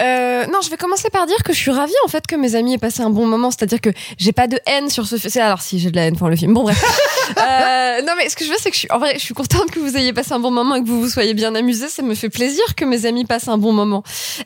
[0.00, 2.54] euh, non, je vais commencer par dire que je suis ravie en fait que mes
[2.54, 3.50] amis aient passé un bon moment.
[3.50, 5.32] C'est-à-dire que j'ai pas de haine sur ce film.
[5.44, 6.54] Alors si j'ai de la haine pour le film.
[6.54, 6.82] Bon bref.
[7.38, 9.32] Euh, non mais ce que je veux c'est que je suis en vrai je suis
[9.32, 11.88] contente que vous ayez passé un bon moment et que vous vous soyez bien amusés.
[11.88, 14.02] Ça me fait plaisir que mes amis passent un bon moment.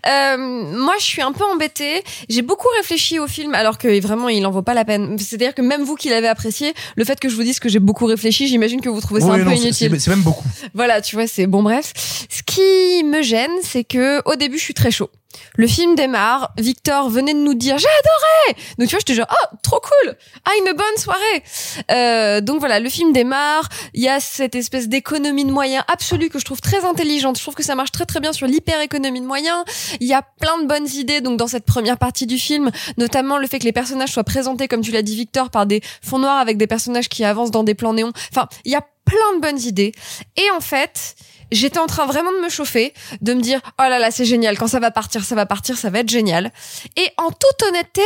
[0.07, 2.05] Euh, moi je suis un peu embêtée.
[2.29, 5.19] J'ai beaucoup réfléchi au film alors que vraiment il en vaut pas la peine.
[5.19, 7.81] C'est-à-dire que même vous qui l'avez apprécié, le fait que je vous dise que j'ai
[7.81, 9.91] beaucoup réfléchi, j'imagine que vous trouvez ça un peu non, inutile.
[9.91, 10.45] c'est c'est même beaucoup.
[10.75, 11.93] Voilà, tu vois, c'est bon bref.
[12.29, 15.11] Ce qui me gêne, c'est que au début, je suis très chaud.
[15.57, 18.63] Le film démarre, Victor venait de nous dire j'ai adoré.
[18.79, 21.43] Donc tu vois, j'étais genre ah trop cool, ah une bonne soirée.
[21.91, 23.69] Euh, donc voilà, le film démarre.
[23.95, 27.37] Il y a cette espèce d'économie de moyens absolue que je trouve très intelligente.
[27.37, 29.65] Je trouve que ça marche très très bien sur l'hyper économie de moyens.
[30.01, 33.39] Il y a plein de bonnes idées donc dans cette première partie du film, notamment
[33.39, 36.19] le fait que les personnages soient présentés comme tu l'as dit Victor par des fonds
[36.19, 38.13] noirs avec des personnages qui avancent dans des plans néons.
[38.31, 39.93] Enfin, il y a plein de bonnes idées.
[40.37, 41.15] Et en fait,
[41.53, 44.59] j'étais en train vraiment de me chauffer, de me dire oh là là c'est génial
[44.59, 46.53] quand ça va partir, ça va partir, ça va être génial.
[46.97, 48.03] Et en toute honnêteté,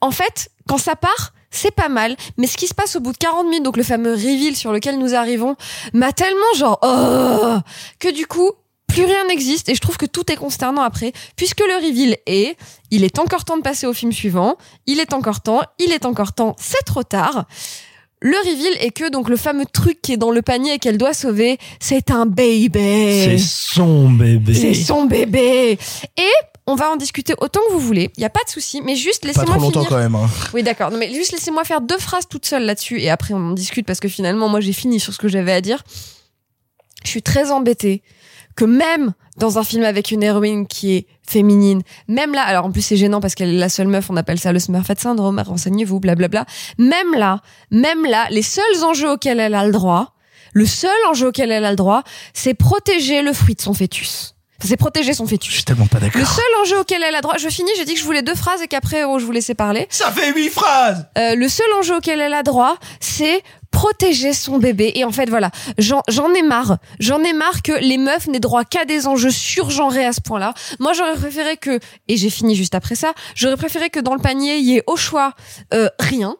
[0.00, 3.12] en fait, quand ça part, c'est pas mal, mais ce qui se passe au bout
[3.12, 5.56] de 40 minutes, donc le fameux reveal sur lequel nous arrivons,
[5.92, 7.58] m'a tellement genre oh
[7.98, 8.50] que du coup
[8.86, 12.56] plus rien n'existe et je trouve que tout est consternant après puisque le reveal est
[12.90, 14.56] il est encore temps de passer au film suivant,
[14.86, 17.46] il est encore temps, il est encore temps, c'est trop tard.
[18.26, 20.96] Le reveal est que donc le fameux truc qui est dans le panier et qu'elle
[20.96, 22.70] doit sauver, c'est un baby.
[22.72, 24.54] C'est son bébé.
[24.54, 25.78] C'est son bébé.
[26.16, 26.30] Et
[26.66, 28.10] on va en discuter autant que vous voulez.
[28.16, 29.88] Il y a pas de souci, mais juste Pas laissez-moi trop longtemps finir.
[29.90, 30.14] quand même.
[30.14, 30.30] hein.
[30.54, 30.90] Oui, d'accord.
[30.90, 33.86] Non, mais juste laissez-moi faire deux phrases toute seule là-dessus et après on en discute
[33.86, 35.84] parce que finalement moi j'ai fini sur ce que j'avais à dire.
[37.04, 38.02] Je suis très embêtée
[38.56, 42.70] que même dans un film avec une héroïne qui est féminine, même là, alors en
[42.70, 45.42] plus c'est gênant parce qu'elle est la seule meuf, on appelle ça le Smurfette syndrome,
[45.44, 46.46] renseignez-vous, blablabla.
[46.78, 47.40] Même là,
[47.70, 50.14] même là, les seuls enjeux auxquels elle a le droit,
[50.52, 54.33] le seul enjeu auquel elle a le droit, c'est protéger le fruit de son fœtus.
[54.62, 55.50] C'est protéger son fœtus.
[55.50, 56.20] Je suis tellement pas d'accord.
[56.20, 58.34] Le seul enjeu auquel elle a droit, je finis, j'ai dit que je voulais deux
[58.34, 59.86] phrases et qu'après oh, je vous laissais parler.
[59.90, 61.06] Ça fait huit phrases.
[61.18, 63.42] Euh, le seul enjeu auquel elle a droit, c'est
[63.74, 64.92] protéger son bébé.
[64.94, 66.78] Et en fait, voilà, j'en j'en ai marre.
[67.00, 70.54] J'en ai marre que les meufs n'aient droit qu'à des enjeux surgenrés à ce point-là.
[70.78, 74.20] Moi, j'aurais préféré que, et j'ai fini juste après ça, j'aurais préféré que dans le
[74.20, 75.32] panier, il y ait au choix
[75.74, 76.36] euh, rien.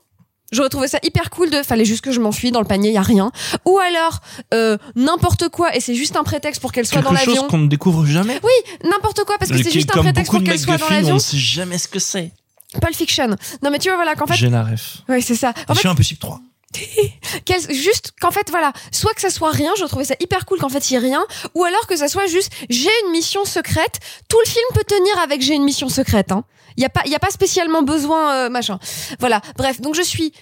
[0.55, 2.94] J'aurais trouvé ça hyper cool de fallait juste que je m'enfuis dans le panier, il
[2.94, 3.30] y a rien.
[3.66, 4.20] Ou alors
[4.55, 7.48] euh, n'importe quoi et c'est juste un prétexte pour qu'elle soit dans Quelque chose l'avion.
[7.48, 8.40] qu'on ne découvre jamais.
[8.42, 10.98] Oui, n'importe quoi parce que c'est juste un prétexte pour qu'elle soit dans McGuffin, on
[11.00, 11.14] l'avion.
[11.16, 12.32] ne sait jamais ce que c'est.
[12.80, 13.28] Pulp Fiction.
[13.62, 14.98] Non mais tu vois voilà qu'en fait J'ai la ref.
[15.09, 15.50] Oui, c'est ça.
[15.50, 16.40] En fait, Mission Impossible 3.
[17.44, 20.59] Quel- juste qu'en fait voilà soit que ça soit rien je trouvais ça hyper cool
[20.59, 21.24] qu'en fait il y ait rien
[21.55, 25.16] ou alors que ça soit juste j'ai une mission secrète tout le film peut tenir
[25.22, 26.42] avec j'ai une mission secrète hein
[26.77, 28.79] il y a pas y a pas spécialement besoin euh, machin
[29.20, 30.33] voilà bref donc je suis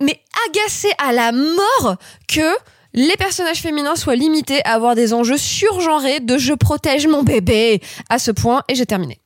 [0.00, 1.96] mais agacée à la mort
[2.28, 2.54] que
[2.94, 7.80] les personnages féminins soient limités à avoir des enjeux surgenrés de je protège mon bébé
[8.10, 9.18] à ce point et j'ai terminé.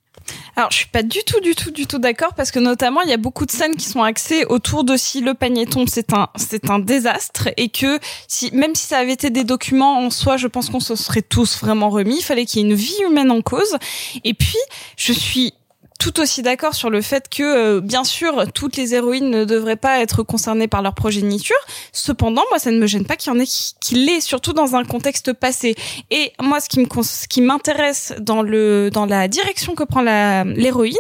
[0.57, 3.11] Alors, je suis pas du tout, du tout, du tout d'accord parce que notamment, il
[3.11, 6.13] y a beaucoup de scènes qui sont axées autour de si le panier tombe, c'est
[6.13, 10.11] un, c'est un désastre et que si, même si ça avait été des documents en
[10.11, 12.19] soi, je pense qu'on se serait tous vraiment remis.
[12.19, 13.77] Il fallait qu'il y ait une vie humaine en cause.
[14.25, 14.59] Et puis,
[14.97, 15.53] je suis
[15.99, 19.77] tout aussi d'accord sur le fait que, euh, bien sûr, toutes les héroïnes ne devraient
[19.77, 21.57] pas être concernées par leur progéniture.
[21.93, 24.53] Cependant, moi, ça ne me gêne pas qu'il y en ait qui, qui l'aient, surtout
[24.53, 25.75] dans un contexte passé.
[26.11, 30.97] Et moi, ce qui m'intéresse dans dans la direction que prend l'héroïne,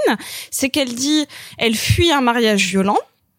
[0.51, 1.26] c'est qu'elle dit,
[1.59, 2.99] elle fuit un mariage violent.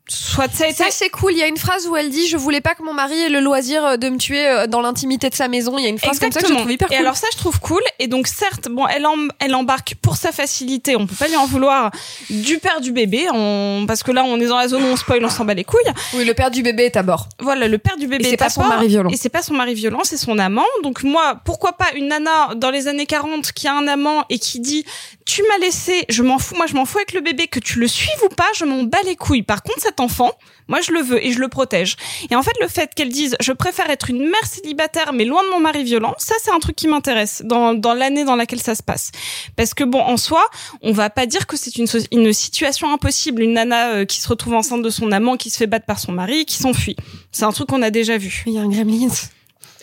[0.09, 1.33] Soit ça Ça c'est cool.
[1.33, 3.29] Il y a une phrase où elle dit je voulais pas que mon mari ait
[3.29, 5.77] le loisir euh, de me tuer euh, dans l'intimité de sa maison.
[5.77, 7.01] Il y a une phrase comme ça que je trouve hyper et cool.
[7.01, 7.81] alors ça, je trouve cool.
[7.99, 9.05] Et donc certes, bon, elle,
[9.39, 10.95] elle embarque pour sa facilité.
[10.95, 11.91] On peut pas lui en vouloir
[12.29, 13.85] du père du bébé, on...
[13.87, 15.63] parce que là, on est dans la zone où on spoil, on s'en bat les
[15.63, 15.91] couilles.
[16.13, 17.27] Oui, le père du bébé est à bord.
[17.39, 19.09] Voilà, le père du bébé Et c'est est pas son mari violent.
[19.09, 20.63] Et c'est pas son mari violent, c'est son amant.
[20.83, 24.39] Donc moi, pourquoi pas une nana dans les années 40 qui a un amant et
[24.39, 24.85] qui dit
[25.25, 27.79] tu m'as laissé, je m'en fous, moi je m'en fous avec le bébé, que tu
[27.79, 29.43] le suives ou pas, je m'en bats les couilles.
[29.43, 30.31] Par contre, cet enfant,
[30.67, 31.95] moi je le veux et je le protège.
[32.29, 35.43] Et en fait, le fait qu'elle dise je préfère être une mère célibataire mais loin
[35.43, 38.61] de mon mari violent, ça c'est un truc qui m'intéresse dans, dans l'année dans laquelle
[38.61, 39.11] ça se passe.
[39.55, 40.43] Parce que bon, en soi,
[40.81, 44.29] on va pas dire que c'est une, une situation impossible, une nana euh, qui se
[44.29, 46.95] retrouve enceinte de son amant, qui se fait battre par son mari, qui s'enfuit.
[47.31, 48.43] C'est un truc qu'on a déjà vu.
[48.45, 49.07] Il y a un gremlins.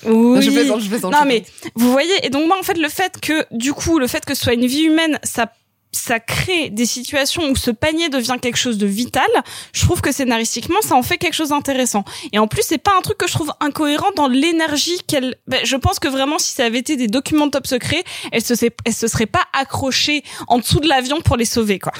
[0.06, 0.42] Oui.
[0.42, 1.44] Je plaisante, je plaisante, Non, je mais
[1.74, 4.34] vous voyez, et donc moi, en fait, le fait que, du coup, le fait que
[4.34, 5.50] ce soit une vie humaine, ça
[5.94, 9.28] ça crée des situations où ce panier devient quelque chose de vital.
[9.72, 12.04] Je trouve que scénaristiquement, ça en fait quelque chose d'intéressant.
[12.32, 15.36] Et en plus, c'est pas un truc que je trouve incohérent dans l'énergie qu'elle.
[15.46, 18.54] Ben, je pense que vraiment, si ça avait été des documents top secret, elle se,
[18.84, 21.92] elle se serait pas accrochée en dessous de l'avion pour les sauver, quoi.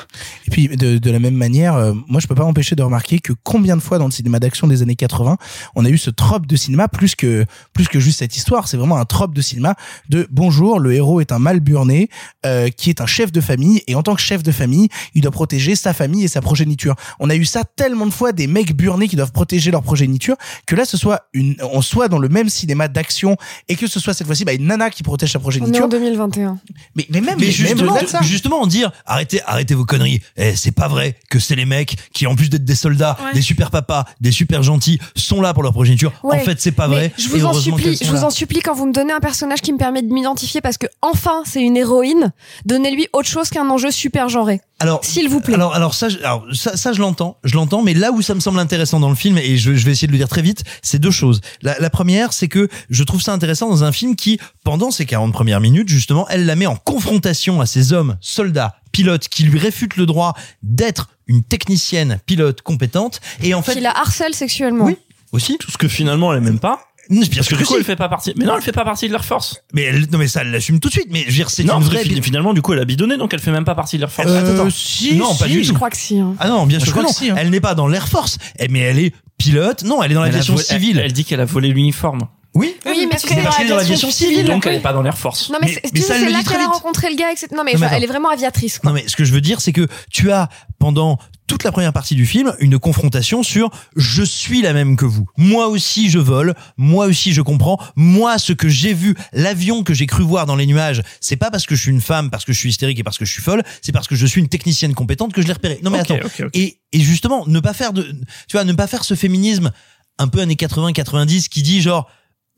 [0.47, 3.19] Et puis de, de la même manière, euh, moi je peux pas m'empêcher de remarquer
[3.19, 5.37] que combien de fois dans le cinéma d'action des années 80,
[5.75, 8.69] on a eu ce trope de cinéma plus que plus que juste cette histoire.
[8.69, 9.75] C'est vraiment un trope de cinéma
[10.09, 12.09] de bonjour, le héros est un mal burné
[12.45, 15.23] euh, qui est un chef de famille et en tant que chef de famille, il
[15.23, 16.95] doit protéger sa famille et sa progéniture.
[17.19, 20.37] On a eu ça tellement de fois des mecs burnés qui doivent protéger leur progéniture
[20.67, 23.37] que là ce soit une on soit dans le même cinéma d'action
[23.69, 25.85] et que ce soit cette fois-ci bah, une nana qui protège sa On est progéniture.
[25.85, 26.59] en 2021.
[26.97, 28.21] Mais mais même Mais mais juste- même ça.
[28.23, 30.21] justement, dire arrêtez, arrêtez vos conneries.
[30.37, 33.33] Eh, c'est pas vrai que c'est les mecs qui, en plus d'être des soldats, Ouais.
[33.35, 36.13] des super papas, des super gentils, sont là pour leur progéniture.
[36.23, 36.37] Ouais.
[36.41, 37.13] En fait, c'est pas Mais vrai.
[37.19, 38.27] Je vous en supplie, je vous là.
[38.27, 40.87] en supplie quand vous me donnez un personnage qui me permet de m'identifier parce que
[41.03, 42.33] enfin c'est une héroïne,
[42.65, 44.61] donnez-lui autre chose qu'un enjeu super genré.
[44.81, 45.55] Alors, s'il vous plaît.
[45.55, 48.35] Alors, alors ça, je- alors ça, ça, je l'entends, je l'entends, mais là où ça
[48.35, 50.43] me semble intéressant dans le film, et je, je vais essayer de le dire très
[50.43, 51.41] vite, c'est deux choses.
[51.63, 55.05] La, la première, c'est que je trouve ça intéressant dans un film qui, pendant ces
[55.07, 59.45] 40 premières minutes, justement, elle la met en confrontation à ces hommes, soldats, pilotes, qui
[59.45, 64.35] lui réfutent le droit d'être une technicienne pilote compétente, et en fait, Qui la harcèle
[64.35, 64.85] sexuellement.
[64.85, 64.97] Oui.
[65.33, 65.57] aussi.
[65.59, 66.81] Tout ce que finalement elle aime pas.
[67.11, 67.79] Bien Parce que sûr du que coup si.
[67.81, 68.33] elle fait pas partie.
[68.37, 69.63] Mais non, elle fait pas partie de l'Air Force.
[69.73, 71.09] Mais elle, non, mais ça, elle l'assume tout de suite.
[71.11, 72.03] Mais je veux dire, c'est Non, une que vraie.
[72.05, 74.11] fi- finalement du coup elle a bidonné donc elle fait même pas partie de l'Air
[74.13, 74.31] Force.
[74.31, 74.71] Euh, attends, attends.
[74.71, 75.75] si, non, pas si, du Je tout.
[75.75, 76.19] crois que si.
[76.19, 76.35] hein.
[76.39, 77.13] Ah non, bien Je sûr que crois non.
[77.13, 77.35] que si, hein.
[77.39, 79.83] Elle n'est pas dans l'Air Force, Eh, mais elle est pilote.
[79.85, 80.99] Non, elle est dans l'aviation civile.
[80.99, 82.23] Elle, elle dit qu'elle a volé l'uniforme.
[82.55, 82.77] Oui.
[82.87, 84.47] Oui, mais parce qu'elle est dans l'aviation civile.
[84.47, 85.51] Donc elle est pas dans l'Air Force.
[85.51, 87.49] Non mais, Mais- c'est- mais c'est le là qu'elle a rencontré le gars, etc.
[87.53, 88.79] Non mais, Non, mais enfin, elle est vraiment aviatrice.
[88.79, 88.91] Quoi.
[88.91, 90.49] Non, mais ce que je veux dire, c'est que tu as
[90.79, 95.05] pendant toute la première partie du film une confrontation sur je suis la même que
[95.05, 95.27] vous.
[95.37, 97.79] Moi aussi je vole, moi aussi je comprends.
[97.97, 101.51] Moi ce que j'ai vu, l'avion que j'ai cru voir dans les nuages, c'est pas
[101.51, 103.33] parce que je suis une femme, parce que je suis hystérique et parce que je
[103.33, 105.81] suis folle, c'est parce que je suis une technicienne compétente que je l'ai repéré.
[105.83, 106.17] Non mais attends.
[106.55, 109.71] Et, et justement, ne pas faire de tu vois, ne pas faire ce féminisme
[110.19, 112.09] un peu années 80 90 qui dit genre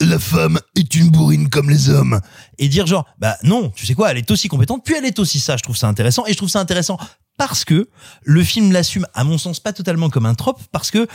[0.01, 2.21] la femme est une bourrine comme les hommes.
[2.59, 5.19] Et dire genre bah non tu sais quoi elle est aussi compétente puis elle est
[5.19, 6.99] aussi ça je trouve ça intéressant et je trouve ça intéressant
[7.39, 7.89] parce que
[8.23, 11.07] le film l'assume à mon sens pas totalement comme un trope parce que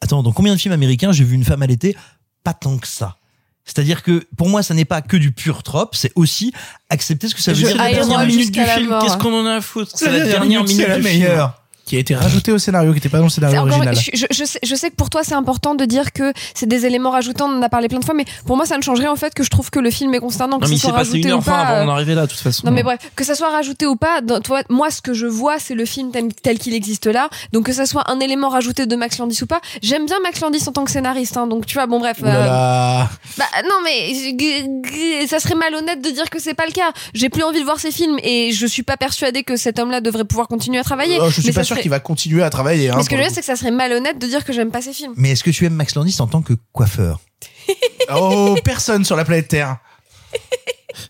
[0.00, 1.96] attends dans combien de films américains j'ai vu une femme allaitée
[2.42, 3.16] pas tant que ça.
[3.64, 6.52] C'est-à-dire que pour moi ça n'est pas que du pur trope c'est aussi
[6.90, 8.94] accepter ce que ça veut C'est dire la Iron dernière minute du la film.
[9.00, 9.92] Qu'est-ce qu'on en a à foutre?
[9.94, 11.63] C'est La la dernière minute, c'est la du meilleure.
[11.84, 13.94] Qui a été rajouté au scénario, qui n'était pas dans le scénario encore- original.
[13.96, 16.86] je, je sais, je sais que pour toi c'est important de dire que c'est des
[16.86, 19.08] éléments rajoutés, on en a parlé plein de fois, mais pour moi ça ne changerait
[19.08, 20.86] en fait que je trouve que le film est consternant, que Non mais ce il
[20.86, 21.58] s'est passé une heure pas.
[21.58, 22.66] avant euh, d'en arriver là de toute façon.
[22.66, 25.26] Non mais bref, que ça soit rajouté ou pas, dans- toi, moi ce que je
[25.26, 28.48] vois c'est le film tel, tel qu'il existe là, donc que ça soit un élément
[28.48, 31.46] rajouté de Max Landis ou pas, j'aime bien Max Landis en tant que scénariste, hein,
[31.46, 32.20] donc tu vois, bon bref.
[32.20, 33.08] Là.
[33.36, 36.92] Bah non mais ça serait malhonnête de dire que c'est pas le cas.
[37.14, 40.00] J'ai plus envie de voir ces films et je suis pas persuadée que cet homme-là
[40.00, 41.18] devrait pouvoir continuer à travailler.
[41.20, 42.90] Oh, je suis mais pas ça sûr qu'il va continuer à travailler.
[42.90, 44.44] hein, Mais ce que je veux le dire c'est que ça serait malhonnête de dire
[44.44, 45.12] que j'aime pas ces films.
[45.16, 47.20] mais est-ce que tu aimes Max Landis en tant que coiffeur.
[48.14, 49.78] Oh, personne sur la planète Terre.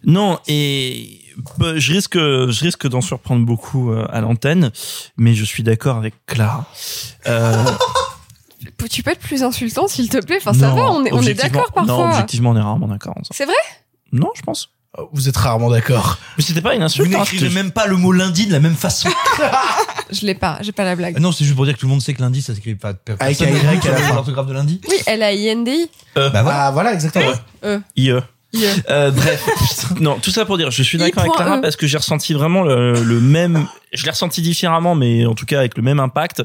[0.05, 1.21] Non, et
[1.59, 4.71] bah, je risque, je risque d'en surprendre beaucoup euh, à l'antenne,
[5.17, 6.65] mais je suis d'accord avec Clara.
[7.27, 7.65] Euh,
[8.91, 10.37] Tu peux être plus insultant, s'il te plaît.
[10.39, 12.11] Enfin, ça Non, va, on est, on est d'accord Non, parfois.
[12.13, 13.13] objectivement, on est rarement d'accord.
[13.13, 13.27] ensemble.
[13.33, 13.55] C'est vrai?
[14.13, 14.71] Non, je pense.
[15.13, 16.19] Vous êtes rarement d'accord.
[16.39, 17.13] Mais c'était pas une Vous insulte.
[17.15, 19.09] hein, n'écrivez même pas le mot lundi de la même façon.
[20.15, 21.15] Je l'ai pas, j'ai pas la blague.
[21.17, 22.75] Ah non, c'est juste pour dire que tout le monde sait que lundi, ça s'écrit
[22.75, 22.89] pas.
[22.91, 24.15] Avec personne un Y n'a à la fin.
[24.15, 24.81] l'orthographe de lundi.
[24.89, 25.91] Oui, elle a INDI.
[26.17, 26.67] Euh, Bah voilà.
[26.67, 27.33] Ah voilà, exactement.
[27.65, 27.81] Euh.
[27.97, 28.13] IE.
[28.91, 31.33] Euh, bref, non, tout ça pour dire, je suis d'accord avec.
[31.35, 35.35] Clara parce que j'ai ressenti vraiment le, le même, je l'ai ressenti différemment, mais en
[35.35, 36.43] tout cas avec le même impact,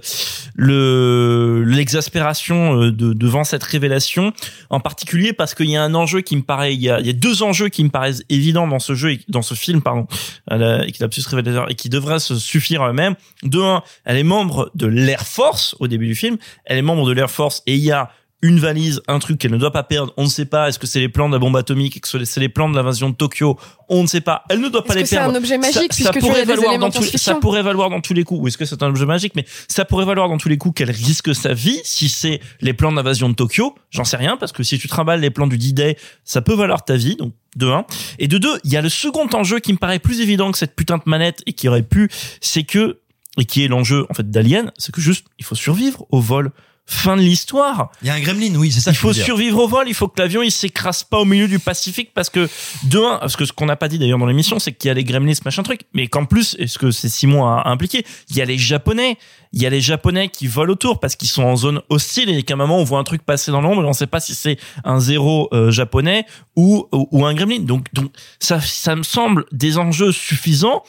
[0.56, 4.34] le l'exaspération euh, de, devant cette révélation,
[4.70, 7.06] en particulier parce qu'il y a un enjeu qui me paraît, il y a, il
[7.06, 9.82] y a deux enjeux qui me paraissent évidents dans ce jeu, et- dans ce film,
[9.82, 10.08] pardon,
[10.48, 13.16] la- Eclipsus révélateur, et qui devraient se suffire eux-mêmes.
[13.44, 17.08] De un, elle est membre de l'Air Force au début du film, elle est membre
[17.08, 18.12] de l'Air Force et il y a
[18.42, 20.14] une valise, un truc qu'elle ne doit pas perdre.
[20.16, 20.70] On ne sait pas.
[20.70, 21.98] Est-ce que c'est les plans de la bombe atomique?
[21.98, 23.60] Est-ce que c'est les plans de l'invasion de Tokyo?
[23.90, 24.44] On ne sait pas.
[24.50, 25.34] Elle ne doit pas Est-ce les que c'est perdre.
[25.34, 28.14] un objet magique, ça, puisque ça pourrait valoir dans tous, ça pourrait valoir dans tous
[28.14, 28.42] les coups.
[28.42, 29.34] Ou est-ce que c'est un objet magique?
[29.36, 32.74] Mais ça pourrait valoir dans tous les coups qu'elle risque sa vie si c'est les
[32.74, 33.76] plans de l'invasion de Tokyo.
[33.90, 36.86] J'en sais rien parce que si tu trimbales les plans du D-Day, ça peut valoir
[36.86, 37.18] ta vie.
[37.18, 37.86] Donc de un.
[38.20, 40.58] Et de deux, il y a le second enjeu qui me paraît plus évident que
[40.58, 42.10] cette putain de manette et qui aurait pu,
[42.40, 43.00] c'est que
[43.38, 46.52] et qui est l'enjeu en fait d'Alien, c'est que juste il faut survivre au vol.
[46.92, 47.92] Fin de l'histoire.
[48.02, 48.90] Il y a un gremlin, oui, c'est ça.
[48.90, 49.24] Il faut dire.
[49.24, 52.32] survivre au vol, il faut que l'avion il s'écrase pas au milieu du Pacifique parce
[52.32, 52.50] que
[52.86, 54.92] de un, parce que ce qu'on n'a pas dit d'ailleurs dans l'émission, c'est qu'il y
[54.92, 58.04] a les gremlins machin truc, mais qu'en plus, est ce que c'est Simon a impliqué,
[58.32, 59.20] il y a les Japonais,
[59.54, 62.42] il y a les Japonais qui volent autour parce qu'ils sont en zone hostile et
[62.42, 64.34] qu'à un moment on voit un truc passer dans l'ombre et on sait pas si
[64.34, 66.26] c'est un zéro euh, japonais
[66.56, 67.60] ou, ou ou un gremlin.
[67.60, 70.84] Donc donc ça ça me semble des enjeux suffisants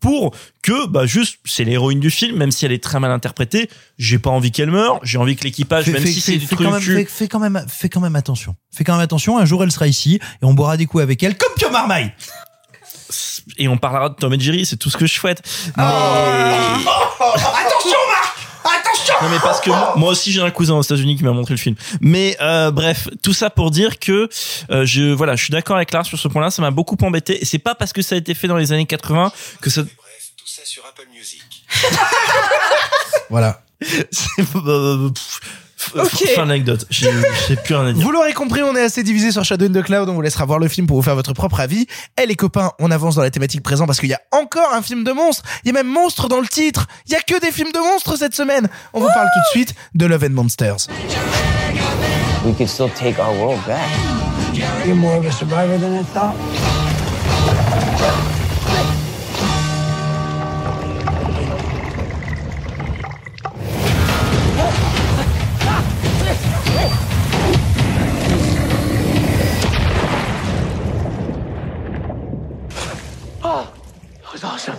[0.00, 3.70] pour que bah juste c'est l'héroïne du film même si elle est très mal interprétée
[3.98, 6.72] j'ai pas envie qu'elle meure j'ai envie que l'équipage même si c'est du truc quand
[6.72, 8.56] même, fais, fais quand même, fais quand même attention.
[8.74, 9.38] Fais quand même attention.
[9.38, 12.12] Un jour, elle sera ici et on boira des coups avec elle, comme Pio Marmaille.
[13.58, 15.42] et on parlera de Tom et Jerry, c'est tout ce que je souhaite.
[15.76, 15.82] Mais...
[15.82, 17.98] Attention, Marc Attention
[19.22, 21.58] Non mais parce que moi, aussi j'ai un cousin aux États-Unis qui m'a montré le
[21.58, 21.76] film.
[22.00, 24.28] Mais euh, bref, tout ça pour dire que
[24.70, 27.40] euh, je voilà, je suis d'accord avec Lars sur ce point-là, ça m'a beaucoup embêté
[27.40, 29.82] et c'est pas parce que ça a été fait dans les années 80 que ça
[29.82, 31.42] Tout ça sur Apple Music.
[33.30, 33.60] Voilà.
[34.10, 34.42] c'est
[35.94, 36.86] euh, fin d'anecdote.
[36.90, 37.10] J'ai
[37.48, 38.02] j'ai plus rien à dire.
[38.02, 40.08] Vous l'aurez compris, on est assez divisé sur Shadow in the Cloud.
[40.08, 41.86] On vous laissera voir le film pour vous faire votre propre avis.
[42.20, 44.82] Et les copains, on avance dans la thématique présente parce qu'il y a encore un
[44.82, 45.44] film de monstre.
[45.64, 46.86] Il y a même monstre dans le titre.
[47.06, 48.68] Il y a que des films de monstres cette semaine.
[48.92, 50.88] On vous parle tout de suite de Love and Monsters.
[52.44, 53.88] We could still take our world back.
[54.86, 56.36] You're more of a survivor than I thought.
[74.36, 74.76] Was awesome.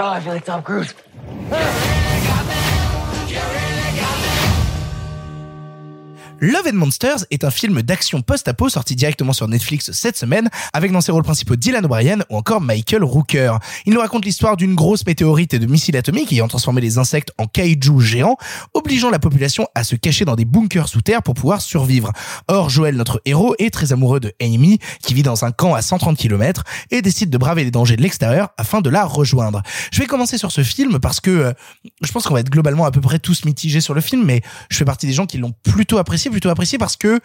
[0.00, 0.94] Oh, I feel like Tom Cruise.
[1.52, 2.03] Ah!
[6.44, 10.92] Love and Monsters est un film d'action post-apo sorti directement sur Netflix cette semaine avec
[10.92, 13.56] dans ses rôles principaux Dylan O'Brien ou encore Michael Rooker.
[13.86, 17.32] Il nous raconte l'histoire d'une grosse météorite et de missiles atomiques ayant transformé les insectes
[17.38, 18.36] en kaiju géants,
[18.74, 22.12] obligeant la population à se cacher dans des bunkers sous terre pour pouvoir survivre.
[22.46, 25.80] Or, Joel, notre héros, est très amoureux de Amy, qui vit dans un camp à
[25.80, 29.62] 130 km et décide de braver les dangers de l'extérieur afin de la rejoindre.
[29.90, 31.52] Je vais commencer sur ce film parce que euh,
[32.02, 34.42] je pense qu'on va être globalement à peu près tous mitigés sur le film, mais
[34.68, 37.20] je fais partie des gens qui l'ont plutôt apprécié, plutôt apprécié parce que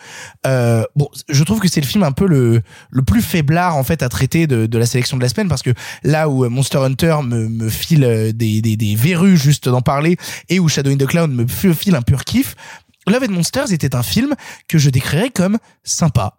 [0.45, 2.61] euh, bon, je trouve que c'est le film un peu le
[2.91, 5.71] le plus faiblard en fait à traiter de, la sélection de la semaine parce que
[6.03, 9.81] là où euh, Monster Hunter me, me file euh, des, des des verrues juste d'en
[9.81, 10.17] parler
[10.49, 12.55] et où Shadow in the Cloud me file un pur kiff,
[13.07, 14.35] Love and Monsters était un film
[14.67, 16.38] que je décrirais comme sympa.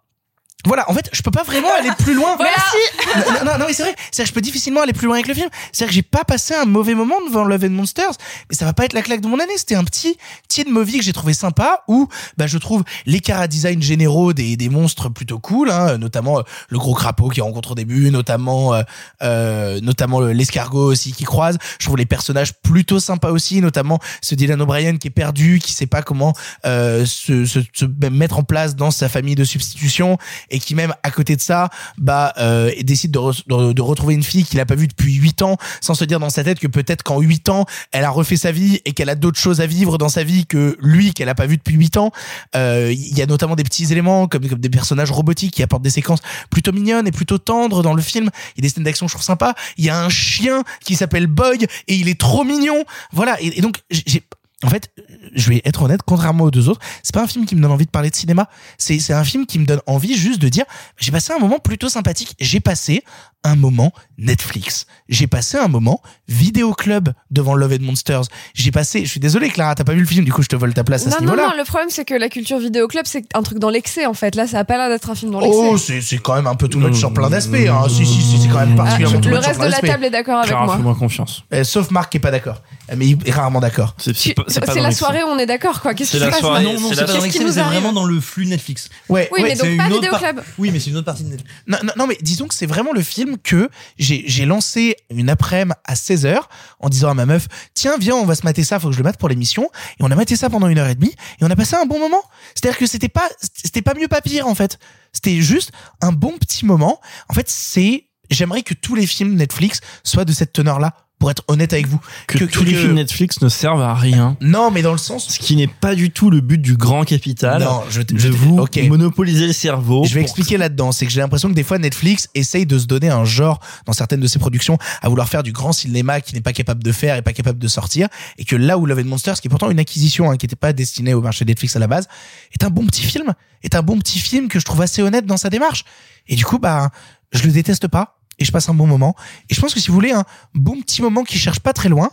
[0.65, 2.37] Voilà, en fait, je peux pas vraiment aller plus loin.
[2.39, 3.19] Merci.
[3.29, 3.95] Non, non, non, mais c'est vrai.
[4.11, 5.49] C'est que je peux difficilement aller plus loin avec le film.
[5.71, 8.11] C'est que j'ai pas passé un mauvais moment devant Love and Monsters,
[8.49, 9.57] mais ça va pas être la claque de mon année.
[9.57, 10.17] C'était un petit
[10.47, 12.07] teen movie que j'ai trouvé sympa où,
[12.37, 16.43] bah, je trouve les cara design généraux des, des monstres plutôt cool, hein, notamment euh,
[16.69, 18.83] le gros crapaud qui rencontre au début, notamment, euh,
[19.23, 21.57] euh, notamment le- l'escargot aussi qui croise.
[21.79, 25.73] Je trouve les personnages plutôt sympas aussi, notamment ce Dylan O'Brien qui est perdu, qui
[25.73, 26.33] sait pas comment
[26.65, 30.17] euh, se, se, se mettre en place dans sa famille de substitution
[30.51, 34.13] et qui même à côté de ça bah euh, décide de, re- de, de retrouver
[34.13, 36.59] une fille qu'il a pas vue depuis 8 ans sans se dire dans sa tête
[36.59, 39.61] que peut-être qu'en 8 ans elle a refait sa vie et qu'elle a d'autres choses
[39.61, 42.11] à vivre dans sa vie que lui qu'elle a pas vu depuis 8 ans.
[42.55, 45.83] Euh, il y a notamment des petits éléments comme, comme des personnages robotiques qui apportent
[45.83, 46.19] des séquences
[46.49, 48.29] plutôt mignonnes et plutôt tendres dans le film.
[48.55, 50.95] Il y a des scènes d'action je trouve sympa il y a un chien qui
[50.95, 52.83] s'appelle Boy et il est trop mignon.
[53.11, 53.41] Voilà.
[53.41, 54.23] Et, et donc j'ai
[54.63, 54.91] en fait,
[55.33, 57.71] je vais être honnête, contrairement aux deux autres, c'est pas un film qui me donne
[57.71, 58.47] envie de parler de cinéma.
[58.77, 60.65] C'est c'est un film qui me donne envie juste de dire,
[60.97, 62.35] j'ai passé un moment plutôt sympathique.
[62.39, 63.03] J'ai passé
[63.43, 64.85] un moment Netflix.
[65.09, 68.21] J'ai passé un moment vidéo club devant Love and Monsters.
[68.53, 70.55] J'ai passé, je suis désolé Clara, t'as pas vu le film, du coup je te
[70.55, 71.49] vole ta place à Non, ce non, niveau-là.
[71.49, 74.13] non, le problème c'est que la culture vidéo club c'est un truc dans l'excès en
[74.13, 74.35] fait.
[74.35, 75.59] Là, ça a pas l'air d'être un film dans l'excès.
[75.59, 77.55] Oh, c'est c'est quand même un peu tout much sur plein d'aspects.
[77.55, 77.87] Hein.
[77.89, 79.79] Si, si, si, c'est quand même particulièrement Ah, tout le sur reste plein de la
[79.79, 80.75] table est d'accord avec Clara, moi.
[80.77, 81.43] fais-moi confiance.
[81.53, 82.61] Euh, sauf Marc qui est pas d'accord.
[82.91, 83.95] Euh, Mais il est rarement d'accord.
[83.97, 85.93] C'est Tu- pas- c'est pas C'est la soirée où on est d'accord quoi.
[85.93, 88.05] Qu'est-ce C'est qui se la passe soirée, non, non, c'est pas dans c'est vraiment dans
[88.05, 88.89] le flux Netflix.
[89.09, 90.43] Ouais, Oui, ouais, mais donc C'est pas une autre vidéo club.
[90.57, 91.51] Oui, mais c'est une autre partie de Netflix.
[91.67, 95.29] Non, non, non, mais disons que c'est vraiment le film que j'ai j'ai lancé une
[95.29, 96.39] après-midi à 16h
[96.79, 98.99] en disant à ma meuf, tiens, viens, on va se mater ça, faut que je
[98.99, 99.69] le mate pour l'émission.
[99.99, 101.85] Et on a maté ça pendant une heure et demie et on a passé un
[101.85, 102.21] bon moment.
[102.55, 104.79] C'est-à-dire que c'était pas, c'était pas mieux pas pire, en fait.
[105.13, 105.71] C'était juste
[106.01, 106.99] un bon petit moment.
[107.29, 111.43] En fait, c'est, j'aimerais que tous les films Netflix soient de cette teneur-là, pour être
[111.47, 111.99] honnête avec vous.
[112.27, 114.35] Que, tous les films Netflix ne servent à rien.
[114.41, 115.27] Non, mais dans le sens.
[115.29, 117.61] Ce qui n'est pas du tout le but du grand capital.
[117.61, 118.57] Non, je, je- vous
[118.89, 120.03] monopoliser le cerveau.
[120.03, 120.91] Je vais expliquer là-dedans.
[120.91, 123.93] C'est que j'ai l'impression que des fois Netflix essaye de se donner un genre dans
[123.93, 126.91] certaines de ses productions à vouloir faire du grand cinéma qui n'est pas capable de
[126.91, 128.07] faire et pas capable de sortir.
[128.39, 130.55] Et que là où Love and Monsters, qui est pourtant une acquisition hein, qui n'était
[130.55, 132.07] pas destinée au marché Netflix à la base,
[132.51, 133.33] est un bon petit film.
[133.61, 135.85] Est un bon petit film que je trouve assez honnête dans sa démarche.
[136.27, 136.89] Et du coup, bah,
[137.31, 138.17] je le déteste pas.
[138.41, 139.15] Et je passe un bon moment.
[139.49, 141.89] Et je pense que si vous voulez un bon petit moment qui cherche pas très
[141.89, 142.09] loin,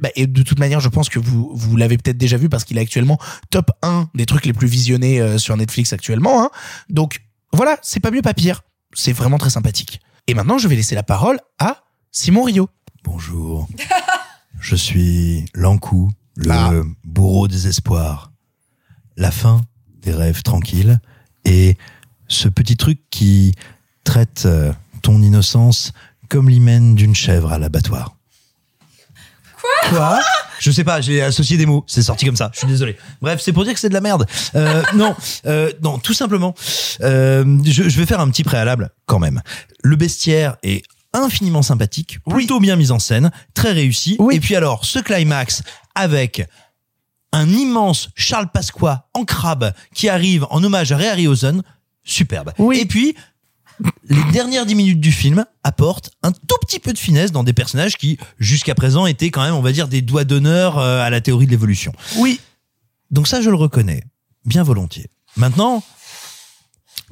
[0.00, 2.62] bah, et de toute manière, je pense que vous, vous l'avez peut-être déjà vu parce
[2.64, 3.18] qu'il est actuellement
[3.50, 6.44] top 1 des trucs les plus visionnés euh, sur Netflix actuellement.
[6.44, 6.50] Hein.
[6.88, 7.22] Donc,
[7.52, 8.62] voilà, c'est pas mieux pas pire.
[8.92, 10.00] C'est vraiment très sympathique.
[10.28, 11.82] Et maintenant, je vais laisser la parole à
[12.12, 12.68] Simon Rio.
[13.02, 13.68] Bonjour.
[14.60, 16.70] Je suis Lankou, le Ah.
[17.04, 18.30] bourreau des espoirs.
[19.16, 19.60] La fin
[20.00, 21.00] des rêves tranquilles
[21.44, 21.76] et
[22.28, 23.52] ce petit truc qui
[24.04, 24.72] traite euh,
[25.04, 25.92] ton innocence
[26.28, 28.16] comme l'hymen d'une chèvre à l'abattoir.
[29.90, 30.18] Quoi
[30.58, 32.96] Je sais pas, j'ai associé des mots, c'est sorti comme ça, je suis désolé.
[33.20, 34.26] Bref, c'est pour dire que c'est de la merde.
[34.54, 35.14] Euh, non,
[35.46, 36.54] euh, non, tout simplement,
[37.02, 39.42] euh, je, je vais faire un petit préalable quand même.
[39.82, 40.82] Le bestiaire est
[41.12, 44.18] infiniment sympathique, plutôt bien mis en scène, très réussi.
[44.32, 45.62] Et puis alors, ce climax
[45.94, 46.46] avec
[47.32, 51.62] un immense Charles Pasqua en crabe qui arrive en hommage à Ray Harryhausen,
[52.04, 52.52] superbe.
[52.72, 53.14] Et puis,
[54.08, 57.52] les dernières dix minutes du film apportent un tout petit peu de finesse dans des
[57.52, 61.10] personnages qui, jusqu'à présent, étaient quand même, on va dire, des doigts d'honneur euh, à
[61.10, 61.92] la théorie de l'évolution.
[62.16, 62.40] Oui.
[63.10, 64.04] Donc ça, je le reconnais,
[64.44, 65.10] bien volontiers.
[65.36, 65.82] Maintenant,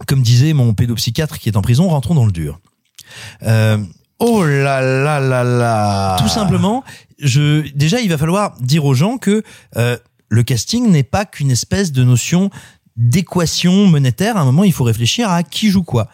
[0.07, 2.61] comme disait mon pédopsychiatre qui est en prison, rentrons dans le dur.
[3.43, 3.79] Euh,
[4.19, 6.17] oh là là là là.
[6.19, 6.85] Tout simplement,
[7.19, 9.43] je déjà il va falloir dire aux gens que
[9.77, 9.97] euh,
[10.29, 12.51] le casting n'est pas qu'une espèce de notion
[12.97, 14.37] d'équation monétaire.
[14.37, 16.09] À un moment, il faut réfléchir à qui joue quoi.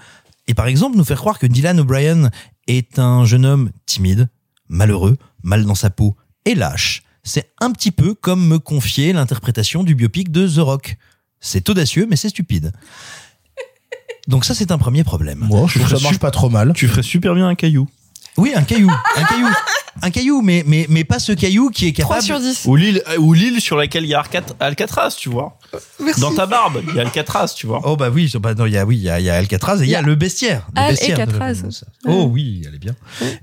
[0.48, 2.30] Et par exemple, nous faire croire que Dylan O'Brien
[2.66, 4.28] est un jeune homme timide,
[4.68, 7.02] malheureux, mal dans sa peau et lâche.
[7.22, 10.96] C'est un petit peu comme me confier l'interprétation du biopic de The Rock.
[11.40, 12.72] C'est audacieux, mais c'est stupide.
[14.26, 15.40] Donc ça, c'est un premier problème.
[15.40, 16.72] Moi, je trouve que ça marche pas trop mal.
[16.74, 17.86] Tu ferais super bien un caillou.
[18.38, 19.48] Oui, un caillou, un caillou,
[20.02, 22.14] un caillou, mais mais mais pas ce caillou qui est capable.
[22.66, 24.22] Ou l'île, euh, ou l'île sur laquelle il y a
[24.60, 25.58] Alcatraz, tu vois.
[26.20, 27.80] Dans ta barbe, il y a Alcatraz, tu vois.
[27.84, 29.34] Oh bah oui, bah non, il y a oui, il y a, il y a
[29.34, 30.68] Alcatraz et il y a le bestiaire.
[30.76, 31.84] Le Al bestiaire de- Alcatraz.
[32.06, 32.94] Oh oui, elle est bien.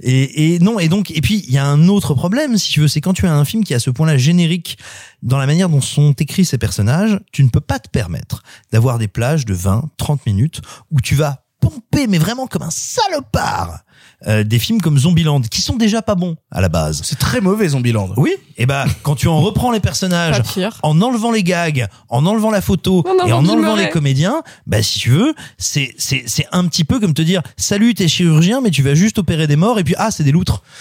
[0.01, 2.79] Et, et non, et donc, et puis il y a un autre problème, si tu
[2.79, 4.77] veux, c'est quand tu as un film qui est à ce point-là générique
[5.23, 8.97] dans la manière dont sont écrits ces personnages, tu ne peux pas te permettre d'avoir
[8.97, 10.61] des plages de 20, 30 minutes
[10.91, 13.79] où tu vas pomper, mais vraiment comme un salopard,
[14.27, 17.01] euh, des films comme Zombieland, qui sont déjà pas bons à la base.
[17.03, 18.09] C'est très mauvais Zombieland.
[18.17, 20.41] Oui, et bah quand tu en reprends les personnages,
[20.83, 24.99] en enlevant les gags, en enlevant la photo et en enlevant les comédiens, bah si
[24.99, 28.71] tu veux, c'est c'est c'est un petit peu comme te dire salut t'es chirurgien mais
[28.71, 30.61] tu vas juste opérer des morts et puis ah c'est des loutres.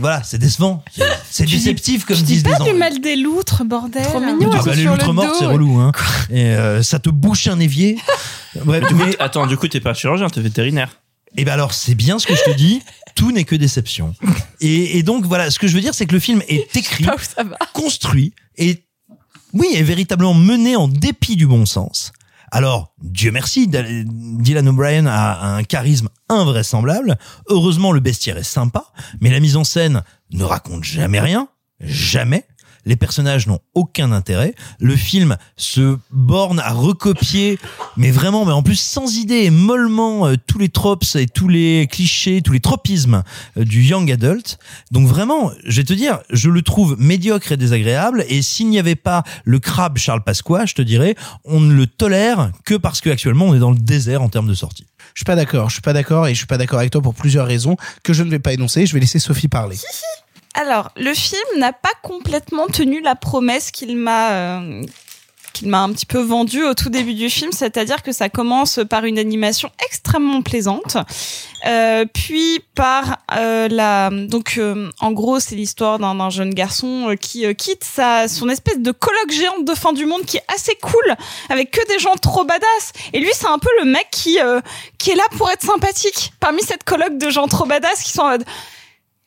[0.00, 0.82] Voilà, c'est décevant.
[1.30, 4.02] C'est déceptif comme Je disent pas du mal des loutres, bordel.
[4.04, 4.50] Trop mignon.
[4.52, 5.92] Ah bah, les sur loutres le mortes c'est relou hein.
[6.30, 7.98] Et euh, ça te bouche un évier.
[8.64, 10.90] Bref, Du coup, mais- attends, du coup, t'es pas chirurgien, t'es vétérinaire.
[11.36, 12.82] Et ben alors, c'est bien ce que je te dis.
[13.14, 14.14] Tout n'est que déception.
[14.60, 17.06] Et, et donc voilà, ce que je veux dire, c'est que le film est écrit,
[17.72, 18.84] construit et
[19.52, 22.12] oui, est véritablement mené en dépit du bon sens.
[22.52, 27.16] Alors, Dieu merci, Dylan O'Brien a un charisme invraisemblable.
[27.48, 28.86] Heureusement, le bestiaire est sympa,
[29.20, 30.02] mais la mise en scène
[30.32, 31.48] ne raconte jamais rien,
[31.80, 32.44] jamais.
[32.86, 34.54] Les personnages n'ont aucun intérêt.
[34.78, 37.58] Le film se borne à recopier,
[37.96, 41.48] mais vraiment, mais en plus sans idée et mollement euh, tous les tropes et tous
[41.48, 43.22] les clichés, tous les tropismes
[43.56, 44.58] euh, du young adult.
[44.90, 48.24] Donc vraiment, je vais te dire, je le trouve médiocre et désagréable.
[48.28, 51.86] Et s'il n'y avait pas le crabe Charles Pasqua, je te dirais, on ne le
[51.86, 54.86] tolère que parce qu'actuellement on est dans le désert en termes de sortie.
[55.14, 55.68] Je suis pas d'accord.
[55.68, 58.12] Je suis pas d'accord et je suis pas d'accord avec toi pour plusieurs raisons que
[58.12, 58.86] je ne vais pas énoncer.
[58.86, 59.76] Je vais laisser Sophie parler.
[60.54, 64.82] Alors, le film n'a pas complètement tenu la promesse qu'il m'a euh,
[65.52, 68.80] qu'il m'a un petit peu vendu au tout début du film, c'est-à-dire que ça commence
[68.88, 70.96] par une animation extrêmement plaisante,
[71.66, 77.14] euh, puis par euh, la donc euh, en gros c'est l'histoire d'un jeune garçon euh,
[77.16, 80.44] qui euh, quitte sa son espèce de colloque géante de fin du monde qui est
[80.54, 81.14] assez cool
[81.48, 82.92] avec que des gens trop badass.
[83.12, 84.38] Et lui c'est un peu le mec qui
[84.98, 86.32] qui est là pour être sympathique.
[86.40, 88.44] Parmi cette colloque de gens trop badass qui sont en mode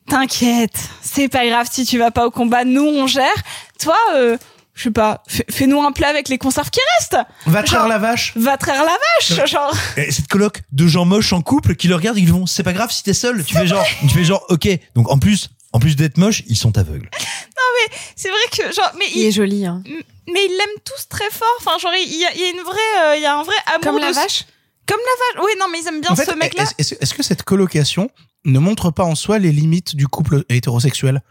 [0.09, 3.31] T'inquiète, c'est pas grave si tu vas pas au combat, nous on gère.
[3.80, 4.38] Toi, euh,
[4.73, 7.17] je sais pas, fais- fais-nous un plat avec les conserves qui restent.
[7.45, 8.34] Va traire Genre, la vache.
[8.35, 8.97] Va traire la
[9.38, 9.73] vache, genre.
[9.97, 12.73] Et cette coloc de gens moches en couple qui le regardent, ils vont, c'est pas
[12.73, 13.43] grave si t'es seul.
[13.45, 14.67] Tu fais genre, tu fais genre, ok.
[14.95, 17.09] Donc en plus, en plus d'être moche, ils sont aveugles.
[17.13, 19.81] Non mais c'est vrai que genre, mais Il est joli, hein.
[19.85, 21.47] mais ils l'aiment tous très fort.
[21.59, 23.43] Enfin, genre il y a, il y a une vraie, euh, il y a un
[23.43, 24.45] vrai amour Comme la de ce- vache?
[24.85, 25.45] Comme la vache.
[25.45, 26.63] Oui, non mais ils aiment bien En fait, ce mec-là.
[26.63, 28.09] est-ce- est-ce est-ce que cette colocation
[28.45, 31.22] ne montre pas en soi les limites du couple hétérosexuel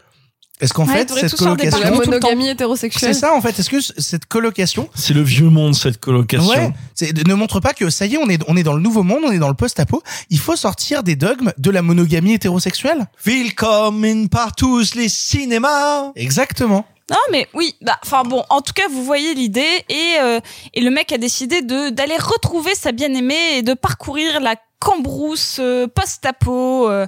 [0.61, 3.13] Est-ce qu'en Ouais, fait, cette colocation, La monogamie hétérosexuelle.
[3.13, 6.47] c'est ça en fait Est-ce que cette colocation, C'est le vieux monde, cette colocation.
[6.49, 8.81] ouais, c'est- ne montre pas que ça y est, on est on est dans le
[8.81, 10.01] nouveau monde, on est dans le post-apo.
[10.29, 13.07] Il faut sortir des dogmes de la monogamie hétérosexuelle.
[13.25, 16.11] Willkommen par tous les cinémas.
[16.15, 16.85] Exactement.
[17.11, 20.39] Non mais oui, bah enfin bon, en tout cas vous voyez l'idée et euh,
[20.73, 25.57] et le mec a décidé de d'aller retrouver sa bien-aimée et de parcourir la cambrousse
[25.59, 27.07] euh, post-apo euh,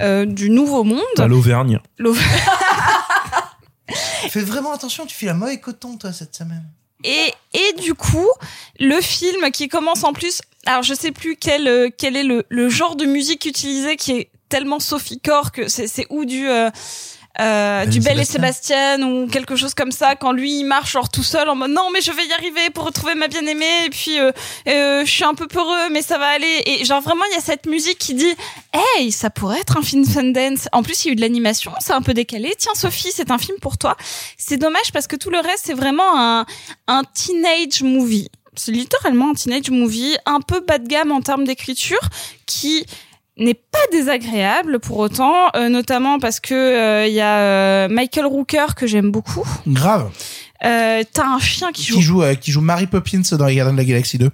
[0.00, 1.02] euh, du nouveau monde.
[1.18, 1.80] À l'Auvergne.
[1.98, 2.14] L'Au-
[4.30, 6.64] Fais vraiment attention, tu fais la mauvais coton toi cette semaine.
[7.04, 8.28] Et, et du coup,
[8.80, 12.68] le film qui commence en plus, alors je sais plus quel, quel est le, le
[12.68, 16.70] genre de musique utilisé qui est tellement Sophie Core que c'est, c'est ou du, euh,
[17.40, 18.96] euh, du Belle et Sébastien.
[18.96, 21.70] Sébastien ou quelque chose comme ça quand lui il marche genre tout seul en mode
[21.70, 24.30] non mais je vais y arriver pour retrouver ma bien-aimée et puis euh,
[24.68, 26.62] euh, je suis un peu peureux mais ça va aller.
[26.66, 28.34] Et genre vraiment il y a cette musique qui dit
[28.72, 30.68] hey ça pourrait être un film Sundance.
[30.72, 32.54] En plus il y a eu de l'animation c'est un peu décalé.
[32.58, 33.96] Tiens Sophie c'est un film pour toi.
[34.38, 36.46] C'est dommage parce que tout le reste c'est vraiment un
[36.86, 38.30] un teenage movie.
[38.54, 42.00] C'est littéralement un teenage movie un peu bas de gamme en termes d'écriture
[42.46, 42.86] qui
[43.38, 48.26] n'est pas désagréable pour autant, euh, notamment parce que euh, il y a euh, Michael
[48.26, 49.44] Rooker que j'aime beaucoup.
[49.66, 50.10] Grave.
[50.64, 53.56] Euh, T'as un chien qui joue, Qui joue euh, qui joue Mary Poppins dans les
[53.56, 54.30] Gardiens de la Galaxie 2.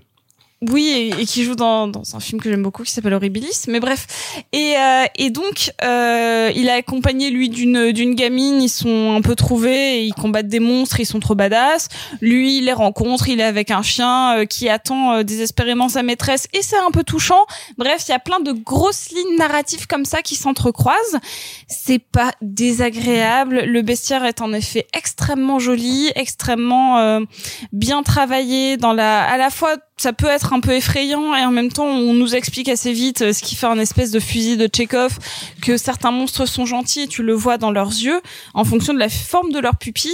[0.71, 3.65] Oui, et, et qui joue dans, dans un film que j'aime beaucoup qui s'appelle Horribilis.
[3.69, 4.07] Mais bref,
[4.53, 8.63] et euh, et donc euh, il a accompagné lui d'une gamine.
[8.63, 11.01] Ils sont un peu trouvés, et ils combattent des monstres.
[11.01, 11.89] Ils sont trop badass.
[12.21, 13.29] Lui, il les rencontre.
[13.29, 16.91] Il est avec un chien euh, qui attend euh, désespérément sa maîtresse, et c'est un
[16.91, 17.45] peu touchant.
[17.77, 21.19] Bref, il y a plein de grosses lignes narratives comme ça qui s'entrecroisent.
[21.67, 23.65] C'est pas désagréable.
[23.67, 27.21] Le bestiaire est en effet extrêmement joli, extrêmement euh,
[27.73, 31.51] bien travaillé dans la, à la fois ça peut être un peu effrayant et en
[31.51, 34.57] même temps on nous explique assez vite euh, ce qui fait un espèce de fusil
[34.57, 35.19] de Tchekhov
[35.61, 38.21] que certains monstres sont gentils, tu le vois dans leurs yeux
[38.55, 40.11] en fonction de la forme de leurs pupilles.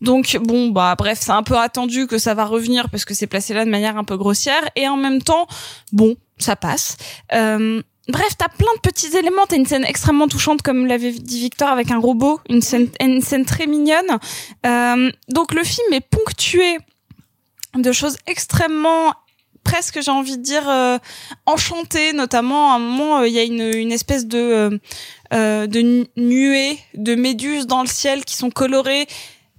[0.00, 3.26] Donc bon bah bref, c'est un peu attendu que ça va revenir parce que c'est
[3.26, 5.46] placé là de manière un peu grossière et en même temps
[5.92, 6.96] bon, ça passe.
[7.32, 9.44] Euh, Bref, t'as plein de petits éléments.
[9.46, 13.20] T'as une scène extrêmement touchante, comme l'avait dit Victor, avec un robot, une scène, une
[13.20, 14.18] scène très mignonne.
[14.64, 16.78] Euh, donc le film est ponctué
[17.82, 19.12] de choses extrêmement
[19.64, 20.98] presque j'ai envie de dire euh,
[21.46, 24.78] enchantées notamment à un moment euh, il y a une, une espèce de euh,
[25.34, 29.06] euh, de nu- nuées de méduses dans le ciel qui sont colorées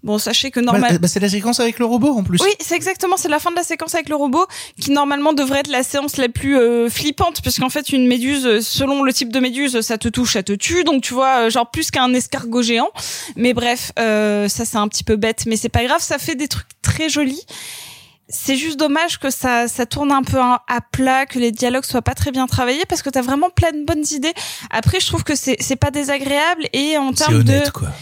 [0.01, 2.39] bon sachez que Bah, normalement bah, c'est la séquence avec le robot en plus.
[2.41, 4.47] oui, c'est exactement, c'est la fin de la séquence avec le robot
[4.81, 9.03] qui normalement devrait être la séance la plus euh, flippante puisqu'en fait une méduse selon
[9.03, 11.69] le type de méduse ça te touche, ça te tue donc tu vois euh, genre
[11.69, 12.89] plus qu'un escargot géant.
[13.35, 16.35] Mais bref, euh, ça c'est un petit peu bête mais c'est pas grave, ça fait
[16.35, 17.45] des trucs très jolis.
[18.29, 22.03] C'est juste dommage que ça, ça tourne un peu à plat, que les dialogues soient
[22.03, 24.33] pas très bien travaillés parce que t'as vraiment plein de bonnes idées.
[24.69, 27.61] Après, je trouve que c'est, c'est pas désagréable et en termes de,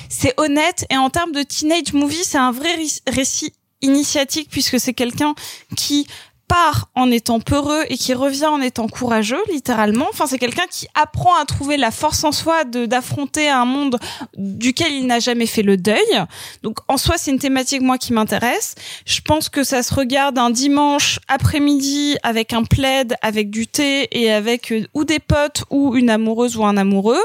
[0.10, 2.76] c'est honnête et en termes de teenage movie, c'est un vrai
[3.08, 5.36] récit initiatique puisque c'est quelqu'un
[5.76, 6.08] qui
[6.48, 10.08] part en étant peureux et qui revient en étant courageux, littéralement.
[10.10, 13.98] Enfin, c'est quelqu'un qui apprend à trouver la force en soi de d'affronter un monde
[14.38, 15.98] duquel il n'a jamais fait le deuil.
[16.64, 18.76] Donc, en soi, c'est une thématique moi qui m'intéresse.
[19.06, 24.08] Je pense que ça se regarde un dimanche après-midi avec un plaid, avec du thé
[24.12, 27.24] et avec euh, ou des potes ou une amoureuse ou un amoureux.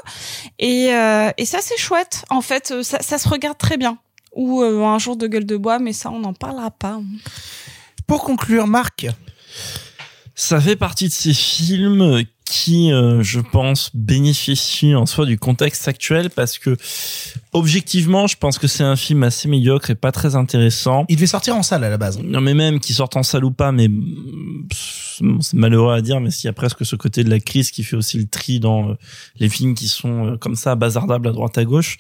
[0.59, 2.25] Et, euh, et ça, c'est chouette.
[2.31, 3.99] En fait, euh, ça, ça se regarde très bien.
[4.35, 6.99] Ou euh, un jour de gueule de bois, mais ça, on n'en parlera pas.
[8.13, 9.07] Pour conclure, Marc,
[10.35, 15.89] Ça fait partie de ces films qui, euh, je pense, bénéficie en soi du contexte
[15.89, 16.77] actuel parce que
[17.55, 21.07] objectivement, je pense que c'est un film assez médiocre et pas très intéressant.
[21.09, 22.21] Il devait sortir en salle à la base.
[22.23, 24.69] Non, mais même qu'il sorte en salle ou pas, mais mm,
[25.41, 27.83] c'est malheureux à dire, mais s'il y a presque ce côté de la crise qui
[27.83, 28.95] fait aussi le tri dans euh,
[29.39, 31.97] les films qui sont euh, comme ça bazardables à droite à gauche.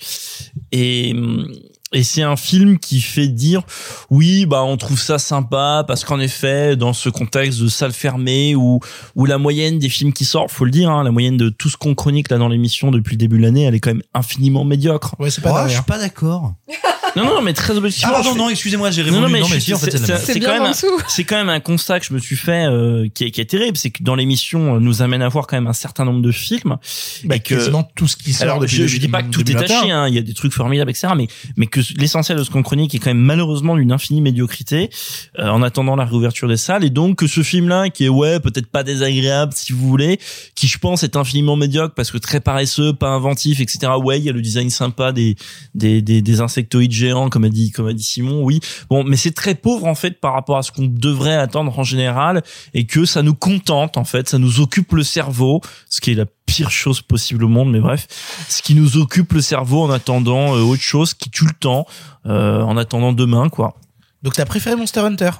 [0.72, 1.46] Et mm,
[1.92, 3.62] et c'est un film qui fait dire
[4.10, 8.54] oui bah on trouve ça sympa parce qu'en effet dans ce contexte de salle fermée
[8.54, 8.80] où
[9.14, 11.68] où la moyenne des films qui sortent faut le dire hein, la moyenne de tout
[11.68, 14.02] ce qu'on chronique là dans l'émission depuis le début de l'année elle est quand même
[14.14, 16.54] infiniment médiocre Ouais, c'est Oh, pas je suis pas d'accord.
[17.16, 19.22] non non mais très objectivement Ah pardon, je- non, excusez-moi, j'ai non, répondu.
[19.22, 21.60] non, mais, Non, mais je- si, en fait, c'est- quand même un- quand même un
[21.60, 24.14] constat que je me suis fait euh, qui, est, qui est terrible c'est que dans
[24.14, 26.76] l'émission euh, nous amène à voir quand même un certain nombre de films
[27.24, 29.40] Bah, et que quasiment tout ce qui sort alors, depuis je, dis pas que tout
[29.42, 29.80] est 2021.
[29.80, 31.08] taché, hein, il y a des trucs formidables, etc.
[31.16, 31.26] Mais,
[31.56, 34.90] mais que l'essentiel de ce qu'on chronique est quand même malheureusement d'une infinie médiocrité
[35.38, 36.84] euh, en attendant la réouverture des salles.
[36.84, 40.18] Et donc que ce film-là, qui est ouais peut-être pas désagréable si vous voulez,
[40.54, 43.92] qui je pense est infiniment médiocre parce que très paresseux, pas inventif, etc.
[44.02, 45.36] Ouais, il y a le design sympa des
[45.74, 48.42] des, des, des insectoïdes géants, comme a dit comme a dit Simon.
[48.42, 51.78] Oui, bon, mais c'est très pauvre en fait par rapport à ce qu'on devrait attendre
[51.78, 52.42] en général
[52.74, 56.14] et que ça nous contente en fait, ça nous occupe le cerveau, ce qui est
[56.14, 58.06] la pire chose possible au monde, mais bref,
[58.48, 61.86] ce qui nous occupe le cerveau en attendant euh, autre chose qui tue le temps,
[62.26, 63.74] euh, en attendant demain, quoi.
[64.22, 65.30] Donc t'as préféré Monster Hunter?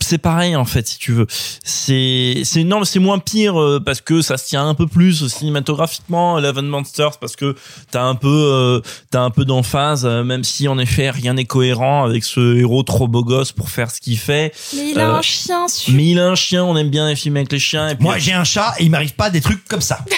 [0.00, 1.26] C'est pareil en fait, si tu veux.
[1.64, 5.26] C'est c'est mais c'est moins pire euh, parce que ça se tient un peu plus
[5.28, 6.38] cinématographiquement.
[6.38, 7.56] Eleven Monsters parce que
[7.90, 8.80] t'as un peu euh,
[9.10, 12.82] t'as un peu d'emphase, euh, même si en effet rien n'est cohérent avec ce héros
[12.82, 14.52] trop beau gosse pour faire ce qu'il fait.
[14.76, 15.94] Mais il a Euh, un chien super.
[15.94, 17.88] Mais il a un chien, on aime bien les films avec les chiens.
[17.88, 19.98] Et puis Moi, j'ai un chat et il m'arrive pas des trucs comme ça.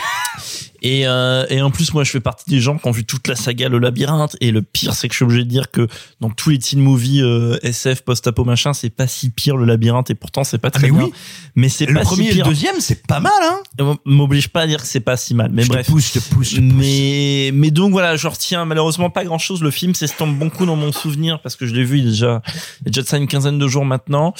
[0.82, 3.28] Et, euh, et en plus, moi, je fais partie des gens qui ont vu toute
[3.28, 4.36] la saga Le Labyrinthe.
[4.40, 5.86] Et le pire, c'est que je suis obligé de dire que
[6.20, 10.10] dans tous les teen movies euh, SF, post-apo, machin, c'est pas si pire Le Labyrinthe.
[10.10, 11.06] Et pourtant, c'est pas très Ah, mais bien.
[11.06, 11.12] oui.
[11.54, 13.58] Mais c'est Le pas premier si et le deuxième, c'est pas mal, hein.
[13.80, 15.50] Euh, M'oblige pas à dire que c'est pas si mal.
[15.52, 15.86] Mais Je te bref.
[15.86, 19.38] pousse, je te pousse, je te Mais, mais donc voilà, je retiens malheureusement pas grand
[19.38, 19.62] chose.
[19.62, 22.10] Le film s'estompe beaucoup dans mon souvenir parce que je l'ai vu il y a
[22.10, 22.42] déjà,
[22.80, 24.34] il y a déjà de ça une quinzaine de jours maintenant.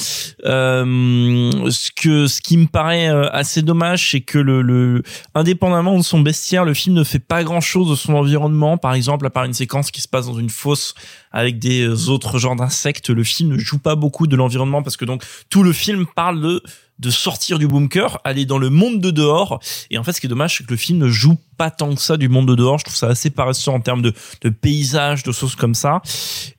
[0.45, 5.03] Euh, ce que, ce qui me paraît euh, assez dommage, c'est que le, le,
[5.35, 6.19] indépendamment de son
[6.65, 8.79] le film ne fait pas grand chose de son environnement.
[8.79, 10.95] Par exemple, à part une séquence qui se passe dans une fosse
[11.31, 14.97] avec des euh, autres genres d'insectes, le film ne joue pas beaucoup de l'environnement parce
[14.97, 16.63] que donc tout le film parle de
[17.03, 19.61] de sortir du bunker, aller dans le monde de dehors.
[19.91, 21.95] Et en fait, ce qui est dommage, c'est que le film ne joue pas tant
[21.95, 22.79] que ça du monde de dehors.
[22.79, 26.01] Je trouve ça assez paresseux en termes de, de paysages, de choses comme ça.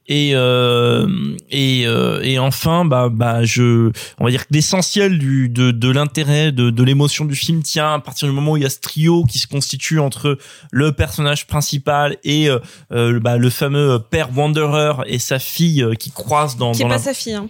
[0.07, 1.07] Et euh,
[1.49, 3.89] et euh, et enfin, bah bah je,
[4.19, 7.93] on va dire que l'essentiel du de de l'intérêt de de l'émotion du film tient
[7.93, 10.37] à partir du moment où il y a ce trio qui se constitue entre
[10.71, 12.59] le personnage principal et euh,
[12.91, 16.87] euh, bah, le fameux père Wanderer et sa fille euh, qui croisent dans Qui dans
[16.87, 16.95] est la...
[16.97, 17.33] pas sa fille.
[17.33, 17.47] Hein.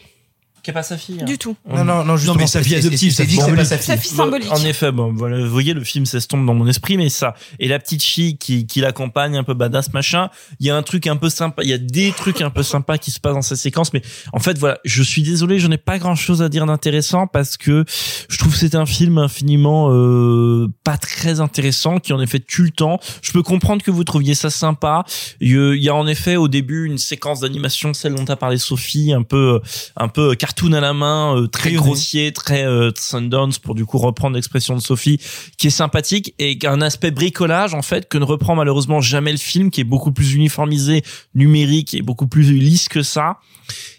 [0.64, 1.20] Qui est pas sa fille.
[1.22, 1.26] hein.
[1.26, 1.56] Du tout.
[1.70, 2.38] Non, non, non, justement.
[2.38, 3.70] mais sa fille adoptive, c'est ça dit que c'est symbolique.
[3.70, 4.02] pas sa Sa fille.
[4.10, 4.52] fille symbolique.
[4.52, 7.68] En effet, bon, voilà, vous voyez, le film s'estompe dans mon esprit, mais ça, et
[7.68, 10.30] la petite fille qui, qui l'accompagne, un peu badass, machin,
[10.60, 12.64] il y a un truc un peu sympa, il y a des trucs un peu
[12.64, 15.68] sympas qui se passent dans cette séquence, mais en fait, voilà, je suis désolé, je
[15.68, 17.84] n'ai pas grand chose à dire d'intéressant parce que
[18.30, 22.64] je trouve que c'est un film infiniment, euh, pas très intéressant, qui en effet tue
[22.64, 23.00] le temps.
[23.22, 25.04] Je peux comprendre que vous trouviez ça sympa.
[25.42, 28.24] Il y a- il y a en effet au début une séquence d'animation, celle dont
[28.26, 29.60] a parlé Sophie, un peu,
[29.98, 33.98] un peu cartoon à la main, euh, très grossier, très euh, Sundance pour du coup
[33.98, 35.20] reprendre l'expression de Sophie,
[35.58, 39.02] qui est sympathique et qui a un aspect bricolage en fait que ne reprend malheureusement
[39.02, 41.04] jamais le film, qui est beaucoup plus uniformisé,
[41.36, 43.40] numérique et beaucoup plus lisse que ça.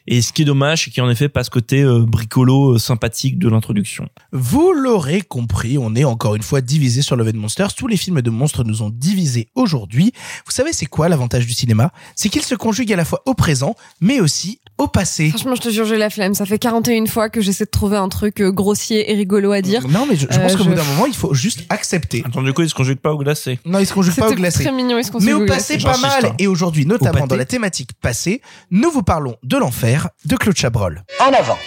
[0.07, 2.79] Et ce qui est dommage, c'est qu'il en effet pas ce côté euh, bricolo euh,
[2.79, 4.09] sympathique de l'introduction.
[4.33, 7.75] Vous l'aurez compris, on est encore une fois divisé sur Love and Monsters.
[7.75, 10.13] Tous les films de monstres nous ont divisés aujourd'hui.
[10.45, 11.91] Vous savez, c'est quoi l'avantage du cinéma?
[12.17, 15.31] C'est qu'il se conjugue à la fois au présent, mais aussi au passé.
[15.31, 16.35] Franchement, je te jure, j'ai la flemme.
[16.35, 19.63] Ça fait 41 fois que j'essaie de trouver un truc euh, grossier et rigolo à
[19.63, 19.87] dire.
[19.89, 22.23] Non, mais je, je Euh, pense qu'au je- bout d'un moment, il faut juste accepter.
[22.27, 23.59] Attends, du coup, il se conjugue pas au glacé.
[23.65, 24.65] Non, il se conjugue pas au C'était glacé.
[24.65, 26.03] très mignon, ils se Mais conjuguent au passé, glacé.
[26.03, 26.27] pas mal.
[26.27, 26.35] hein.
[26.39, 29.94] Et aujourd'hui, notamment dans la thématique passée, nous vous parlons de l'enfer
[30.25, 31.03] de Claude Chabrol.
[31.21, 31.59] En avant.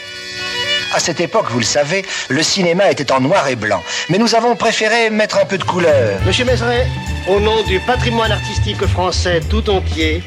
[0.93, 3.83] À cette époque, vous le savez, le cinéma était en noir et blanc.
[4.09, 6.19] Mais nous avons préféré mettre un peu de couleur.
[6.25, 6.87] Monsieur Mézeret,
[7.27, 10.23] au nom du patrimoine artistique français tout entier,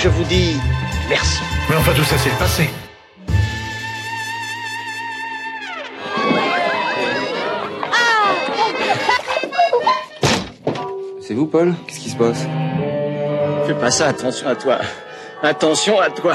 [0.00, 0.56] je vous dis
[1.08, 1.38] merci.
[1.70, 2.68] Mais enfin, tout ça, c'est le passé.
[11.26, 11.74] C'est vous, Paul?
[11.86, 12.40] Qu'est-ce qui se passe?
[13.66, 14.78] Fais pas ça, attention à toi.
[15.42, 16.34] Attention à toi.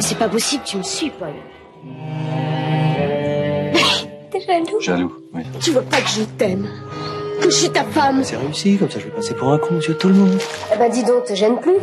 [0.00, 1.28] C'est pas possible, tu me suis, Paul.
[4.30, 5.42] T'es jaloux Jaloux, oui.
[5.60, 6.68] Tu veux pas que je t'aime
[7.40, 9.74] Que je suis ta femme C'est réussi, comme ça je vais passer pour un con,
[9.74, 10.38] monsieur tout le monde.
[10.74, 11.76] Eh ben dis donc, te gêne plus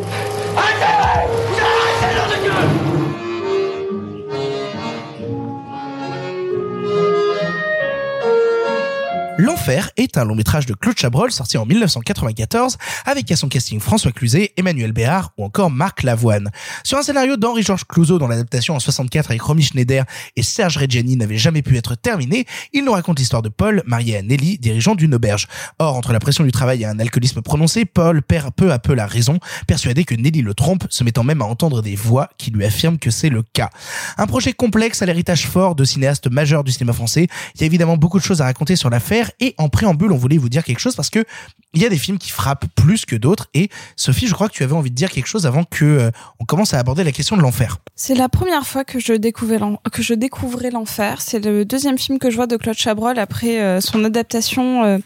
[9.46, 13.80] L'Enfer est un long métrage de Claude Chabrol sorti en 1994 avec à son casting
[13.80, 16.50] François Cluzet, Emmanuel Béard ou encore Marc Lavoine.
[16.84, 20.04] Sur un scénario d'Henri-Georges Clouzot dont l'adaptation en 64 avec Romy Schneider
[20.36, 24.18] et Serge Reggiani n'avait jamais pu être terminée, il nous raconte l'histoire de Paul, marié
[24.18, 25.46] à Nelly, dirigeant d'une auberge.
[25.78, 28.96] Or, entre la pression du travail et un alcoolisme prononcé, Paul perd peu à peu
[28.96, 32.50] la raison, persuadé que Nelly le trompe, se mettant même à entendre des voix qui
[32.50, 33.70] lui affirment que c'est le cas.
[34.18, 37.28] Un projet complexe à l'héritage fort de cinéastes majeurs du cinéma français.
[37.54, 40.18] Il y a évidemment beaucoup de choses à raconter sur l'affaire et en préambule, on
[40.18, 41.26] voulait vous dire quelque chose parce que
[41.74, 44.54] il y a des films qui frappent plus que d'autres et Sophie, je crois que
[44.54, 47.12] tu avais envie de dire quelque chose avant que euh, on commence à aborder la
[47.12, 47.78] question de l'enfer.
[47.96, 51.22] C'est la première fois que je découvrais l'enfer.
[51.22, 54.98] C'est le deuxième film que je vois de Claude Chabrol après euh, son adaptation euh,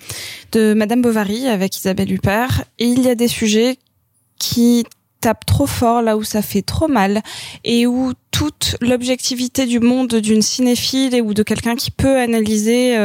[0.52, 2.64] de Madame Bovary avec Isabelle Huppert.
[2.78, 3.78] Et il y a des sujets
[4.38, 4.86] qui
[5.22, 7.22] tapent trop fort là où ça fait trop mal
[7.66, 12.96] et où toute l'objectivité du monde d'une cinéphile et ou de quelqu'un qui peut analyser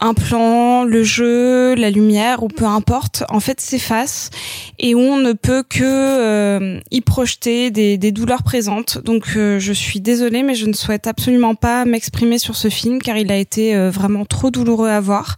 [0.00, 4.30] un plan, le jeu, la lumière ou peu importe, en fait s'efface
[4.78, 8.98] et on ne peut que euh, y projeter des, des douleurs présentes.
[9.04, 13.00] Donc euh, je suis désolée, mais je ne souhaite absolument pas m'exprimer sur ce film
[13.00, 15.36] car il a été euh, vraiment trop douloureux à voir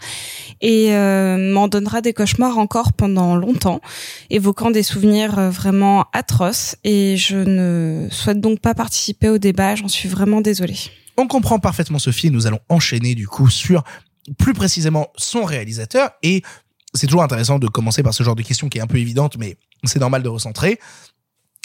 [0.60, 3.80] et euh, m'en donnera des cauchemars encore pendant longtemps,
[4.30, 6.76] évoquant des souvenirs euh, vraiment atroces.
[6.85, 9.74] Et je ne souhaite donc pas participer au débat.
[9.74, 10.76] J'en suis vraiment désolée.
[11.16, 13.82] On comprend parfaitement Sophie et nous allons enchaîner du coup sur
[14.39, 16.43] plus précisément son réalisateur et
[16.95, 19.37] c'est toujours intéressant de commencer par ce genre de question qui est un peu évidente
[19.39, 20.79] mais c'est normal de recentrer.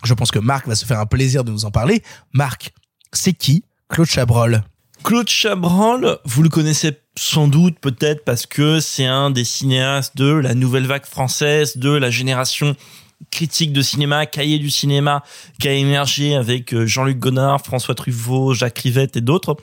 [0.04, 2.04] Je pense que Marc va se faire un plaisir de nous en parler.
[2.34, 2.74] Marc,
[3.12, 4.64] c'est qui Claude Chabrol?
[5.04, 10.32] Claude Chabrol, vous le connaissez sans doute peut-être parce que c'est un des cinéastes de
[10.32, 12.76] la nouvelle vague française, de la génération
[13.32, 15.24] critique de cinéma, cahier du cinéma,
[15.60, 19.58] qui a émergé avec euh, Jean-Luc Godard, François Truffaut, Jacques Rivette et d'autres.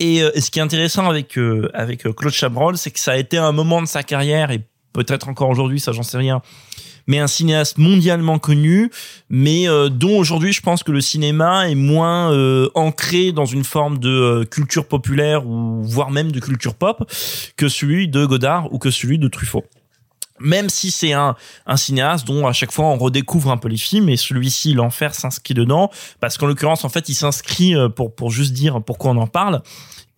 [0.00, 3.00] Et, euh, et ce qui est intéressant avec euh, avec euh, Claude Chabrol, c'est que
[3.00, 4.60] ça a été un moment de sa carrière et
[4.92, 6.42] peut-être encore aujourd'hui, ça j'en sais rien,
[7.08, 8.90] mais un cinéaste mondialement connu,
[9.30, 13.64] mais euh, dont aujourd'hui je pense que le cinéma est moins euh, ancré dans une
[13.64, 17.10] forme de culture populaire ou voire même de culture pop
[17.56, 19.64] que celui de Godard ou que celui de Truffaut.
[20.40, 21.36] Même si c'est un,
[21.66, 25.14] un cinéaste dont à chaque fois on redécouvre un peu les films et celui-ci, l'enfer,
[25.14, 25.90] s'inscrit dedans.
[26.20, 29.26] Parce qu'en l'occurrence en fait il s'inscrit euh, pour pour juste dire pourquoi on en
[29.26, 29.62] parle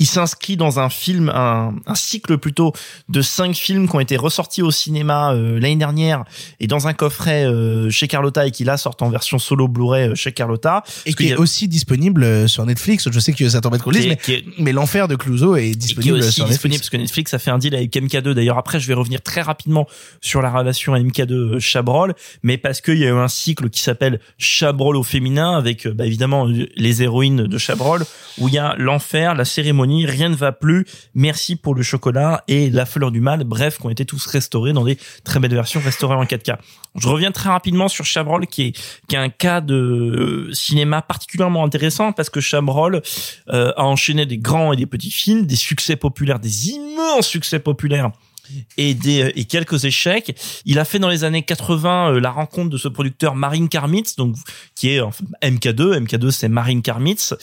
[0.01, 2.73] il s'inscrit dans un film, un, un cycle plutôt
[3.09, 6.25] de cinq films qui ont été ressortis au cinéma euh, l'année dernière
[6.59, 10.09] et dans un coffret euh, chez Carlotta et qui là sortent en version solo Blu-ray
[10.09, 10.83] euh, chez Carlotta.
[11.07, 13.09] et qui est a- aussi disponible euh, sur Netflix.
[13.13, 15.55] Je sais que ça t'embête qu'on le dise, mais, qui est- mais l'enfer de Clouseau
[15.57, 16.81] est et qui est disponible aussi sur disponible Netflix.
[16.81, 18.33] parce que Netflix a fait un deal avec MK2.
[18.33, 19.87] D'ailleurs, après, je vais revenir très rapidement
[20.23, 24.19] sur la relation MK2 Chabrol, mais parce qu'il y a eu un cycle qui s'appelle
[24.39, 28.05] Chabrol au féminin avec, euh, bah, évidemment, les héroïnes de Chabrol,
[28.39, 32.45] où il y a l'enfer, la cérémonie, rien ne va plus, merci pour le chocolat
[32.49, 35.55] et la fleur du mal, bref, qui ont été tous restaurés dans des très belles
[35.55, 36.57] versions restaurées en 4K.
[36.97, 38.73] Je reviens très rapidement sur Chabrol, qui est,
[39.09, 43.03] qui est un cas de euh, cinéma particulièrement intéressant parce que Chabrol
[43.49, 47.59] euh, a enchaîné des grands et des petits films, des succès populaires, des immenses succès
[47.59, 48.11] populaires
[48.77, 50.37] et des et quelques échecs.
[50.65, 54.17] Il a fait dans les années 80 euh, la rencontre de ce producteur Marine Karmitz,
[54.17, 54.37] donc
[54.75, 56.05] qui est enfin, MK2.
[56.05, 57.35] MK2 c'est Marine Karmitz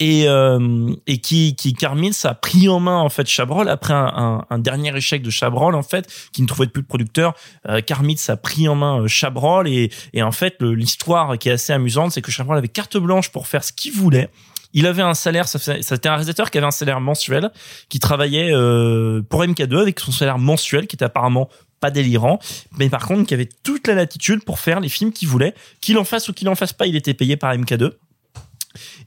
[0.00, 4.12] et euh, et qui qui Karmitz a pris en main en fait Chabrol après un,
[4.16, 7.34] un, un dernier échec de Chabrol en fait qui ne trouvait plus de producteur.
[7.68, 11.52] Euh, Karmitz a pris en main euh, Chabrol et et en fait l'histoire qui est
[11.52, 14.30] assez amusante c'est que Chabrol avait carte blanche pour faire ce qu'il voulait.
[14.76, 17.52] Il avait un salaire, c'était un réalisateur qui avait un salaire mensuel,
[17.88, 21.48] qui travaillait euh, pour MK2 avec son salaire mensuel qui était apparemment
[21.78, 22.40] pas délirant,
[22.76, 25.96] mais par contre qui avait toute la latitude pour faire les films qu'il voulait, qu'il
[25.96, 27.92] en fasse ou qu'il en fasse pas, il était payé par MK2.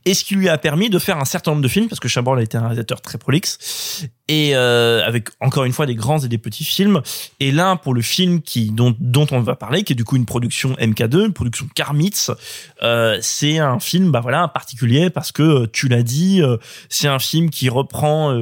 [0.07, 2.07] Et ce qui lui a permis de faire un certain nombre de films, parce que
[2.07, 6.19] Chabrol a été un réalisateur très prolixe, et euh, avec encore une fois des grands
[6.19, 7.01] et des petits films.
[7.41, 10.15] Et là, pour le film qui dont, dont on va parler, qui est du coup
[10.15, 12.31] une production MK2, une production Karmitz,
[12.83, 16.55] euh, c'est un film, bah voilà, particulier parce que euh, tu l'as dit, euh,
[16.89, 18.33] c'est un film qui reprend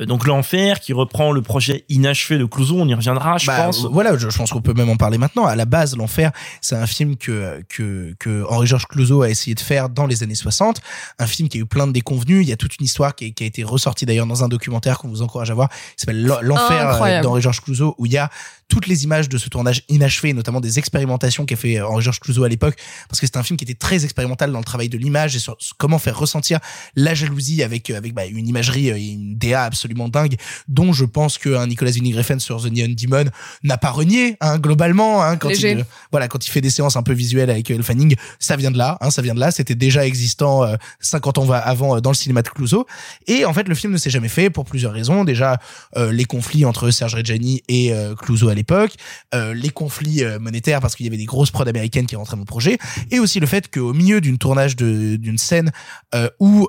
[0.00, 2.76] donc l'enfer, qui reprend le projet inachevé de Clouseau.
[2.78, 3.86] On y reviendra, je Bah, pense.
[3.86, 5.46] Voilà, je, je pense qu'on peut même en parler maintenant.
[5.46, 6.30] À la base, l'enfer,
[6.60, 10.34] c'est un film que que que Henri-Georges Clouzot a essayé de faire dans les années
[10.34, 10.80] 60.
[11.18, 12.44] Un film qui a eu plein de déconvenus.
[12.44, 14.48] Il y a toute une histoire qui, est- qui a été ressortie d'ailleurs dans un
[14.48, 15.68] documentaire qu'on vous encourage à voir.
[15.68, 17.24] qui s'appelle L'en- L'enfer Incroyable.
[17.24, 18.30] d'Henri-Georges Clouzot, où il y a
[18.68, 22.44] toutes les images de ce tournage inachevé, notamment des expérimentations qu'a fait euh, Henri-Georges Clouzot
[22.44, 22.74] à l'époque,
[23.08, 25.38] parce que c'est un film qui était très expérimental dans le travail de l'image et
[25.38, 26.58] sur comment faire ressentir
[26.96, 30.36] la jalousie avec euh, avec bah, une imagerie et une DA absolument dingue,
[30.68, 33.30] dont je pense que hein, Nicolas Winding Refn sur The Neon Demon
[33.62, 35.72] n'a pas renié hein, globalement hein, quand Léger.
[35.72, 38.70] il voilà quand il fait des séances un peu visuelles avec Elle Fanning, ça vient
[38.70, 41.96] de là, hein, ça vient de là, c'était déjà existant euh, 50 ans va- avant
[41.96, 42.86] euh, dans le cinéma de Clouzot
[43.26, 45.58] et en fait le film ne s'est jamais fait pour plusieurs raisons, déjà
[45.96, 48.14] euh, les conflits entre Serge Reggiani et euh,
[48.48, 48.92] à l'époque,
[49.34, 52.36] euh, les conflits euh, monétaires parce qu'il y avait des grosses prods américaines qui rentraient
[52.36, 52.78] dans le projet
[53.10, 55.70] et aussi le fait qu'au milieu d'une tournage d'une scène
[56.14, 56.68] euh, où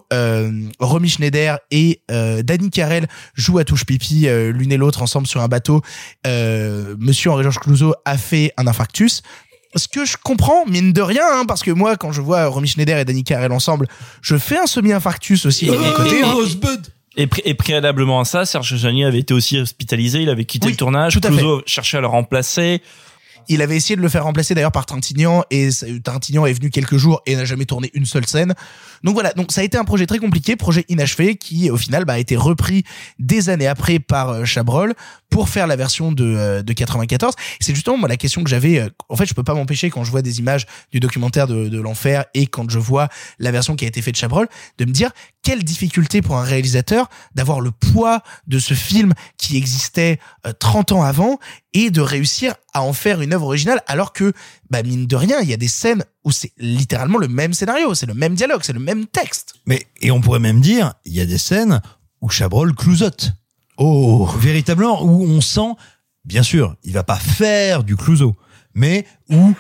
[0.80, 5.48] Romy Schneider et Danny Carell jouent à touche pipi l'une et l'autre ensemble sur un
[5.48, 5.82] bateau
[6.26, 9.22] monsieur Henri-Georges Clouzot a fait un infarctus
[9.76, 12.68] ce que je comprends, mine de rien, hein, parce que moi, quand je vois Romy
[12.68, 13.88] Schneider et Danny Carell ensemble,
[14.22, 16.24] je fais un semi-infarctus aussi de mon côté.
[16.24, 16.34] hein.
[17.18, 20.68] Et, pré- et préalablement à ça, Serge Jani avait été aussi hospitalisé, il avait quitté
[20.68, 22.82] Oui, le tournage, tout à Clouseau cherchait à le remplacer.
[23.48, 25.70] Il avait essayé de le faire remplacer d'ailleurs par Trintignant et
[26.04, 28.54] Trintignant est venu quelques jours et n'a jamais tourné une seule scène.
[29.04, 32.06] Donc voilà, donc ça a été un projet très compliqué, projet inachevé qui au final
[32.06, 32.84] bah, a été repris
[33.20, 34.94] des années après par euh, Chabrol
[35.30, 37.34] pour faire la version de, euh, de 94.
[37.60, 38.80] C'est justement moi la question que j'avais.
[38.80, 41.78] euh, en fait, je peux pas m'empêcher quand je vois des images du documentaire de,
[41.80, 43.08] l'enfer et quand je vois
[43.40, 44.48] la version qui a été faite de Chabrol,
[44.78, 45.12] de me dire
[45.44, 50.94] quelle difficulté pour un réalisateur d'avoir le poids de ce film qui existait euh, 30
[50.94, 51.40] ans avant
[51.86, 54.34] et de réussir à en faire une œuvre originale alors que
[54.70, 57.94] bah mine de rien il y a des scènes où c'est littéralement le même scénario
[57.94, 61.14] c'est le même dialogue c'est le même texte Mais et on pourrait même dire, il
[61.14, 61.82] y a des scènes
[62.22, 63.34] où Chabrol clousote.
[63.78, 65.76] Oh, véritablement où on sent,
[66.26, 68.36] bien sûr, il va pas faire du Clouseau,
[68.74, 69.54] mais où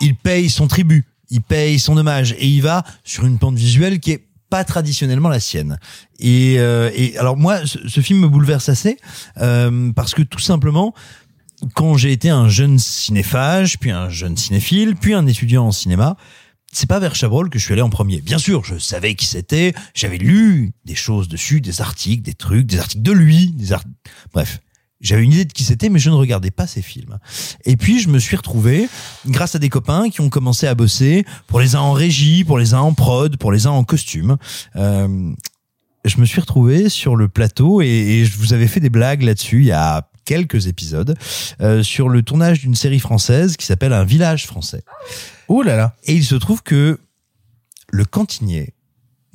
[0.00, 3.98] il paye son tribut, il paye son hommage et il va sur une pente visuelle
[3.98, 5.78] qui est pas traditionnellement la sienne.
[6.20, 8.96] Et, euh, et alors moi, ce, ce film me bouleverse assez
[9.38, 10.94] euh, parce que tout simplement,
[11.74, 16.16] quand j'ai été un jeune cinéphage, puis un jeune cinéphile, puis un étudiant en cinéma,
[16.72, 18.20] c'est pas vers Chabrol que je suis allé en premier.
[18.20, 22.66] Bien sûr, je savais qui c'était, j'avais lu des choses dessus, des articles, des trucs,
[22.66, 23.84] des articles de lui, des art...
[24.32, 24.60] bref.
[25.00, 27.18] J'avais une idée de qui c'était, mais je ne regardais pas ses films.
[27.66, 28.88] Et puis, je me suis retrouvé,
[29.26, 32.58] grâce à des copains qui ont commencé à bosser, pour les uns en régie, pour
[32.58, 34.38] les uns en prod, pour les uns en costume.
[34.76, 35.34] Euh,
[36.06, 39.22] je me suis retrouvé sur le plateau et, et je vous avais fait des blagues
[39.22, 41.16] là-dessus il y a quelques épisodes
[41.60, 44.84] euh, sur le tournage d'une série française qui s'appelle Un village français.
[45.48, 45.96] Oh là là.
[46.04, 46.98] Et il se trouve que
[47.90, 48.74] le cantinier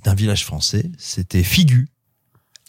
[0.04, 1.90] d'un village français, c'était Figu.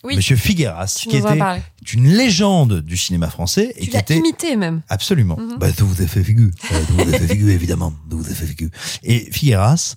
[0.02, 0.16] Oui.
[0.16, 1.60] Monsieur Figueras, Tu qui était parlé.
[1.92, 4.80] une légende du cinéma français et Tu qui l'as était imité même.
[4.88, 5.36] Absolument.
[5.36, 5.58] Mhm.
[5.58, 6.50] Bah, tout vous avez fait figu.
[6.72, 7.92] Euh, tout vous avez fait figu, évidemment.
[8.08, 8.70] Tout vous avez fait figu.
[9.02, 9.96] Et Figueras,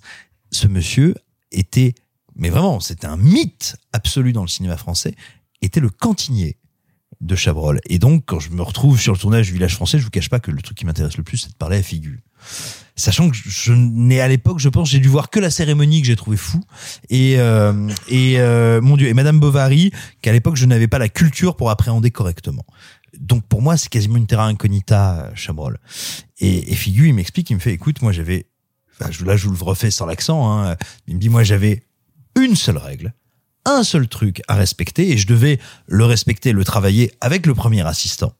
[0.50, 1.14] ce monsieur
[1.52, 1.94] était,
[2.36, 5.14] mais vraiment, c'était un mythe absolu dans le cinéma français,
[5.62, 6.58] était le cantinier
[7.20, 7.80] de Chabrol.
[7.88, 10.28] Et donc, quand je me retrouve sur le tournage du village français, je vous cache
[10.28, 12.22] pas que le truc qui m'intéresse le plus, c'est de parler à Figu.
[12.96, 16.06] Sachant que je n'ai à l'époque, je pense, j'ai dû voir que la cérémonie que
[16.06, 16.60] j'ai trouvé fou.
[17.10, 19.90] Et, euh, et euh, mon Dieu, et Madame Bovary,
[20.22, 22.64] qu'à l'époque, je n'avais pas la culture pour appréhender correctement.
[23.18, 25.78] Donc pour moi, c'est quasiment une terra incognita, euh, Chabrol.
[26.38, 28.46] Et, et Figu, il m'explique, il me fait, écoute, moi j'avais,
[29.00, 30.76] enfin, je- là je vous le refais sans l'accent, hein,
[31.06, 31.84] il me dit, moi j'avais
[32.36, 33.14] une seule règle,
[33.64, 37.82] un seul truc à respecter, et je devais le respecter, le travailler avec le premier
[37.86, 38.32] assistant.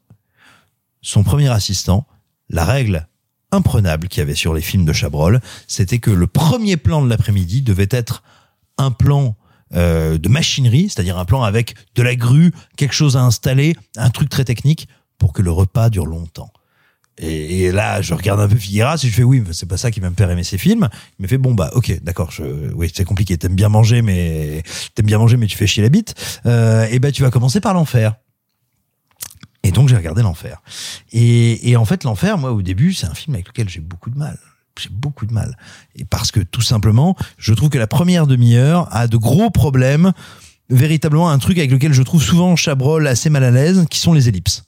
[1.03, 2.07] Son premier assistant,
[2.49, 3.07] la règle
[3.53, 7.09] imprenable qu'il y avait sur les films de Chabrol, c'était que le premier plan de
[7.09, 8.23] l'après-midi devait être
[8.79, 9.37] un plan
[9.75, 14.11] euh, de machinerie, c'est-à-dire un plan avec de la grue, quelque chose à installer, un
[14.11, 14.89] truc très technique
[15.19, 16.53] pour que le repas dure longtemps.
[17.19, 19.91] Et, et là, je regarde un peu Figueras et je fais oui, c'est pas ça
[19.91, 20.89] qui va me faire aimer ces films.
[21.19, 23.39] Il me fait bon bah ok, d'accord, je, oui c'est compliqué.
[23.39, 24.63] T'aimes bien manger, mais
[24.95, 26.15] t'aimes bien manger, mais tu fais chier la bite.
[26.47, 28.15] Euh, et ben tu vas commencer par l'enfer.
[29.63, 30.61] Et donc j'ai regardé l'enfer.
[31.13, 34.11] Et, et en fait l'enfer, moi au début, c'est un film avec lequel j'ai beaucoup
[34.11, 34.39] de mal.
[34.81, 35.57] J'ai beaucoup de mal.
[35.95, 40.13] Et parce que tout simplement, je trouve que la première demi-heure a de gros problèmes,
[40.69, 44.13] véritablement un truc avec lequel je trouve souvent Chabrol assez mal à l'aise, qui sont
[44.13, 44.65] les ellipses.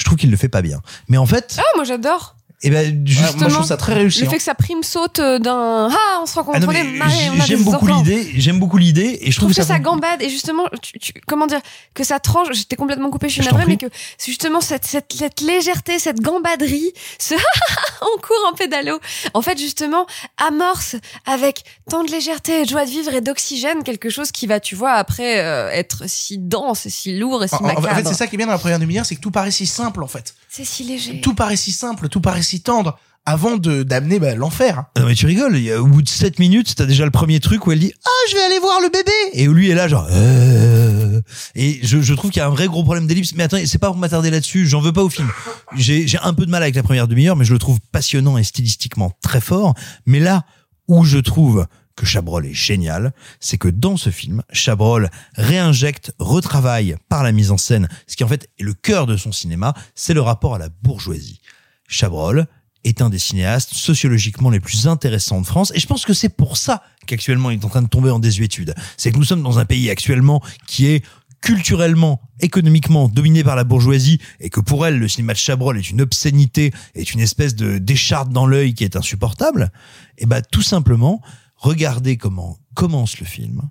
[0.00, 0.80] Je trouve qu'il le fait pas bien.
[1.08, 2.36] Mais en fait, Ah, moi j'adore.
[2.62, 4.30] Eh ben, justement, moi, je trouve ça très réussi, Le hein.
[4.30, 6.80] fait que ça prime saute euh, d'un ah on se rencontre Ah non, on mais
[6.80, 9.56] est marrés, on a j'aime beaucoup l'idée, j'aime beaucoup l'idée, et je Je trouve trouve
[9.56, 11.60] que ça ça gambade et justement, tu, tu- comment dire,
[11.94, 12.48] que ça tranche.
[12.52, 13.86] J'étais complètement coupée, je suis navrée, mais que
[14.18, 17.34] c'est justement cette, cette, cette légèreté, cette gambaderie, ce
[18.02, 19.00] on court en pédalo.
[19.32, 20.06] En fait, justement,
[20.36, 20.96] amorce
[21.26, 24.74] avec tant de légèreté, de joie de vivre et d'oxygène quelque chose qui va, tu
[24.74, 27.88] vois, après euh, être si dense, et si lourd et si En, en- en macabre.
[27.96, 29.66] fait, c'est ça qui est bien dans la première demi-heure, c'est que tout paraît si
[29.66, 30.34] simple en fait.
[30.52, 31.20] C'est si léger.
[31.20, 34.84] Tout paraît si simple, tout paraît si tendre avant de d'amener bah, l'enfer.
[34.98, 37.12] Non mais tu rigoles, il y a- au bout de 7 minutes, t'as déjà le
[37.12, 39.70] premier truc où elle dit «Ah, je vais aller voir le bébé!» Et où lui
[39.70, 41.20] est là genre euh,
[41.54, 43.34] Et je, je trouve qu'il y a un vrai gros problème d'ellipse.
[43.36, 44.66] Mais attendez, c'est pas pour m'attarder là-dessus.
[44.66, 45.28] J'en veux pas au film.
[45.76, 48.36] J'ai j'ai un peu de mal avec la première demi-heure, mais je le trouve passionnant
[48.36, 49.74] et stylistiquement très fort.
[50.06, 50.44] Mais là
[50.88, 51.66] où je trouve
[52.00, 57.50] que Chabrol est génial, c'est que dans ce film, Chabrol réinjecte, retravaille par la mise
[57.50, 60.54] en scène, ce qui en fait est le cœur de son cinéma, c'est le rapport
[60.54, 61.42] à la bourgeoisie.
[61.88, 62.46] Chabrol
[62.84, 66.30] est un des cinéastes sociologiquement les plus intéressants de France, et je pense que c'est
[66.30, 68.74] pour ça qu'actuellement il est en train de tomber en désuétude.
[68.96, 71.04] C'est que nous sommes dans un pays actuellement qui est
[71.42, 75.90] culturellement, économiquement dominé par la bourgeoisie et que pour elle le cinéma de Chabrol est
[75.90, 79.70] une obscénité, est une espèce de d'écharpe dans l'œil qui est insupportable,
[80.16, 81.20] et ben tout simplement
[81.60, 83.62] regardez comment commence le film.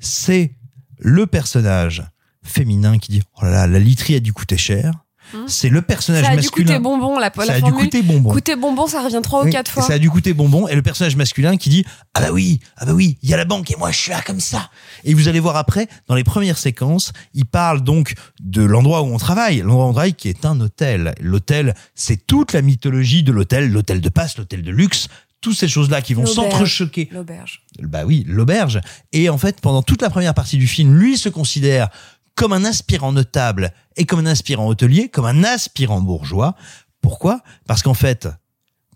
[0.00, 0.56] C'est
[0.98, 2.02] le personnage
[2.42, 4.92] féminin qui dit oh là là la literie a dû coûter cher.
[5.32, 5.44] Hum.
[5.46, 6.66] C'est le personnage Ça a dû masculin.
[6.66, 8.32] coûter bonbon, la, Ça la a dû coûter bonbon.
[8.32, 9.84] Coûter bonbon, ça revient trois ou Oui, quatre fois.
[9.84, 11.84] Ça a dû coûter bonbon et le personnage masculin qui dit
[12.14, 14.10] ah bah oui ah bah oui il y a la banque et moi je suis
[14.10, 14.70] là comme ça
[15.04, 19.06] et vous allez voir après dans les premières séquences il parle donc de l'endroit où
[19.06, 23.22] on travaille l'endroit où on travaille qui est un hôtel l'hôtel c'est toute la mythologie
[23.22, 25.06] de l'hôtel l'hôtel de passe l'hôtel de luxe
[25.40, 27.62] toutes ces choses là qui vont s'entrechoquer L'auberge.
[27.80, 28.80] bah oui, l'auberge.
[29.12, 31.88] Et en fait, pendant toute la première partie du film, lui se considère
[32.34, 36.54] comme un aspirant notable et comme un aspirant hôtelier, comme un aspirant bourgeois.
[37.00, 37.42] Pourquoi?
[37.66, 38.28] Parce qu'en fait,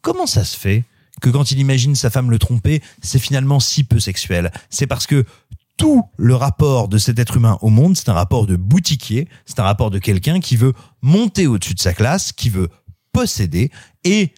[0.02, 0.84] comment ça se fait
[1.20, 4.52] que quand il imagine sa femme le tromper, c'est finalement si peu sexuel?
[4.70, 5.24] C'est parce que
[5.76, 9.58] tout le rapport de cet être humain au monde, c'est un rapport de boutiquier, c'est
[9.60, 10.72] un rapport de quelqu'un qui veut
[11.02, 12.68] monter au-dessus de sa classe, qui veut
[13.12, 13.70] posséder,
[14.04, 14.34] et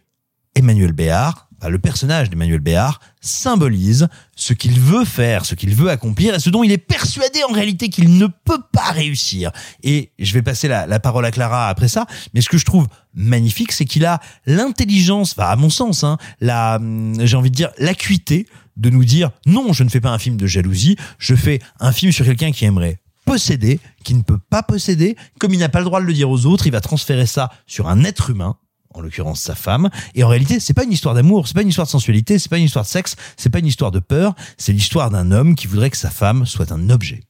[0.55, 5.91] Emmanuel Béard, bah, le personnage d'Emmanuel Béard, symbolise ce qu'il veut faire, ce qu'il veut
[5.91, 9.51] accomplir et ce dont il est persuadé en réalité qu'il ne peut pas réussir.
[9.83, 12.87] Et je vais passer la, parole à Clara après ça, mais ce que je trouve
[13.15, 17.57] magnifique, c'est qu'il a l'intelligence, enfin, à mon sens, hein, la, hum, j'ai envie de
[17.57, 18.47] dire, l'acuité
[18.77, 21.93] de nous dire non, je ne fais pas un film de jalousie, je fais un
[21.93, 25.81] film sur quelqu'un qui aimerait posséder, qui ne peut pas posséder, comme il n'a pas
[25.81, 28.57] le droit de le dire aux autres, il va transférer ça sur un être humain
[28.97, 29.91] en l'occurrence sa femme.
[30.15, 32.49] Et en réalité, c'est pas une histoire d'amour, c'est pas une histoire de sensualité, c'est
[32.49, 35.55] pas une histoire de sexe, c'est pas une histoire de peur, c'est l'histoire d'un homme
[35.55, 37.21] qui voudrait que sa femme soit un objet.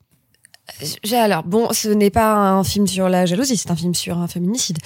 [1.04, 4.18] J'ai alors bon, ce n'est pas un film sur la jalousie, c'est un film sur
[4.18, 4.78] un féminicide.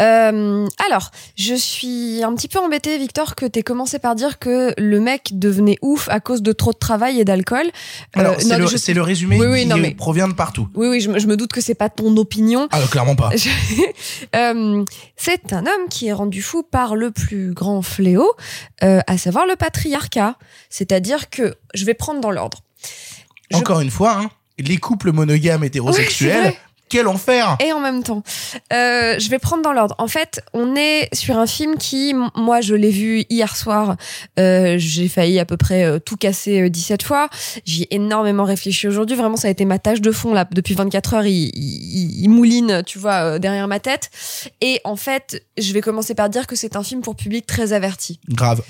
[0.00, 4.74] Euh, alors, je suis un petit peu embêtée, Victor, que t'aies commencé par dire que
[4.76, 7.66] le mec devenait ouf à cause de trop de travail et d'alcool.
[8.14, 10.26] Alors, Euh, c'est non, le, je- c'est le résumé Oui, oui, qui non, mais- provient
[10.28, 10.68] de partout.
[10.74, 12.66] Oui, oui, je me, je me doute que c'est pas ton opinion.
[12.72, 13.30] Ah, clairement pas.
[14.34, 14.84] Euh,
[15.16, 18.32] c'est un homme qui est rendu fou par le plus grand fléau,
[18.82, 20.36] euh, à savoir le patriarcat.
[20.70, 22.58] C'est-à-dire que je vais prendre dans l'ordre.
[23.54, 26.58] Encore une fois, hein, les couples monogames Oui, hétérosexuels, vrai.
[26.88, 28.22] quel enfer Et en même temps,
[28.72, 29.94] euh, je vais prendre dans l'ordre.
[29.98, 33.96] En fait, on est sur un film qui, moi, je l'ai vu hier soir.
[34.38, 37.28] Euh, J'ai failli à peu près euh, tout casser euh, 17 fois.
[37.64, 39.16] J'y ai énormément réfléchi aujourd'hui.
[39.16, 40.46] Vraiment, ça a été ma tâche de fond là.
[40.50, 44.10] Depuis 24 heures, il, il, il mouline, tu vois, derrière ma tête.
[44.60, 47.72] Et en fait, je vais commencer par dire que c'est un film pour public très
[47.74, 48.18] averti.
[48.30, 48.62] Grave.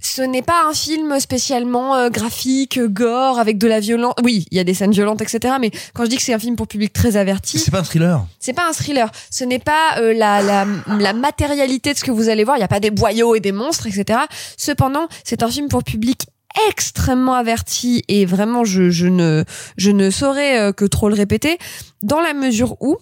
[0.00, 4.14] Ce n'est pas un film spécialement euh, graphique, gore, avec de la violence.
[4.22, 5.56] Oui, il y a des scènes violentes, etc.
[5.60, 7.84] Mais quand je dis que c'est un film pour public très averti, C'est pas un
[7.84, 8.24] thriller.
[8.40, 9.10] c'est pas un thriller.
[9.30, 10.66] Ce n'est pas euh, la, la,
[10.98, 12.56] la matérialité de ce que vous allez voir.
[12.56, 14.20] Il n'y a pas des boyaux et des monstres, etc.
[14.56, 16.26] Cependant, c'est un film pour public
[16.68, 19.44] extrêmement averti et vraiment je, je ne
[19.76, 21.58] je ne saurais euh, que trop le répéter
[22.02, 22.96] dans la mesure où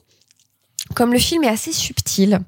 [0.94, 2.40] comme le film est assez subtil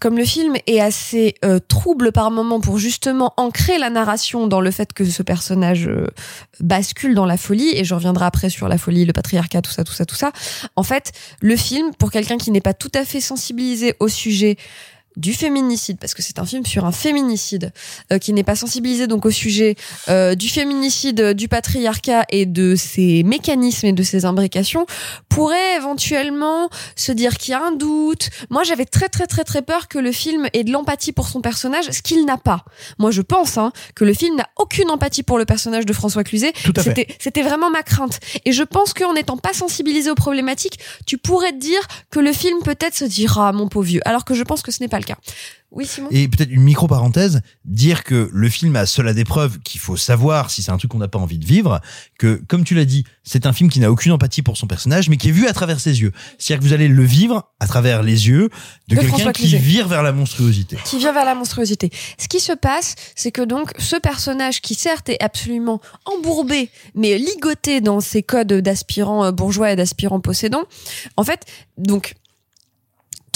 [0.00, 4.60] comme le film est assez euh, trouble par moment pour justement ancrer la narration dans
[4.60, 6.06] le fait que ce personnage euh,
[6.60, 9.84] bascule dans la folie, et je reviendrai après sur la folie, le patriarcat, tout ça,
[9.84, 10.32] tout ça, tout ça.
[10.76, 14.56] En fait, le film, pour quelqu'un qui n'est pas tout à fait sensibilisé au sujet
[15.18, 17.72] du féminicide, parce que c'est un film sur un féminicide,
[18.12, 19.74] euh, qui n'est pas sensibilisé donc au sujet
[20.08, 24.86] euh, du féminicide, euh, du patriarcat et de ses mécanismes et de ses imbrications,
[25.28, 28.30] pourrait éventuellement se dire qu'il y a un doute.
[28.48, 31.40] Moi, j'avais très très très très peur que le film ait de l'empathie pour son
[31.40, 32.64] personnage, ce qu'il n'a pas.
[32.98, 36.22] Moi, je pense hein, que le film n'a aucune empathie pour le personnage de François
[36.22, 36.52] Cluzet.
[37.18, 38.20] C'était vraiment ma crainte.
[38.44, 41.80] Et je pense qu'en n'étant pas sensibilisé aux problématiques, tu pourrais te dire
[42.10, 44.70] que le film peut-être se dira ah, mon pauvre vieux, alors que je pense que
[44.70, 45.18] ce n'est pas le cas.
[45.70, 46.08] Oui, Simon?
[46.10, 50.50] Et peut-être une micro-parenthèse, dire que le film a cela des preuves qu'il faut savoir
[50.50, 51.80] si c'est un truc qu'on n'a pas envie de vivre,
[52.18, 55.10] que, comme tu l'as dit, c'est un film qui n'a aucune empathie pour son personnage,
[55.10, 56.12] mais qui est vu à travers ses yeux.
[56.38, 58.48] C'est-à-dire que vous allez le vivre à travers les yeux
[58.88, 60.78] de, De quelqu'un qui vire vers la monstruosité.
[60.86, 61.90] qui vient vers la monstruosité.
[62.18, 67.18] Ce qui se passe, c'est que donc ce personnage qui certes est absolument embourbé, mais
[67.18, 70.64] ligoté dans ses codes d'aspirant euh, bourgeois et d'aspirant possédant,
[71.18, 71.44] en fait,
[71.76, 72.14] donc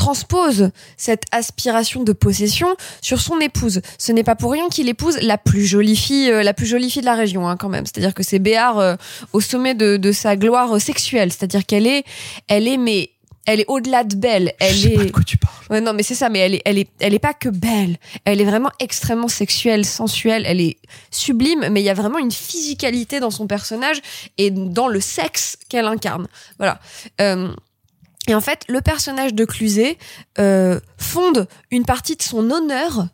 [0.03, 2.67] transpose cette aspiration de possession
[3.01, 3.81] sur son épouse.
[3.99, 6.91] Ce n'est pas pour rien qu'il épouse la plus jolie fille, euh, la plus jolie
[6.91, 7.87] fille de la région, hein, quand même.
[7.87, 8.97] C'est-à-dire que c'est Béard euh,
[9.33, 11.31] au sommet de, de sa gloire euh, sexuelle.
[11.31, 12.03] C'est-à-dire qu'elle est,
[12.49, 13.11] elle est, mais
[13.47, 14.53] elle est au-delà de belle.
[14.59, 14.97] Elle Je sais est.
[14.97, 15.55] pas de quoi tu parles.
[15.71, 16.29] Ouais, non, mais c'est ça.
[16.29, 17.97] Mais elle est, elle est, elle est pas que belle.
[18.25, 20.43] Elle est vraiment extrêmement sexuelle, sensuelle.
[20.49, 20.79] Elle est
[21.13, 21.69] sublime.
[21.71, 24.01] Mais il y a vraiment une physicalité dans son personnage
[24.37, 26.27] et dans le sexe qu'elle incarne.
[26.59, 26.81] Voilà.
[27.21, 27.55] Euh,
[28.29, 29.99] et en fait, le personnage de Cluzet
[30.39, 33.09] euh, fonde une partie de son honneur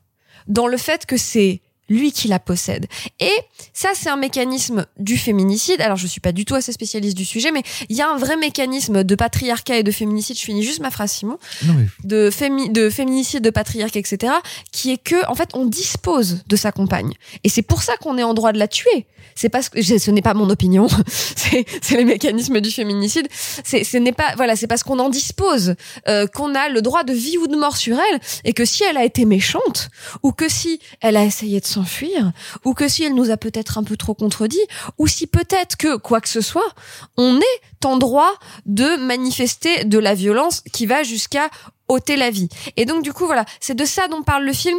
[0.46, 2.86] dans le fait que c'est lui qui la possède.
[3.20, 3.32] Et
[3.72, 5.80] ça, c'est un mécanisme du féminicide.
[5.80, 8.16] Alors, je suis pas du tout assez spécialiste du sujet, mais il y a un
[8.16, 10.38] vrai mécanisme de patriarcat et de féminicide.
[10.38, 11.38] Je finis juste ma phrase, Simon.
[11.64, 14.32] Non, mais De, fémi de féminicide, de patriarcat, etc.
[14.72, 17.14] Qui est que, en fait, on dispose de sa compagne.
[17.44, 19.06] Et c'est pour ça qu'on est en droit de la tuer.
[19.34, 20.88] C'est parce que ce n'est pas mon opinion.
[21.08, 23.28] c'est c'est les mécanismes du féminicide.
[23.64, 25.74] C'est ce n'est pas voilà, c'est parce qu'on en dispose
[26.08, 28.82] euh, qu'on a le droit de vie ou de mort sur elle et que si
[28.84, 29.90] elle a été méchante
[30.22, 32.32] ou que si elle a essayé de s'enfuir
[32.64, 34.60] ou que si elle nous a peut-être un peu trop contredit
[34.98, 36.74] ou si peut-être que quoi que ce soit,
[37.16, 38.32] on est en droit
[38.66, 41.48] de manifester de la violence qui va jusqu'à
[41.88, 42.48] ôter la vie.
[42.76, 44.78] Et donc du coup voilà, c'est de ça dont parle le film.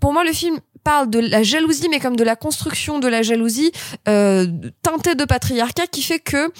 [0.00, 3.22] Pour moi le film parle de la jalousie mais comme de la construction de la
[3.22, 3.72] jalousie
[4.08, 4.46] euh,
[4.82, 6.52] teintée de patriarcat qui fait que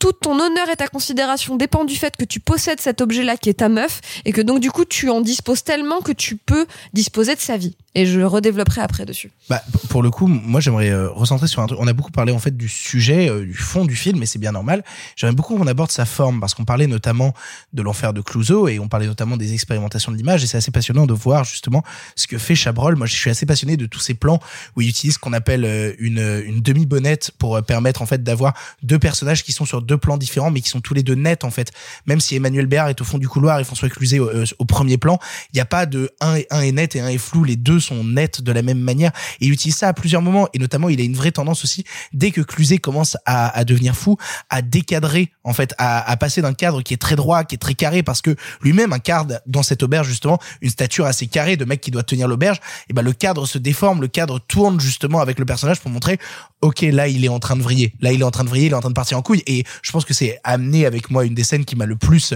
[0.00, 3.50] tout ton honneur et ta considération dépend du fait que tu possèdes cet objet-là qui
[3.50, 6.66] est ta meuf et que donc du coup tu en disposes tellement que tu peux
[6.94, 7.76] disposer de sa vie.
[7.96, 9.32] Et je redévelopperai après dessus.
[9.48, 11.80] Bah, pour le coup, moi j'aimerais euh, recentrer sur un truc.
[11.80, 14.38] On a beaucoup parlé en fait du sujet, euh, du fond du film, et c'est
[14.38, 14.84] bien normal.
[15.16, 17.34] J'aimerais beaucoup qu'on aborde sa forme parce qu'on parlait notamment
[17.72, 20.44] de l'enfer de Clouseau et on parlait notamment des expérimentations de l'image.
[20.44, 21.82] Et c'est assez passionnant de voir justement
[22.14, 22.94] ce que fait Chabrol.
[22.94, 24.38] Moi, je suis assez passionné de tous ces plans
[24.76, 28.54] où il utilise ce qu'on appelle euh, une, une demi-bonnette pour permettre en fait d'avoir
[28.84, 31.42] deux personnages qui sont sur deux plans différents, mais qui sont tous les deux nets
[31.42, 31.72] en fait.
[32.06, 35.18] Même si Emmanuel Béard est au fond du couloir et François Cluzet au, premier plan,
[35.52, 37.42] il n'y a pas de un un est net et un est flou.
[37.42, 39.12] Les deux sont nets de la même manière.
[39.40, 40.48] Et il utilise ça à plusieurs moments.
[40.54, 43.96] Et notamment, il a une vraie tendance aussi, dès que Cluzet commence à, à devenir
[43.96, 44.16] fou,
[44.48, 47.58] à décadrer, en fait, à, à passer d'un cadre qui est très droit, qui est
[47.58, 51.64] très carré, parce que lui-même incarne dans cette auberge, justement, une stature assez carrée de
[51.64, 52.58] mec qui doit tenir l'auberge.
[52.88, 56.18] Et ben, le cadre se déforme, le cadre tourne justement avec le personnage pour montrer,
[56.60, 57.94] ok, là, il est en train de vriller.
[58.00, 59.42] Là, il est en train de vriller, il est en train de partir en couille.
[59.46, 62.34] Et je pense que c'est amené avec moi une des scènes qui m'a le plus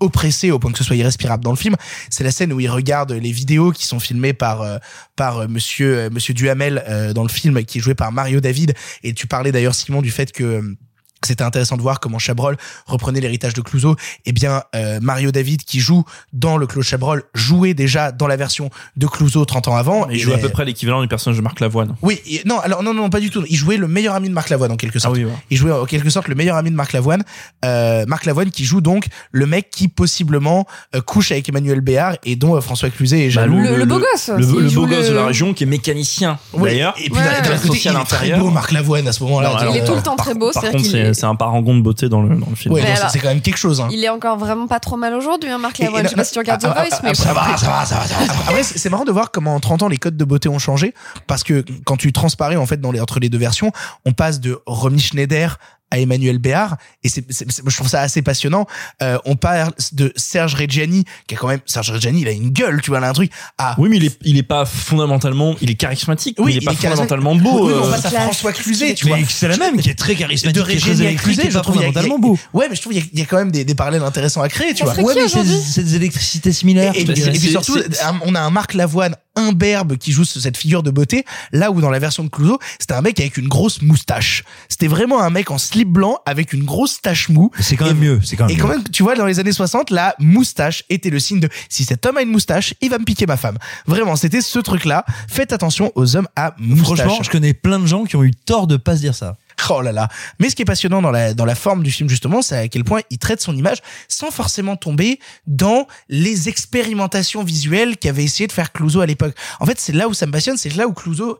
[0.00, 1.76] oppressé au point que ce soit irrespirable dans le film,
[2.10, 4.78] c'est la scène où il regarde les vidéos qui sont filmées par euh,
[5.16, 8.40] par euh, monsieur euh, monsieur Duhamel euh, dans le film qui est joué par Mario
[8.40, 8.74] David.
[9.02, 10.76] Et tu parlais d'ailleurs Simon du fait que
[11.24, 12.56] c'était intéressant de voir comment Chabrol
[12.86, 13.96] reprenait l'héritage de Clouseau.
[14.26, 18.36] Eh bien, euh, Mario David, qui joue dans le Claude Chabrol, jouait déjà dans la
[18.36, 20.08] version de Clouseau 30 ans avant.
[20.08, 21.96] Il Et joue à peu près l'équivalent du personnage de Marc Lavoine.
[22.02, 23.44] oui, et- non, alors non, non, pas du tout.
[23.48, 25.14] Il jouait le meilleur ami de Marc Lavoine en quelque sorte.
[25.16, 25.32] Ah oui, ouais.
[25.50, 27.22] Il jouait en quelque sorte le meilleur ami de Marc Lavoine.
[27.64, 32.16] Euh, Marc Lavoine qui joue donc le mec qui possiblement euh, couche avec Emmanuel Béard
[32.24, 33.58] et dont euh, François Cluzet est jaloux.
[33.60, 36.38] Le- le beau gosse, Le, le beau gosse le- de la région qui est mécanicien
[36.52, 36.94] Oui, d'ailleurs.
[36.98, 37.24] Et puis Ouais.
[37.24, 39.66] d'un- côté, il est très beau Marc Lavoine à ce moment-là.
[39.70, 42.08] Il est tout le euh, temps très beau, c'est est- c'est un paragon de beauté
[42.08, 42.74] dans le, dans le film.
[42.74, 43.80] Ouais, c'est quand même quelque chose.
[43.80, 43.88] Hein.
[43.90, 46.04] Il est encore vraiment pas trop mal aujourd'hui, hein, Marc Lavoine.
[46.04, 47.66] Je sais pas si tu regardes The ah, ah, Voice, ah, mais ça va, ça
[47.66, 50.48] va, ça va, c'est marrant de voir comment en 30 ans les codes de beauté
[50.48, 50.94] ont changé
[51.26, 53.72] parce que quand tu transparais en fait dans les entre les deux versions,
[54.04, 55.58] on passe de Romy Schneider
[55.90, 58.66] à Emmanuel Béard et c'est c'est- c'est- je trouve ça assez passionnant.
[59.02, 62.50] Euh, on parle de Serge Reggiani qui a quand même Serge Reggiani, il a une
[62.50, 63.30] gueule, tu vois, a un truc.
[63.58, 66.64] Ah Oui, mais il est, il est pas fondamentalement, il est charismatique, mais il est
[66.64, 67.66] pas fondamentalement beau.
[67.66, 67.90] Oui, mais on euh.
[67.92, 68.20] passe à.
[68.20, 69.28] François Cluzet, tu Mais vois.
[69.28, 72.18] c'est la même qui est très charismatique, de Reggiani à Cluzet, je pas trouve fondamentalement
[72.18, 72.38] beau.
[72.52, 74.02] Ouais, mais je trouve il y a- il y, a quand même des, des parallèles
[74.02, 75.02] intéressants à créer, tu Ça vois.
[75.04, 76.92] Ouais, mais c'est des électricités similaires.
[76.96, 77.78] Et, et Bah, puis, c'est- et puis c'est- surtout,
[78.24, 81.80] on a un Marc Lavoine imberbe qui joue ce- cette figure de beauté, là où
[81.80, 84.44] dans la version de Clouseau, c'était un mec avec une grosse moustache.
[84.68, 87.50] C'était vraiment un mec en slip blanc avec une grosse tache mou.
[87.60, 88.20] C'est quand Et- même mieux.
[88.24, 88.74] C'est quand même Et quand mieux.
[88.78, 92.06] même, tu vois, dans les années 60, la moustache était le signe de si cet
[92.06, 93.58] homme a une moustache, il va me piquer ma femme.
[93.86, 95.04] Vraiment, c'était ce truc-là.
[95.28, 96.98] Faites attention aux hommes à moustache.
[97.06, 99.36] Franchement, je connais plein de gens qui ont eu tort de pas se dire ça.
[99.70, 100.08] Oh là là.
[100.38, 102.68] Mais ce qui est passionnant dans la, dans la forme du film, justement, c'est à
[102.68, 103.78] quel point il traite son image
[104.08, 109.34] sans forcément tomber dans les expérimentations visuelles qu'avait essayé de faire Clouseau à l'époque.
[109.60, 111.38] En fait, c'est là où ça me passionne, c'est là où Clouseau,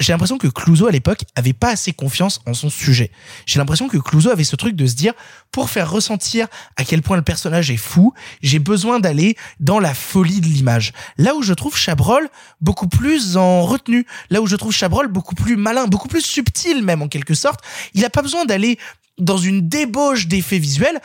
[0.00, 3.12] j'ai l'impression que Clouseau à l'époque avait pas assez confiance en son sujet.
[3.46, 5.12] J'ai l'impression que Clouseau avait ce truc de se dire,
[5.52, 9.94] pour faire ressentir à quel point le personnage est fou, j'ai besoin d'aller dans la
[9.94, 10.92] folie de l'image.
[11.18, 12.28] Là où je trouve Chabrol
[12.60, 16.82] beaucoup plus en retenue, là où je trouve Chabrol beaucoup plus malin, beaucoup plus subtil
[16.82, 17.60] même en quelque sorte,
[17.94, 18.78] il a pas besoin d'aller
[19.18, 21.00] dans une débauche d'effets visuels,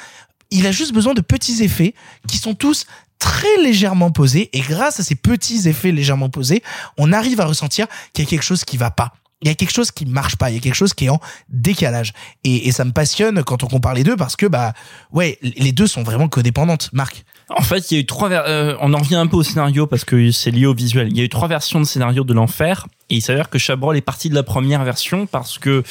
[0.51, 1.95] il a juste besoin de petits effets
[2.27, 2.85] qui sont tous
[3.19, 6.63] très légèrement posés et grâce à ces petits effets légèrement posés,
[6.97, 9.13] on arrive à ressentir qu'il y a quelque chose qui va pas.
[9.41, 11.09] Il y a quelque chose qui marche pas, il y a quelque chose qui est
[11.09, 11.19] en
[11.49, 12.13] décalage.
[12.43, 14.73] Et, et ça me passionne quand on compare les deux parce que bah
[15.11, 17.25] ouais, les deux sont vraiment codépendantes, Marc.
[17.49, 18.31] En fait, il y a eu trois.
[18.31, 21.09] euh, on en revient un peu au scénario parce que c'est lié au visuel.
[21.11, 22.87] Il y a eu trois versions de scénario de l'enfer.
[23.11, 25.83] Et il s'avère que Chabrol est parti de la première version parce que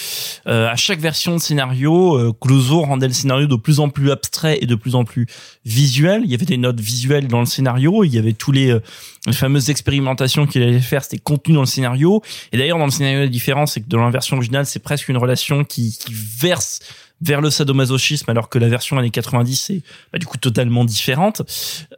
[0.49, 4.11] euh, à chaque version de scénario, euh, Clouseau rendait le scénario de plus en plus
[4.11, 5.29] abstrait et de plus en plus
[5.65, 6.23] visuel.
[6.25, 8.03] Il y avait des notes visuelles dans le scénario.
[8.03, 8.83] Il y avait tous les, euh,
[9.27, 11.05] les fameuses expérimentations qu'il allait faire.
[11.05, 12.21] C'était contenu dans le scénario.
[12.51, 15.09] Et d'ailleurs, dans le scénario, la différence, c'est que dans la version originale, c'est presque
[15.09, 16.81] une relation qui, qui verse
[17.21, 19.83] vers le sadomasochisme alors que la version années 90 est
[20.13, 21.43] bah, du coup totalement différente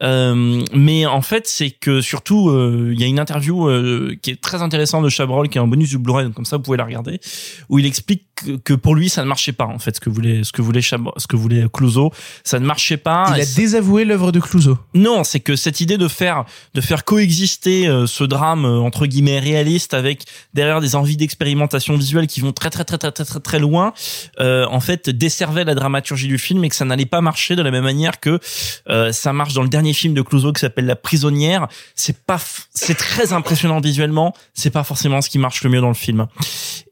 [0.02, 4.30] euh, mais en fait c'est que surtout euh, il y a une interview euh, qui
[4.30, 6.62] est très intéressante de Chabrol qui est en bonus du Blu-ray donc comme ça vous
[6.62, 7.20] pouvez la regarder
[7.68, 8.24] où il explique
[8.64, 10.82] que, pour lui ça ne marchait pas en fait ce que voulait ce que voulait
[10.82, 12.12] Chabrol, ce que voulait Clouseau
[12.44, 14.78] ça ne marchait pas Il a désavoué l'œuvre de Clouseau.
[14.94, 16.44] non, c'est que cette idée de faire
[16.74, 20.24] de faire coexister euh, ce drame euh, entre guillemets réaliste avec
[20.54, 23.92] derrière des envies d'expérimentation visuelle qui vont très très très très très très très loin,
[24.40, 27.62] euh, en fait desservait la dramaturgie du film et que ça n'allait pas marcher de
[27.62, 28.38] la même manière que
[28.88, 31.68] euh, ça marche dans le dernier film de Clouseau qui s'appelle La prisonnière.
[31.94, 32.40] C'est pas,
[32.74, 36.26] c'est très impressionnant visuellement, c'est pas forcément ce qui marche le mieux dans le film.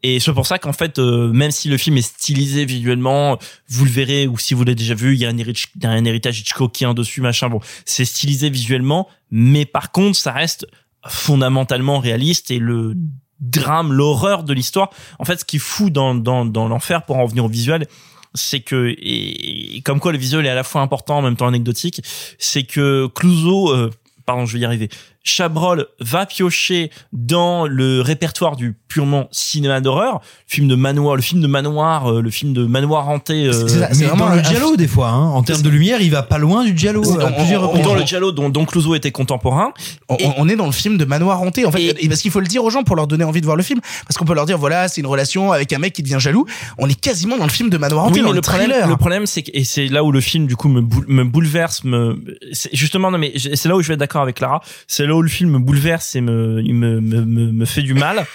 [0.03, 3.39] Et c'est pour ça qu'en fait, euh, même si le film est stylisé visuellement,
[3.69, 5.82] vous le verrez, ou si vous l'avez déjà vu, il y a un, hérit- il
[5.82, 7.49] y a un héritage Hitchcockien dessus, machin.
[7.49, 10.66] Bon, c'est stylisé visuellement, mais par contre, ça reste
[11.07, 12.95] fondamentalement réaliste et le
[13.40, 14.90] drame, l'horreur de l'histoire.
[15.19, 17.86] En fait, ce qui est fou dans, dans, dans l'enfer, pour en revenir au visuel,
[18.35, 21.47] c'est que et, comme quoi le visuel est à la fois important en même temps
[21.47, 22.02] anecdotique,
[22.39, 23.90] c'est que Clouseau, euh,
[24.27, 24.89] pardon, je vais y arriver.
[25.24, 31.40] Chabrol va piocher dans le répertoire du purement cinéma d'horreur, film de manoir, le film
[31.40, 33.46] de manoir, euh, le film de manoir hanté.
[33.46, 33.66] euh,
[33.98, 35.30] mais dans le giallo des fois, hein.
[35.30, 37.84] en termes de lumière, il va pas loin du giallo à plusieurs Ou reprises.
[37.84, 39.72] dans le giallo dont, dont Clouseau était contemporain.
[40.09, 42.40] On, on est dans le film de Manoir hanté en fait et, parce qu'il faut
[42.40, 44.34] le dire aux gens pour leur donner envie de voir le film parce qu'on peut
[44.34, 46.44] leur dire voilà c'est une relation avec un mec qui devient jaloux
[46.78, 48.68] on est quasiment dans le film de Manoir hanté Oui, dans mais le, le problème,
[48.70, 51.06] trailer le problème, c'est que, et c'est là où le film, du coup, me, boule-
[51.09, 52.22] me bouleverse, me,
[52.52, 54.60] c'est justement, non, mais c'est là où je vais être d'accord avec Clara.
[54.86, 58.27] C'est là le film me bouleverse et me, me, me, me fait du mal.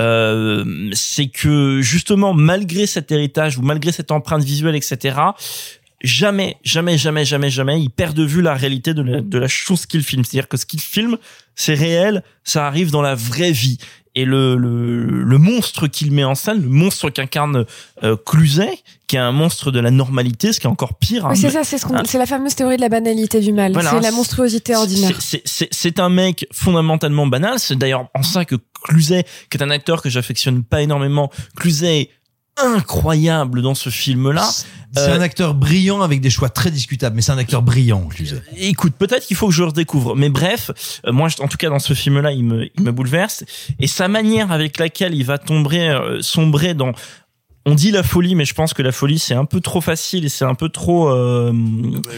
[0.00, 5.18] Euh, c'est que, justement, malgré cet héritage ou malgré cette empreinte visuelle, etc.,
[6.02, 9.48] jamais, jamais, jamais, jamais, jamais, il perd de vue la réalité de la, de la
[9.48, 10.24] chose qu'il filme.
[10.24, 11.18] C'est-à-dire que ce qu'il filme,
[11.54, 13.78] c'est réel, ça arrive dans la vraie vie.
[14.20, 17.66] Et le, le, le monstre qu'il met en scène, le monstre qu'incarne
[18.02, 21.26] euh, Cluzet, qui est un monstre de la normalité, ce qui est encore pire.
[21.26, 21.34] Oui, hein.
[21.36, 22.02] c'est ça, c'est ce Hein.
[22.18, 23.72] la fameuse théorie de la banalité du mal.
[23.72, 25.16] Voilà, c'est la monstruosité ordinaire.
[25.20, 27.60] C'est- un mec fondamentalement banal.
[27.60, 32.10] C'est d'ailleurs en ça que Cluzet, qui est un acteur que j'affectionne pas énormément, Cluzet
[32.64, 34.48] incroyable dans ce film-là.
[34.94, 38.08] C'est Euh, un acteur brillant avec des choix très discutables, mais c'est un acteur brillant,
[38.10, 38.42] je disais.
[38.56, 40.16] Écoute, peut-être qu'il faut que je le redécouvre.
[40.16, 40.70] Mais bref,
[41.06, 43.44] euh, moi, en tout cas, dans ce film-là, il me, il me bouleverse.
[43.78, 46.92] Et sa manière avec laquelle il va tomber, euh, sombrer dans...
[47.70, 50.24] On dit la folie, mais je pense que la folie, c'est un peu trop facile
[50.24, 51.10] et c'est un peu trop...
[51.10, 51.52] euh,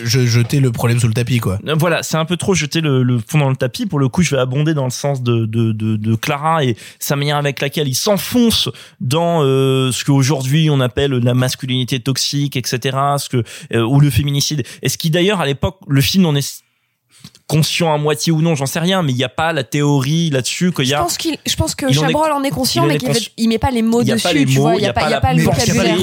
[0.05, 2.81] je jeter le problème sous le tapis quoi Euh, Voilà, c'est un peu trop jeter
[2.81, 3.87] le, le fond dans le tapis.
[3.87, 6.77] Pour le coup, je vais abonder dans le sens de, de, de, de Clara et
[7.01, 8.69] sa manière avec laquelle il s'enfonce
[9.01, 12.97] dans euh, ce qu'aujourd'hui on appelle la masculinité toxique, etc.
[13.19, 13.43] Ce que
[13.75, 14.63] euh, ou le féminicide.
[14.83, 16.63] Et ce qui d'ailleurs à l'époque, le film en est
[17.51, 20.31] conscient à moitié ou non, j'en sais rien, mais il n'y a pas la théorie
[20.31, 20.99] là-dessus qu'il y Je a.
[20.99, 23.49] pense qu'il, je pense que Il en est- Chabrol en est conscient, mais qu'il il
[23.49, 24.77] met pas les mots il y a dessus, pas les tu mots, vois.
[24.77, 25.97] Il y a pas, il y a pas le la- vocabulaire.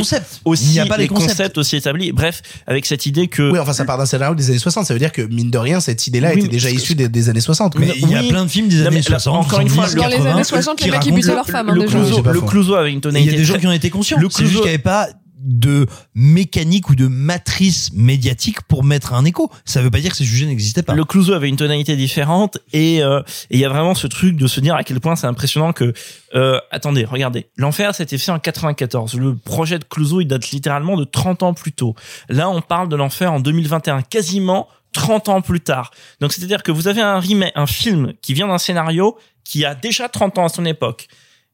[0.46, 1.30] Aussi, Il n'y a pas les concepts.
[1.32, 2.12] concepts aussi établis.
[2.12, 3.52] Bref, avec cette idée que.
[3.52, 5.58] oui enfin ça part d'un scénario des années 60 ça veut dire que mine de
[5.58, 7.82] rien cette idée là Oui, était déjà issue des, des années 60 quoi.
[7.86, 9.86] Mais il y a plein de films des années mais là, 60, encore une fois,
[9.88, 11.82] 70, Dans les 80, années 60, les qui mecs, ils butaient le- leurs femmes, le
[11.84, 12.46] hein.
[12.48, 13.30] Clouseau, avait une tonalité.
[13.30, 14.18] il y a des gens qui en étaient conscients.
[14.20, 15.08] Le Clouseau- n'y avait pas
[15.48, 19.50] de mécanique ou de matrice médiatique pour mettre un écho.
[19.66, 20.94] Ça veut pas dire que ces sujets n'existaient pas.
[20.94, 24.48] Le Clouseau avait une tonalité différente et euh, il y a vraiment ce truc de
[24.48, 25.94] se dire à quel point c'est impressionnant que
[26.36, 27.48] euh, attendez regardez.
[27.56, 31.54] L'enfer c'était fait en 94 le projet de Clouseau il date littéralement de 30 ans
[31.54, 31.96] plus tôt.
[32.30, 35.92] Là on parle de l'enfer en 2021 quasiment 30 ans plus tard.
[36.20, 39.18] Donc c'est à dire que vous avez un remake un film qui vient d'un scénario
[39.46, 41.08] qui a déjà 30 ans à son époque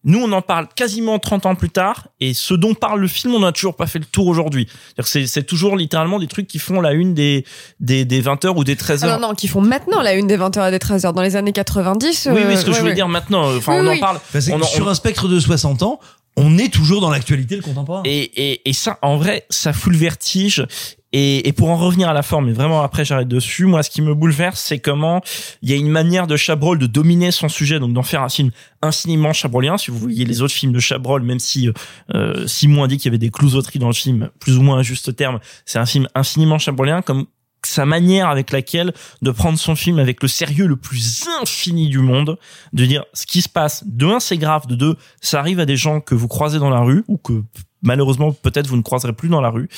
[0.05, 3.34] nous, on en parle quasiment 30 ans plus tard, et ce dont parle le film,
[3.35, 4.67] on n'a toujours pas fait le tour aujourd'hui.
[5.03, 7.45] C'est toujours littéralement des trucs qui font la une des,
[7.80, 8.99] des, des 20h ou des 13h.
[9.03, 11.13] Ah non, non, qui font maintenant la une des 20h et des 13h.
[11.13, 12.27] Dans les années 90.
[12.31, 12.95] Oui, euh, oui, ce que ouais, je voulais ouais.
[12.95, 13.97] dire maintenant, euh, enfin, Oui, on oui.
[13.97, 14.19] en parle.
[14.51, 15.99] On en- sur un spectre de 60 ans,
[16.35, 18.01] on est toujours dans l'actualité, le contemporain.
[18.05, 20.65] et, et, et ça, en vrai, ça fout le vertige.
[21.14, 23.90] Et, et pour en revenir à la forme, et vraiment après j'arrête dessus, moi ce
[23.90, 25.22] qui me bouleverse, c'est comment
[25.61, 28.30] il y a une manière de Chabrol de dominer son sujet, donc d'en faire un
[28.30, 28.49] film
[28.81, 29.77] infiniment chabrolien.
[29.77, 31.69] Si vous voyez les autres films de Chabrol, même si
[32.14, 34.80] euh, Simon a dit qu'il y avait des clousoteries dans le film, plus ou moins
[34.80, 37.26] à juste terme, c'est un film infiniment chabrolien, comme
[37.65, 41.99] sa manière avec laquelle de prendre son film avec le sérieux le plus infini du
[41.99, 42.38] monde,
[42.73, 45.65] de dire ce qui se passe, de un c'est grave, de deux ça arrive à
[45.65, 47.44] des gens que vous croisez dans la rue ou que
[47.81, 49.69] malheureusement peut-être vous ne croiserez plus dans la rue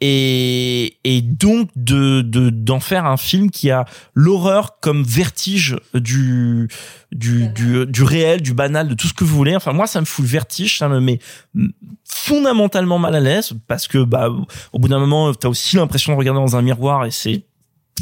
[0.00, 6.68] et et donc de de d'en faire un film qui a l'horreur comme vertige du
[7.12, 9.56] du du du réel du banal de tout ce que vous voulez.
[9.56, 11.18] Enfin moi ça me fout le vertige ça me met
[12.08, 14.28] fondamentalement mal à l'aise parce que bah
[14.72, 17.44] au bout d'un moment t'as aussi l'impression de regarder dans un miroir et c'est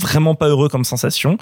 [0.01, 1.39] vraiment pas heureux comme sensation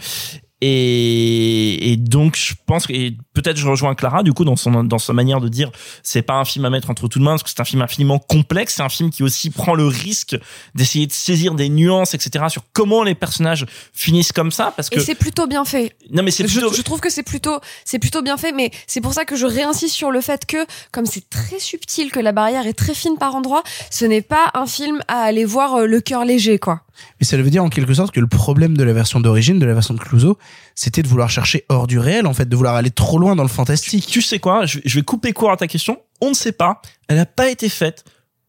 [0.63, 4.85] et, et donc je pense que et peut-être je rejoins Clara du coup dans son
[4.85, 5.71] dans sa manière de dire
[6.03, 8.19] c'est pas un film à mettre entre toutes mains parce que c'est un film infiniment
[8.19, 10.37] complexe c'est un film qui aussi prend le risque
[10.75, 15.01] d'essayer de saisir des nuances etc sur comment les personnages finissent comme ça parce que
[15.01, 15.97] Et c'est plutôt bien fait.
[16.11, 18.71] non mais c'est Je, plutôt je trouve que c'est plutôt, c'est plutôt bien fait, mais
[18.87, 22.21] c'est pour ça que je réinsiste sur le fait que, comme c'est très subtil, que
[22.21, 25.75] la barrière est très fine par endroits, ce n'est pas un film à aller voir
[25.75, 26.83] euh, le cœur léger, quoi.
[27.21, 29.67] Mais ça veut dire en quelque sorte que le problème de la version d'origine, de
[29.67, 30.39] la version de Clouseau,
[30.75, 33.43] c'était de vouloir chercher hors du réel, en fait, de vouloir aller trop loin dans
[33.45, 34.07] le fantastique.
[34.07, 35.99] tu sais quoi je, vais- je vais couper court à ta question.
[36.21, 36.81] On ne sait pas.
[37.09, 38.05] Elle a pas été faite.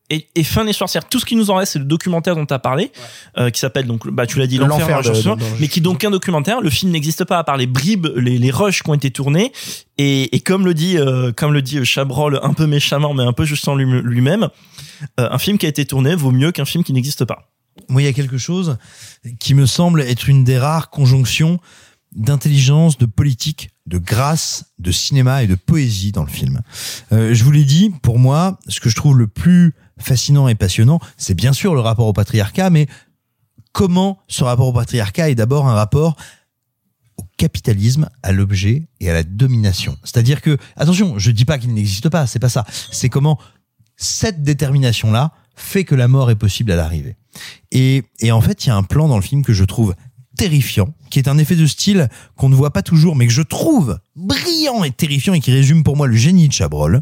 [0.10, 2.46] Et, et fin des sorcières tout ce qui nous en reste c'est le documentaire dont
[2.46, 2.92] tu as parlé
[3.38, 5.46] euh, qui s'appelle donc bah tu l'as dit l'enfer L'enfer de de- Jean de- de-
[5.62, 6.60] mais qui est donc un documentaire.
[6.60, 9.54] Le film n'existe pas à part les bribes les, les rushs qui ont été tournés.
[9.98, 13.32] Et, et comme le dit euh, comme le dit Chabrol un peu méchamment mais un
[13.32, 14.50] peu juste en lui- lui-même
[15.22, 17.50] euh, un film qui a été tourné vaut mieux qu'un film qui n'existe pas
[17.90, 18.78] Moi, il y a quelque chose
[19.40, 21.60] qui me semble être une des rares conjonctions
[22.16, 26.62] d'intelligence, de politique, de grâce, de cinéma et de poésie dans le film.
[27.12, 30.56] Euh, je vous l'ai dit, pour moi, ce que je trouve le plus fascinant et
[30.56, 32.88] passionnant, c'est bien sûr le rapport au patriarcat, mais
[33.72, 36.16] comment ce rapport au patriarcat est d'abord un rapport
[37.18, 39.98] au capitalisme, à l'objet et à la domination.
[40.04, 42.66] C'est-à-dire que, attention, je dis pas qu'il n'existe pas, c'est pas ça.
[42.92, 43.40] C'est comment
[43.98, 47.16] cette détermination-là fait que la mort est possible à l'arrivée.
[47.72, 49.96] Et, et en fait, il y a un plan dans le film que je trouve
[50.38, 53.42] terrifiant, qui est un effet de style qu'on ne voit pas toujours, mais que je
[53.42, 57.02] trouve brillant et terrifiant et qui résume pour moi le génie de Chabrol.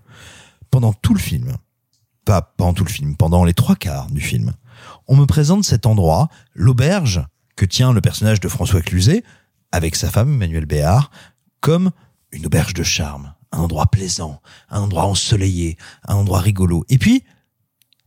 [0.69, 1.57] Pendant tout le film,
[2.23, 4.53] pas pendant tout le film, pendant les trois quarts du film,
[5.07, 7.21] on me présente cet endroit, l'auberge
[7.55, 9.23] que tient le personnage de François Cluzet,
[9.71, 11.11] avec sa femme Emmanuel Béard,
[11.59, 11.91] comme
[12.31, 15.77] une auberge de charme, un endroit plaisant, un endroit ensoleillé,
[16.07, 16.85] un endroit rigolo.
[16.89, 17.23] Et puis,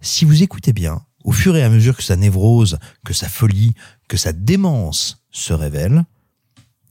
[0.01, 3.75] si vous écoutez bien, au fur et à mesure que sa névrose, que sa folie,
[4.09, 6.05] que sa démence se révèle,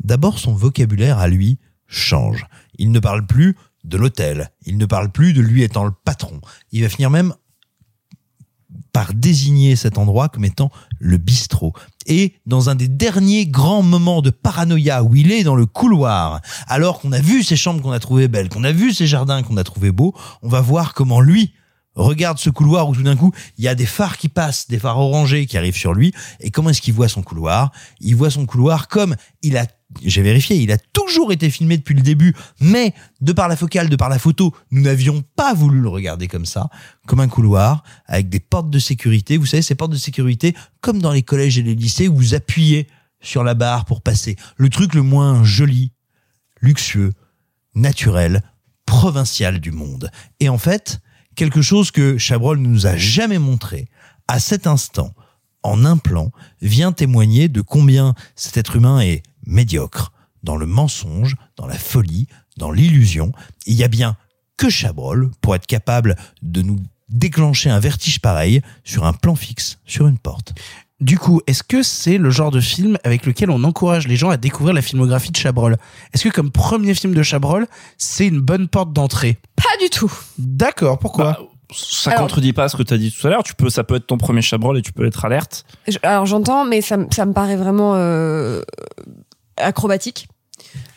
[0.03, 2.45] d'abord son vocabulaire à lui change.
[2.77, 6.41] Il ne parle plus de l'hôtel, il ne parle plus de lui étant le patron.
[6.71, 7.33] Il va finir même
[8.91, 11.73] par désigner cet endroit comme étant le bistrot.
[12.05, 16.41] Et dans un des derniers grands moments de paranoïa où il est dans le couloir,
[16.67, 19.43] alors qu'on a vu ces chambres qu'on a trouvées belles, qu'on a vu ces jardins
[19.43, 21.53] qu'on a trouvés beaux, on va voir comment lui
[21.95, 24.79] regarde ce couloir où tout d'un coup, il y a des phares qui passent, des
[24.79, 26.13] phares orangés qui arrivent sur lui.
[26.39, 27.71] Et comment est-ce qu'il voit son couloir?
[27.99, 29.67] Il voit son couloir comme il a,
[30.03, 33.89] j'ai vérifié, il a toujours été filmé depuis le début, mais de par la focale,
[33.89, 36.69] de par la photo, nous n'avions pas voulu le regarder comme ça,
[37.05, 39.37] comme un couloir, avec des portes de sécurité.
[39.37, 42.33] Vous savez, ces portes de sécurité, comme dans les collèges et les lycées, où vous
[42.33, 42.87] appuyez
[43.21, 44.35] sur la barre pour passer.
[44.57, 45.91] Le truc le moins joli,
[46.61, 47.13] luxueux,
[47.75, 48.41] naturel,
[48.85, 50.11] provincial du monde.
[50.39, 50.99] Et en fait,
[51.35, 53.87] quelque chose que Chabrol ne nous a jamais montré,
[54.27, 55.13] à cet instant,
[55.63, 56.31] en un plan,
[56.61, 60.11] vient témoigner de combien cet être humain est médiocre,
[60.43, 62.27] dans le mensonge, dans la folie,
[62.57, 63.31] dans l'illusion.
[63.65, 64.17] Il y a bien
[64.57, 66.79] que Chabrol pour être capable de nous
[67.09, 70.53] déclencher un vertige pareil sur un plan fixe, sur une porte.
[71.01, 74.29] Du coup, est-ce que c'est le genre de film avec lequel on encourage les gens
[74.29, 75.77] à découvrir la filmographie de Chabrol?
[76.13, 77.67] Est-ce que comme premier film de Chabrol,
[77.97, 79.37] c'est une bonne porte d'entrée?
[79.55, 80.11] Pas du tout.
[80.37, 81.23] D'accord, pourquoi?
[81.33, 81.39] Bah,
[81.75, 83.43] ça Alors- contredit pas ce que tu as dit tout à l'heure.
[83.43, 85.65] Tu peux ça peut être ton premier chabrol et tu peux être alerte.
[85.87, 88.61] Je- Alors j'entends, mais ça, me- ça me paraît vraiment euh,
[89.57, 90.27] acrobatique.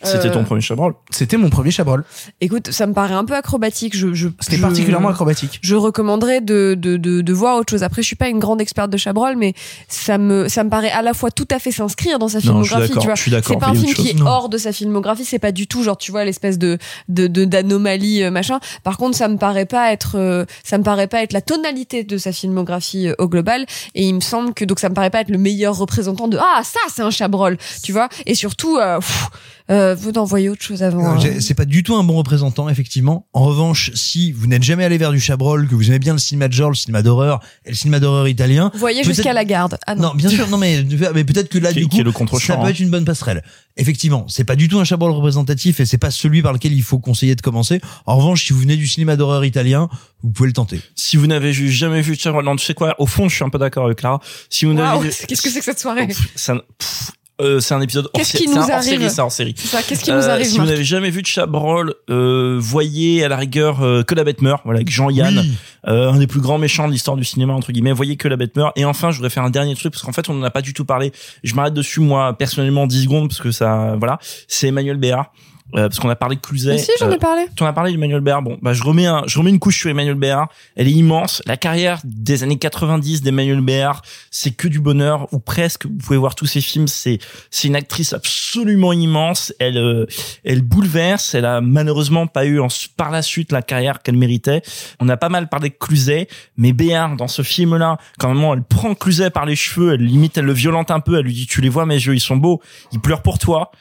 [0.03, 2.05] C'était Euh, ton premier chabrol C'était mon premier Chabrol.
[2.41, 3.97] Écoute, ça me paraît un peu acrobatique.
[3.97, 5.59] Je, je, C'était je- particulièrement acrobatique.
[5.63, 7.83] Je recommanderais de, de, de, de voir autre chose.
[7.83, 9.55] Après, je suis pas une grande experte de Chabrol, mais
[9.89, 12.63] ça me, ça me paraît à la fois tout à fait s'inscrire dans sa Non,
[12.63, 13.05] je suis filmographie.
[13.07, 14.15] vois, je suis d'accord, c'est pas un film qui est.
[14.15, 14.27] Non.
[14.27, 15.25] hors de sa filmographie.
[15.25, 16.79] C'est pas du tout genre, tu vois, l'espèce de
[17.09, 18.61] de de- d'anomalie euh, machin.
[18.85, 22.05] Par contre, ça me paraît pas être, euh, ça me paraît pas être la tonalité
[22.05, 23.67] de sa filmographie euh, au global.
[23.95, 26.39] Et il me semble que donc ça me paraît pas être le meilleur représentant de
[26.39, 28.09] ah ça c'est un Chabrol, tu vois.
[28.27, 29.29] Et surtout, euh, pff,
[29.71, 31.03] euh, faut envoyer autre chose avant.
[31.15, 31.37] Non, hein.
[31.41, 33.29] C'est pas du tout un bon représentant, effectivement.
[33.35, 36.19] En revanche, si vous n'êtes jamais allé vers du Chabrol, que vous aimez bien le
[36.19, 38.71] cinéma de genre, le cinéma d'horreur et le cinéma d'horreur italien.
[38.75, 39.77] Voyez peut-être- jusqu'à la garde.
[39.87, 40.03] Ah non.
[40.09, 40.83] Non, bien sûr, non, mais,
[41.15, 42.69] mais peut-être que là, Qui- du qui coup, est le ça peut hein.
[42.69, 43.43] être une bonne passerelle.
[43.77, 46.83] Effectivement, c'est pas du tout un Chabrol représentatif et c'est pas celui par lequel il
[46.83, 47.81] faut conseiller de commencer.
[48.07, 49.89] En revanche, si vous venez du cinéma d'horreur italien,
[50.23, 50.81] vous pouvez le tenter.
[50.95, 53.49] si vous n'avez jamais vu chabrol non tu sais quoi au fond je suis un
[53.51, 56.07] peu d'accord avec Clara si vous n'avez qu'est-ce que c'est que cette soirée?
[56.09, 57.11] Pff, ça, pff,
[57.41, 58.45] Euh, c'est un épisode hors Qu'est-ce série.
[58.47, 59.55] qui C'est hors arrive série, c'est hors série.
[59.59, 63.23] C'est ça, qu'est-ce qui nous arrive, Si vous n'avez jamais vu de Chabrol, euh, voyez
[63.25, 65.53] à la rigueur euh, que la bête meurt, voilà, avec Jean-Yann, Oui.
[65.89, 67.93] euh, un des plus grands méchants de l'histoire du cinéma entre guillemets.
[67.93, 68.73] Voyez que la bête meurt.
[68.79, 70.63] Et enfin, je voudrais faire un dernier truc parce qu'en fait, on n'en a pas
[70.63, 71.13] du tout parlé.
[71.45, 74.19] Je m'arrête dessus moi personnellement 10 secondes parce que ça, voilà,
[74.49, 75.31] c'est Emmanuel Béard.
[75.75, 76.73] Euh, parce qu'on a parlé de Cluzet.
[76.75, 77.43] Mais si, j'en ai Euh, parlé.
[77.57, 78.41] tu en as parlé d'Emmanuel Béard.
[78.41, 80.49] Bon, bah, je remets un, je remets une couche sur Emmanuel Béard.
[80.77, 81.43] Elle est immense.
[81.45, 85.87] La carrière des années 90 d'Emmanuel Béard, c'est que du bonheur, ou presque.
[85.87, 86.87] Vous pouvez voir tous ses films.
[86.87, 87.19] C'est,
[87.51, 89.53] c'est une actrice absolument immense.
[89.59, 90.07] Elle, euh,
[90.45, 91.35] elle bouleverse.
[91.35, 94.63] Elle a malheureusement pas eu en- par la suite la carrière qu'elle méritait.
[95.01, 98.63] On a pas mal parlé de Cluzet, mais Béard, dans ce film-là, quand même, elle
[98.63, 101.47] prend Cluzet par les cheveux, elle limite, elle le violente un peu, elle lui dit,
[101.49, 102.63] tu les vois, mes yeux, ils sont beaux.
[102.93, 103.73] Ils pleurent pour toi.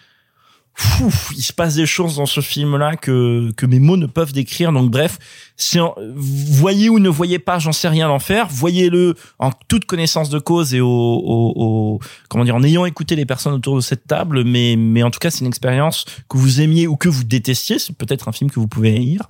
[0.78, 4.34] Fou, il se passe des choses dans ce film-là que que mes mots ne peuvent
[4.34, 4.74] décrire.
[4.74, 5.18] Donc bref,
[5.56, 5.80] si
[6.16, 8.48] voyez ou ne voyez pas, j'en sais rien d'en faire.
[8.50, 12.00] Voyez-le en toute connaissance de cause et au, au, au-
[12.30, 14.44] comment dire en ayant écouté les personnes autour de cette table.
[14.44, 17.80] Mais mais en tout cas, c'est une expérience que vous aimiez ou que vous détestiez.
[17.80, 19.22] C'est peut-être un film que vous pouvez haïr.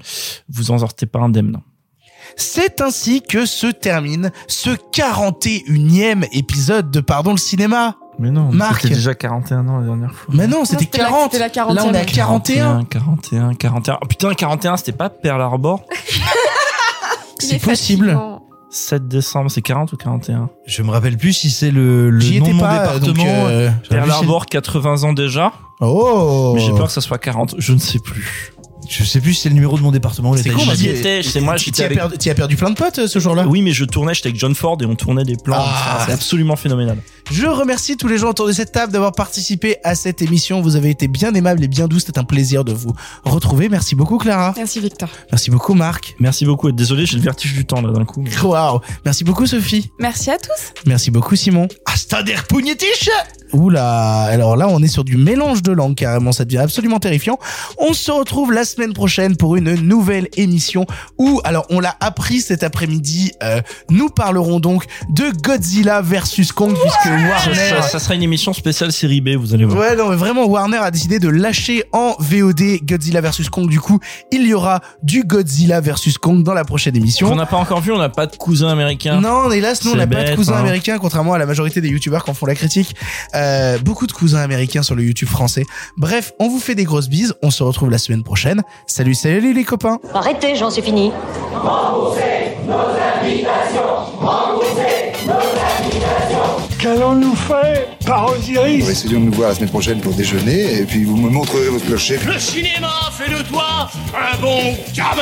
[0.49, 1.59] Vous en sortez pas indemne.
[2.37, 7.97] C'est ainsi que se termine ce 41e épisode de Pardon le cinéma.
[8.19, 8.81] Mais non, Marc.
[8.81, 10.33] c'était déjà 41 ans la dernière fois.
[10.35, 11.31] Mais non, c'était c'était la- 40.
[11.31, 11.73] c'était la 40e.
[11.75, 12.83] Là, on est à 41.
[12.89, 13.97] 41, 41.
[14.01, 15.83] Oh putain, 41, c'était pas Pearl Harbor
[17.39, 18.17] C'est possible.
[18.71, 22.39] 7 décembre, c'est 40 ou 41 Je me rappelle plus si c'est le, le J'y
[22.39, 23.13] nom de étais mon département.
[23.13, 25.53] donc, euh, J'avais Pearl Harbor, 80 ans déjà.
[25.79, 26.53] Oh.
[26.55, 28.51] Mais j'ai peur que ça soit 40, je ne sais plus.
[28.87, 30.35] Je sais plus si c'est le numéro de mon département.
[30.37, 31.97] C'est con, J'y étais, c'est moi, Tu j'étais t'y as avec...
[31.97, 34.27] perdu, t'y as perdu plein de potes euh, ce jour-là Oui, mais je tournais, j'étais
[34.29, 35.57] avec John Ford et on tournait des plans.
[35.59, 36.03] Ah.
[36.05, 36.97] C'est absolument phénoménal.
[37.31, 40.61] Je remercie tous les gens autour de cette table d'avoir participé à cette émission.
[40.61, 41.99] Vous avez été bien aimables et bien doux.
[41.99, 42.93] C'était un plaisir de vous
[43.23, 43.67] retrouver.
[43.67, 44.53] Merci beaucoup Clara.
[44.55, 45.09] Merci Victor.
[45.31, 46.15] Merci beaucoup Marc.
[46.19, 46.69] Merci beaucoup.
[46.69, 48.23] et Désolé, j'ai le vertige du temps là d'un coup.
[48.43, 48.79] Waouh.
[49.05, 49.91] Merci beaucoup Sophie.
[49.99, 50.73] Merci à tous.
[50.85, 51.67] Merci beaucoup Simon.
[51.85, 53.09] Hasta der pugnetisch
[53.53, 57.37] Oula, alors là on est sur du mélange de langues carrément, ça devient absolument terrifiant.
[57.77, 60.85] On se retrouve la semaine prochaine pour une nouvelle émission
[61.17, 66.75] où, alors on l'a appris cet après-midi, euh, nous parlerons donc de Godzilla versus Kong
[66.81, 67.55] puisque Warner...
[67.55, 69.79] Ça, ça sera une émission spéciale série B, vous allez voir.
[69.79, 73.69] Ouais, non, mais vraiment, Warner a décidé de lâcher en VOD Godzilla vs Kong.
[73.69, 73.99] Du coup,
[74.31, 77.31] il y aura du Godzilla vs Kong dans la prochaine émission.
[77.31, 79.19] On n'a pas encore vu, on n'a pas de cousin américain.
[79.19, 80.59] Non, hélas, nous, on n'a pas de bête, cousins hein.
[80.59, 82.95] américains, contrairement à la majorité des youtubeurs qui en font la critique.
[83.33, 85.65] Euh, beaucoup de cousins américains sur le YouTube français.
[85.97, 87.33] Bref, on vous fait des grosses bises.
[87.41, 88.63] On se retrouve la semaine prochaine.
[88.87, 89.99] Salut, salut les copains.
[90.13, 91.11] Arrêtez, j'en suis fini.
[97.05, 101.03] Qu'allons-nous faire par Osiris Essayons de nous voir la semaine prochaine pour déjeuner, et puis
[101.03, 102.17] vous me montrerez votre clocher.
[102.25, 105.21] Le cinéma fait de toi un bon gamin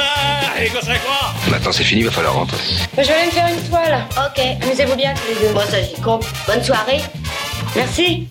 [0.61, 1.33] Et que c'est quoi?
[1.51, 2.57] Maintenant c'est fini, il va falloir rentrer.
[2.97, 4.05] Je vais aller me faire une toile.
[4.15, 5.53] Ok, amusez-vous bien tous les deux.
[5.53, 6.25] Moi, ça j'y compte.
[6.47, 7.01] Bonne soirée.
[7.75, 8.29] Merci.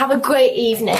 [0.00, 0.96] Have a great evening.